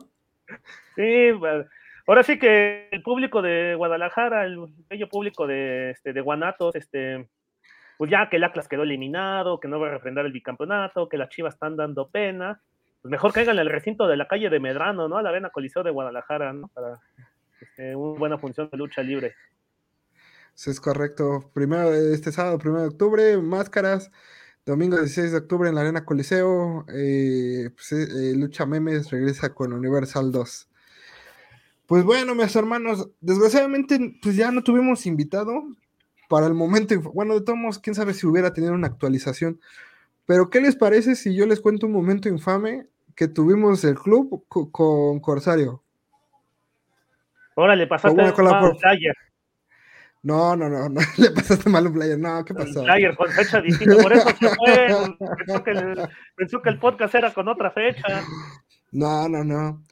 [0.97, 1.31] Sí,
[2.07, 4.59] ahora sí que el público de Guadalajara, el
[4.89, 7.29] bello público de, este, de Guanatos, este,
[7.99, 11.19] pues ya que el Atlas quedó eliminado, que no va a refrendar el bicampeonato, que
[11.19, 12.61] las Chivas están dando pena,
[13.03, 15.19] pues mejor caigan el recinto de la calle de Medrano, ¿no?
[15.19, 16.69] A la Arena Coliseo de Guadalajara, ¿no?
[16.69, 17.01] Para
[17.61, 19.35] este, una buena función de lucha libre.
[20.55, 21.51] Sí, es correcto.
[21.53, 24.11] Primero, este sábado, primero de octubre, máscaras.
[24.65, 26.85] Domingo 16 de octubre en la Arena Coliseo.
[26.89, 30.69] Eh, pues, eh, eh, lucha Memes regresa con Universal 2.
[31.87, 35.65] Pues bueno, mis hermanos, desgraciadamente, pues ya no tuvimos invitado
[36.33, 36.99] para el momento.
[37.13, 39.61] Bueno, de todos modos, quién sabe si hubiera tenido una actualización.
[40.25, 44.43] Pero, ¿qué les parece si yo les cuento un momento infame que tuvimos el club
[44.49, 45.83] con Corsario?
[47.55, 48.79] Órale, pasaste un por...
[48.79, 49.15] player.
[50.23, 52.19] No, no, no, no, le pasaste mal un player.
[52.19, 52.83] No, ¿qué pasó?
[52.83, 55.19] player con fecha distinta, por eso se fue.
[55.37, 58.25] Pensó que, el, pensó que el podcast era con otra fecha.
[58.91, 59.83] No, no, no.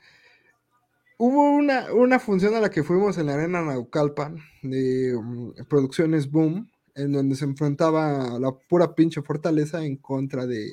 [1.23, 6.31] Hubo una, una función a la que fuimos en la Arena Naucalpan de um, Producciones
[6.31, 10.73] Boom, en donde se enfrentaba la pura pinche fortaleza en contra de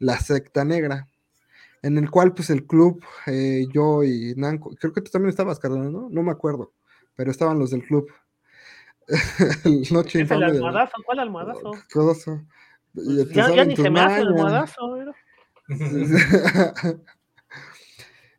[0.00, 1.06] la secta negra
[1.82, 5.60] en el cual pues el club, eh, yo y Nanco, creo que tú también estabas,
[5.60, 6.08] Cardona, ¿no?
[6.10, 6.72] No me acuerdo,
[7.14, 8.10] pero estaban los del club.
[9.64, 10.94] el noche ¿Es el almohadazo?
[11.04, 11.70] ¿Cuál almohadazo?
[11.92, 12.42] Codoso.
[12.92, 14.80] Pues ya, ya ni se me hace el almohadazo,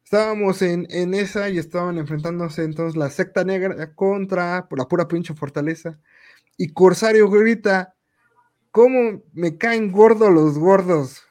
[0.07, 5.33] Estábamos en, en, esa y estaban enfrentándose entonces la secta negra contra la pura pinche
[5.33, 5.99] fortaleza.
[6.55, 7.93] Y Corsario grita,
[8.71, 11.23] ¿cómo me caen gordos los gordos?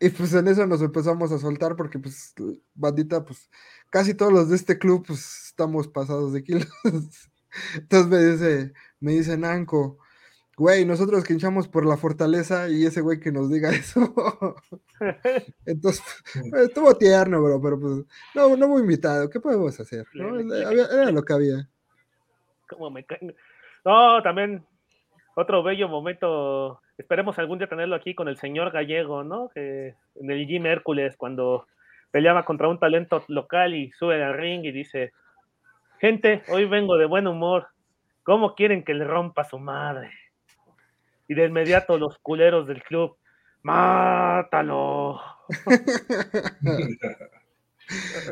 [0.00, 2.32] Y pues en eso nos empezamos a soltar porque pues
[2.74, 3.50] bandita, pues
[3.90, 6.66] casi todos los de este club pues estamos pasados de kilos.
[7.74, 9.98] Entonces me dice, me dice Nanco,
[10.56, 14.14] güey, nosotros que hinchamos por la fortaleza y ese güey que nos diga eso.
[15.66, 16.02] Entonces,
[16.50, 18.04] pues, estuvo tierno, bro, pero pues
[18.34, 20.06] no, no muy invitado, ¿qué podemos hacer?
[20.14, 21.68] Era lo que había.
[22.68, 23.04] ¿Cómo me?
[23.84, 24.64] No, también
[25.34, 29.50] otro bello momento esperemos algún día tenerlo aquí con el señor Gallego, ¿no?
[29.54, 29.94] en
[30.30, 31.66] el Gym Hércules, cuando
[32.10, 35.12] peleaba contra un talento local y sube al ring y dice,
[35.98, 37.66] gente, hoy vengo de buen humor,
[38.22, 40.10] ¿cómo quieren que le rompa su madre?
[41.28, 43.16] Y de inmediato los culeros del club,
[43.62, 45.20] mátalo.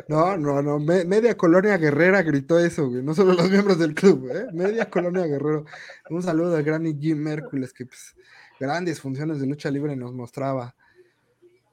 [0.07, 0.79] No, no, no.
[0.79, 2.89] media colonia guerrera gritó eso.
[2.89, 4.47] No solo los miembros del club, ¿eh?
[4.53, 5.65] Media colonia guerrero.
[6.09, 8.15] Un saludo al gran Jim Hércules, que pues,
[8.59, 10.75] grandes funciones de lucha libre nos mostraba.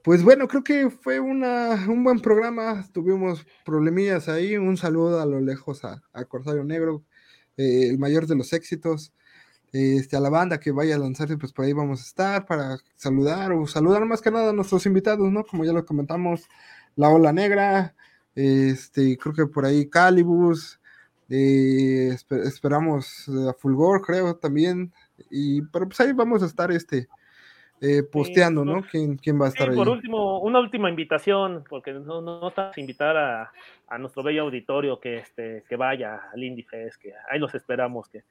[0.02, 2.86] Pues bueno, creo que fue una, un buen programa.
[2.92, 4.56] Tuvimos problemillas ahí.
[4.56, 7.04] Un saludo a lo lejos a, Corsario Negro,
[7.56, 9.12] eh, el mayor de los éxitos.
[9.72, 12.78] Este, a la banda que vaya a lanzarse, pues por ahí vamos a estar para
[12.96, 15.44] saludar o saludar más que nada a nuestros invitados, ¿no?
[15.44, 16.48] Como ya lo comentamos,
[16.96, 17.94] la Ola Negra,
[18.34, 20.80] este, creo que por ahí Calibus,
[21.28, 24.92] eh, esperamos a Fulgor, creo también,
[25.30, 27.06] y pero pues ahí vamos a estar este
[27.80, 28.82] eh, posteando, ¿no?
[28.82, 29.76] ¿Quién, ¿Quién, va a estar ahí?
[29.76, 33.52] Por último, una última invitación, porque no, no, estás invitar a,
[33.88, 38.08] a, nuestro bello auditorio que este que vaya al Indie Fest, que ahí los esperamos,
[38.08, 38.24] que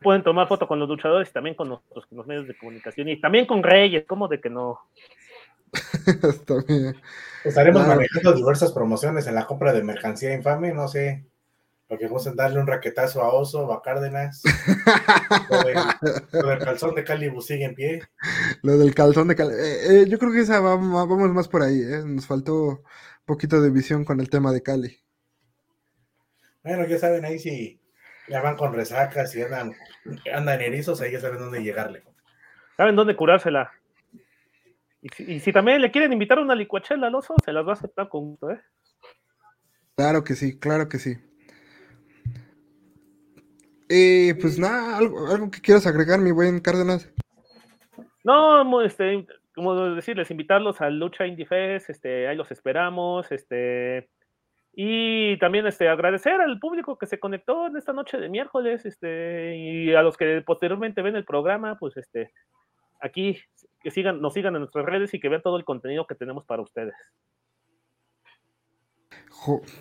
[0.00, 3.08] pueden tomar foto con los luchadores y también con, nosotros, con los medios de comunicación
[3.08, 4.80] y también con Reyes, como de que no.
[7.44, 11.24] Estaremos manejando diversas promociones en la compra de mercancía infame, no sé,
[11.90, 14.42] lo que en darle un raquetazo a Oso o a Cárdenas.
[16.32, 18.02] lo, del, calzón de Calibus sigue en pie.
[18.62, 19.58] Lo del calzón de Calibus.
[19.58, 21.80] Eh, eh, yo creo que esa vamos más por ahí.
[21.80, 22.02] ¿eh?
[22.06, 22.80] Nos faltó un
[23.24, 24.98] poquito de visión con el tema de Cali.
[26.62, 27.80] Bueno, ya saben ahí si
[28.30, 29.74] ya van con resacas y andan,
[30.32, 32.04] andan erizos, ahí ya saben dónde llegarle.
[32.76, 33.72] Saben dónde curársela.
[35.02, 37.74] Y si, también le quieren invitar a una licuachela al oso, se las va a
[37.74, 38.60] aceptar con gusto, ¿eh?
[39.96, 41.16] Claro que sí, claro que sí.
[43.88, 47.10] Eh, pues nada, algo, que quieras agregar, mi buen Cárdenas.
[48.22, 54.08] No, este, como decirles, invitarlos al Lucha Indie Fest, este, ahí los esperamos, este,
[54.72, 59.56] y también este, agradecer al público que se conectó en esta noche de miércoles, este,
[59.56, 62.32] y a los que posteriormente ven el programa, pues este,
[63.00, 63.38] aquí
[63.82, 66.44] que sigan, nos sigan en nuestras redes y que vean todo el contenido que tenemos
[66.44, 66.94] para ustedes.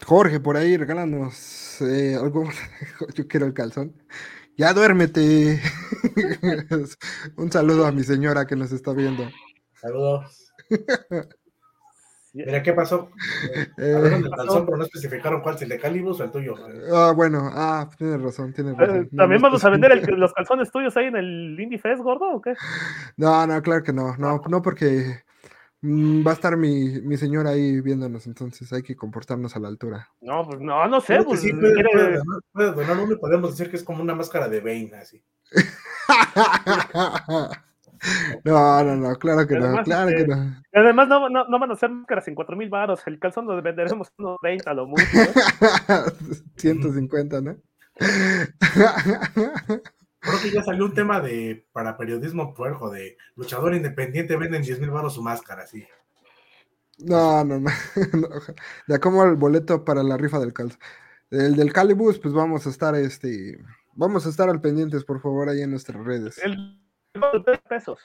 [0.06, 2.46] Jorge, por ahí regálanos eh, algo.
[3.16, 3.94] Yo quiero el calzón.
[4.58, 5.62] Ya duérmete.
[7.38, 9.30] Un saludo a mi señora que nos está viendo.
[9.74, 10.54] Saludos.
[12.34, 13.12] Mira, ¿qué pasó?
[13.78, 16.56] Eh, Hablaron del calzón, pero no especificaron cuál, si el de Calibus o el tuyo.
[16.94, 19.10] Ah, bueno, ah, tienes razón, tienes eh, razón.
[19.16, 22.56] ¿También vamos a vender los calzones tuyos ahí en el Indie Fest, gordo, o qué?
[23.18, 25.24] No, no, claro que no, no, no porque
[25.82, 29.70] Mm, va a estar mi, mi señora ahí viéndonos, entonces hay que comportarnos a la
[29.70, 30.10] altura.
[30.20, 31.24] No, pues no, no sé.
[31.24, 34.04] Pues, sí, puede, quiere- puede donar, puede donar uno y podemos decir que es como
[34.04, 35.24] una máscara de Bane, así.
[38.44, 40.62] No, no, no, claro que no, Además, claro que este, no.
[40.74, 43.02] Además, no, no, no van a ser máscaras en 4 mil baros.
[43.06, 45.04] El calzón lo venderemos unos 20 a lo mucho.
[45.14, 46.36] ¿no?
[46.58, 47.58] 150, ¿no?
[50.20, 54.82] Creo que ya salió un tema de para periodismo puerco, de luchador independiente venden 10
[54.82, 55.86] mil baros su máscara, sí.
[56.98, 57.70] No, no, no.
[58.14, 58.28] no.
[58.88, 60.78] Ya como el boleto para la rifa del calzo.
[61.32, 63.60] El del Calibus, pues vamos a estar, este,
[63.94, 66.40] vamos a estar al pendientes, por favor, ahí en nuestras redes.
[66.44, 66.78] El
[67.68, 68.00] pesos.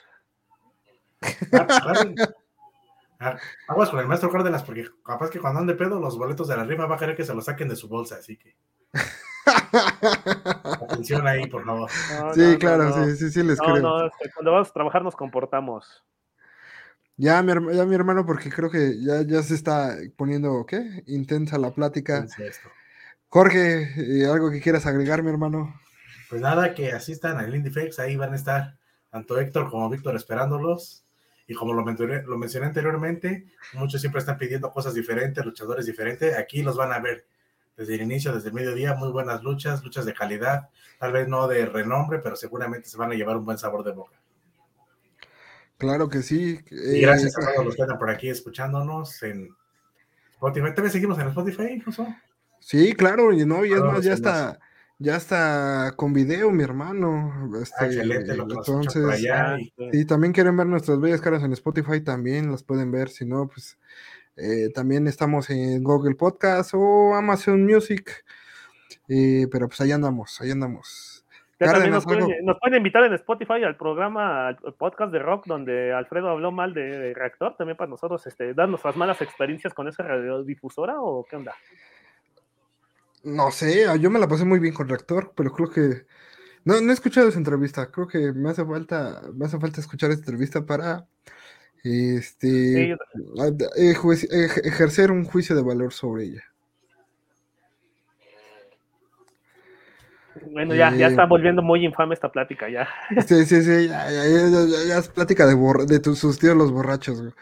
[1.53, 2.05] Ah.
[3.17, 3.37] Ah,
[3.69, 6.65] Aguas con el maestro Cárdenas, porque capaz que cuando ande pedo, los boletos de la
[6.65, 8.57] rifa va a querer que se los saquen de su bolsa, así que
[10.81, 11.89] atención ahí, por favor.
[12.19, 13.05] No, Sí, no, claro, no.
[13.05, 13.79] sí, sí, sí les No, creo.
[13.81, 16.03] no, este, cuando vamos a trabajar nos comportamos.
[17.17, 21.03] Ya mi, ya mi hermano, porque creo que ya, ya se está poniendo, ¿qué?
[21.07, 22.25] Intensa la plática.
[23.29, 25.73] Jorge, eh, ¿algo que quieras agregar, mi hermano?
[26.29, 28.77] Pues nada, que asistan al IndieFex, ahí van a estar
[29.15, 31.05] tanto Héctor como Víctor esperándolos.
[31.47, 36.37] Y como lo mencioné, lo mencioné anteriormente, muchos siempre están pidiendo cosas diferentes, luchadores diferentes.
[36.37, 37.25] Aquí los van a ver
[37.77, 40.69] desde el inicio, desde el mediodía, muy buenas luchas, luchas de calidad,
[40.99, 43.93] tal vez no de renombre, pero seguramente se van a llevar un buen sabor de
[43.93, 44.19] boca.
[45.77, 46.59] Claro que sí.
[46.69, 49.47] Y eh, gracias a todos los que están por aquí escuchándonos en
[50.33, 50.73] Spotify.
[50.73, 52.05] ¿También seguimos en Spotify, incluso?
[52.59, 54.59] Sí, claro, y no, y es más, ya está,
[54.99, 57.31] ya está con video, mi hermano.
[57.33, 59.55] Ah, Este, excelente, lo que escuchan por entonces, allá.
[59.55, 59.57] Ah,
[59.91, 63.09] y- también quieren ver nuestras bellas caras en Spotify, también las pueden ver.
[63.09, 63.77] Si no, pues
[64.37, 68.23] eh, también estamos en Google Podcast o Amazon Music.
[69.07, 71.23] Eh, pero pues ahí andamos, ahí andamos.
[71.57, 75.19] Ya también Cárdenas, nos pueden, nos pueden invitar en Spotify al programa, al podcast de
[75.19, 79.21] rock, donde Alfredo habló mal de, de Reactor, también para nosotros este, dar nuestras malas
[79.21, 81.53] experiencias con esa radiodifusora o qué onda.
[83.25, 86.05] No sé, yo me la pasé muy bien con Reactor, pero creo que
[86.65, 87.91] no, no he escuchado esa entrevista.
[87.91, 91.07] Creo que me hace falta, me hace falta escuchar esa entrevista para
[91.83, 92.49] este
[92.87, 92.91] Sí,
[93.41, 93.47] a-
[93.95, 96.43] juici- ej- ejercer un juicio de valor sobre ella.
[100.51, 102.87] Bueno, ya, ya está volviendo muy infame esta plática, ya.
[103.25, 105.55] Sí, sí, sí, ya, ya, es plática de,
[105.87, 107.21] de tus, sus tíos los borrachos.
[107.21, 107.33] güey.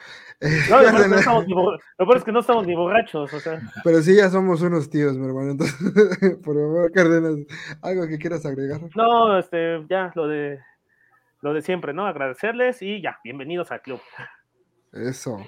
[0.41, 2.75] Eh, No, lo, peor es que no borra- lo peor es que no estamos ni
[2.75, 3.61] borrachos, o sea.
[3.83, 5.51] pero sí, ya somos unos tíos, mi hermano.
[5.51, 5.75] Entonces,
[6.43, 7.35] por favor, Cárdenas,
[7.81, 8.81] algo que quieras agregar.
[8.95, 10.59] No, este, ya, lo de
[11.41, 12.05] lo de siempre, ¿no?
[12.07, 13.99] Agradecerles y ya, bienvenidos al club.
[14.93, 15.45] Eso.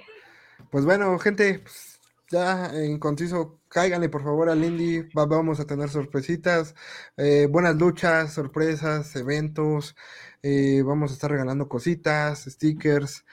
[0.70, 1.95] Pues bueno, gente, pues,
[2.36, 5.10] ya en conciso, cáiganle por favor al Indie.
[5.18, 6.76] Va- vamos a tener sorpresitas,
[7.18, 9.96] eh, buenas luchas, sorpresas, eventos.
[10.44, 13.26] eh, vamos a estar regalando cositas, stickers.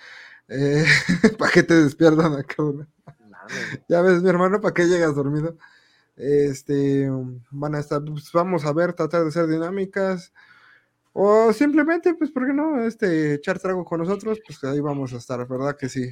[0.49, 0.85] Eh,
[1.39, 2.63] para que te despiertan acá.
[3.89, 5.57] Ya ves, mi hermano, ¿para qué llegas dormido?
[6.17, 7.09] Este,
[7.53, 10.33] van a estar, pues, vamos a ver, tratar de ser dinámicas.
[11.13, 12.83] O simplemente, pues, ¿por qué no?
[12.85, 16.09] Este, echar trago con nosotros, pues ahí vamos a estar, ¿verdad que sí?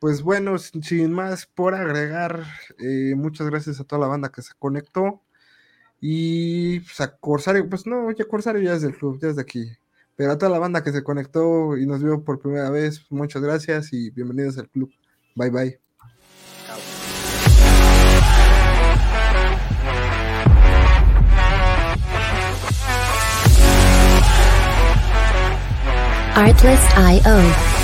[0.00, 2.44] Pues bueno, sin, más por agregar,
[2.78, 5.20] eh, muchas gracias a toda la banda que se conectó.
[6.00, 9.42] Y pues, a Corsario, pues no, ya Corsario ya es del club, ya es de
[9.42, 9.70] aquí.
[10.16, 13.42] Pero a toda la banda que se conectó y nos vio por primera vez, muchas
[13.42, 14.90] gracias y bienvenidos al club.
[15.36, 15.80] Bye bye.
[26.34, 27.79] Artlist.io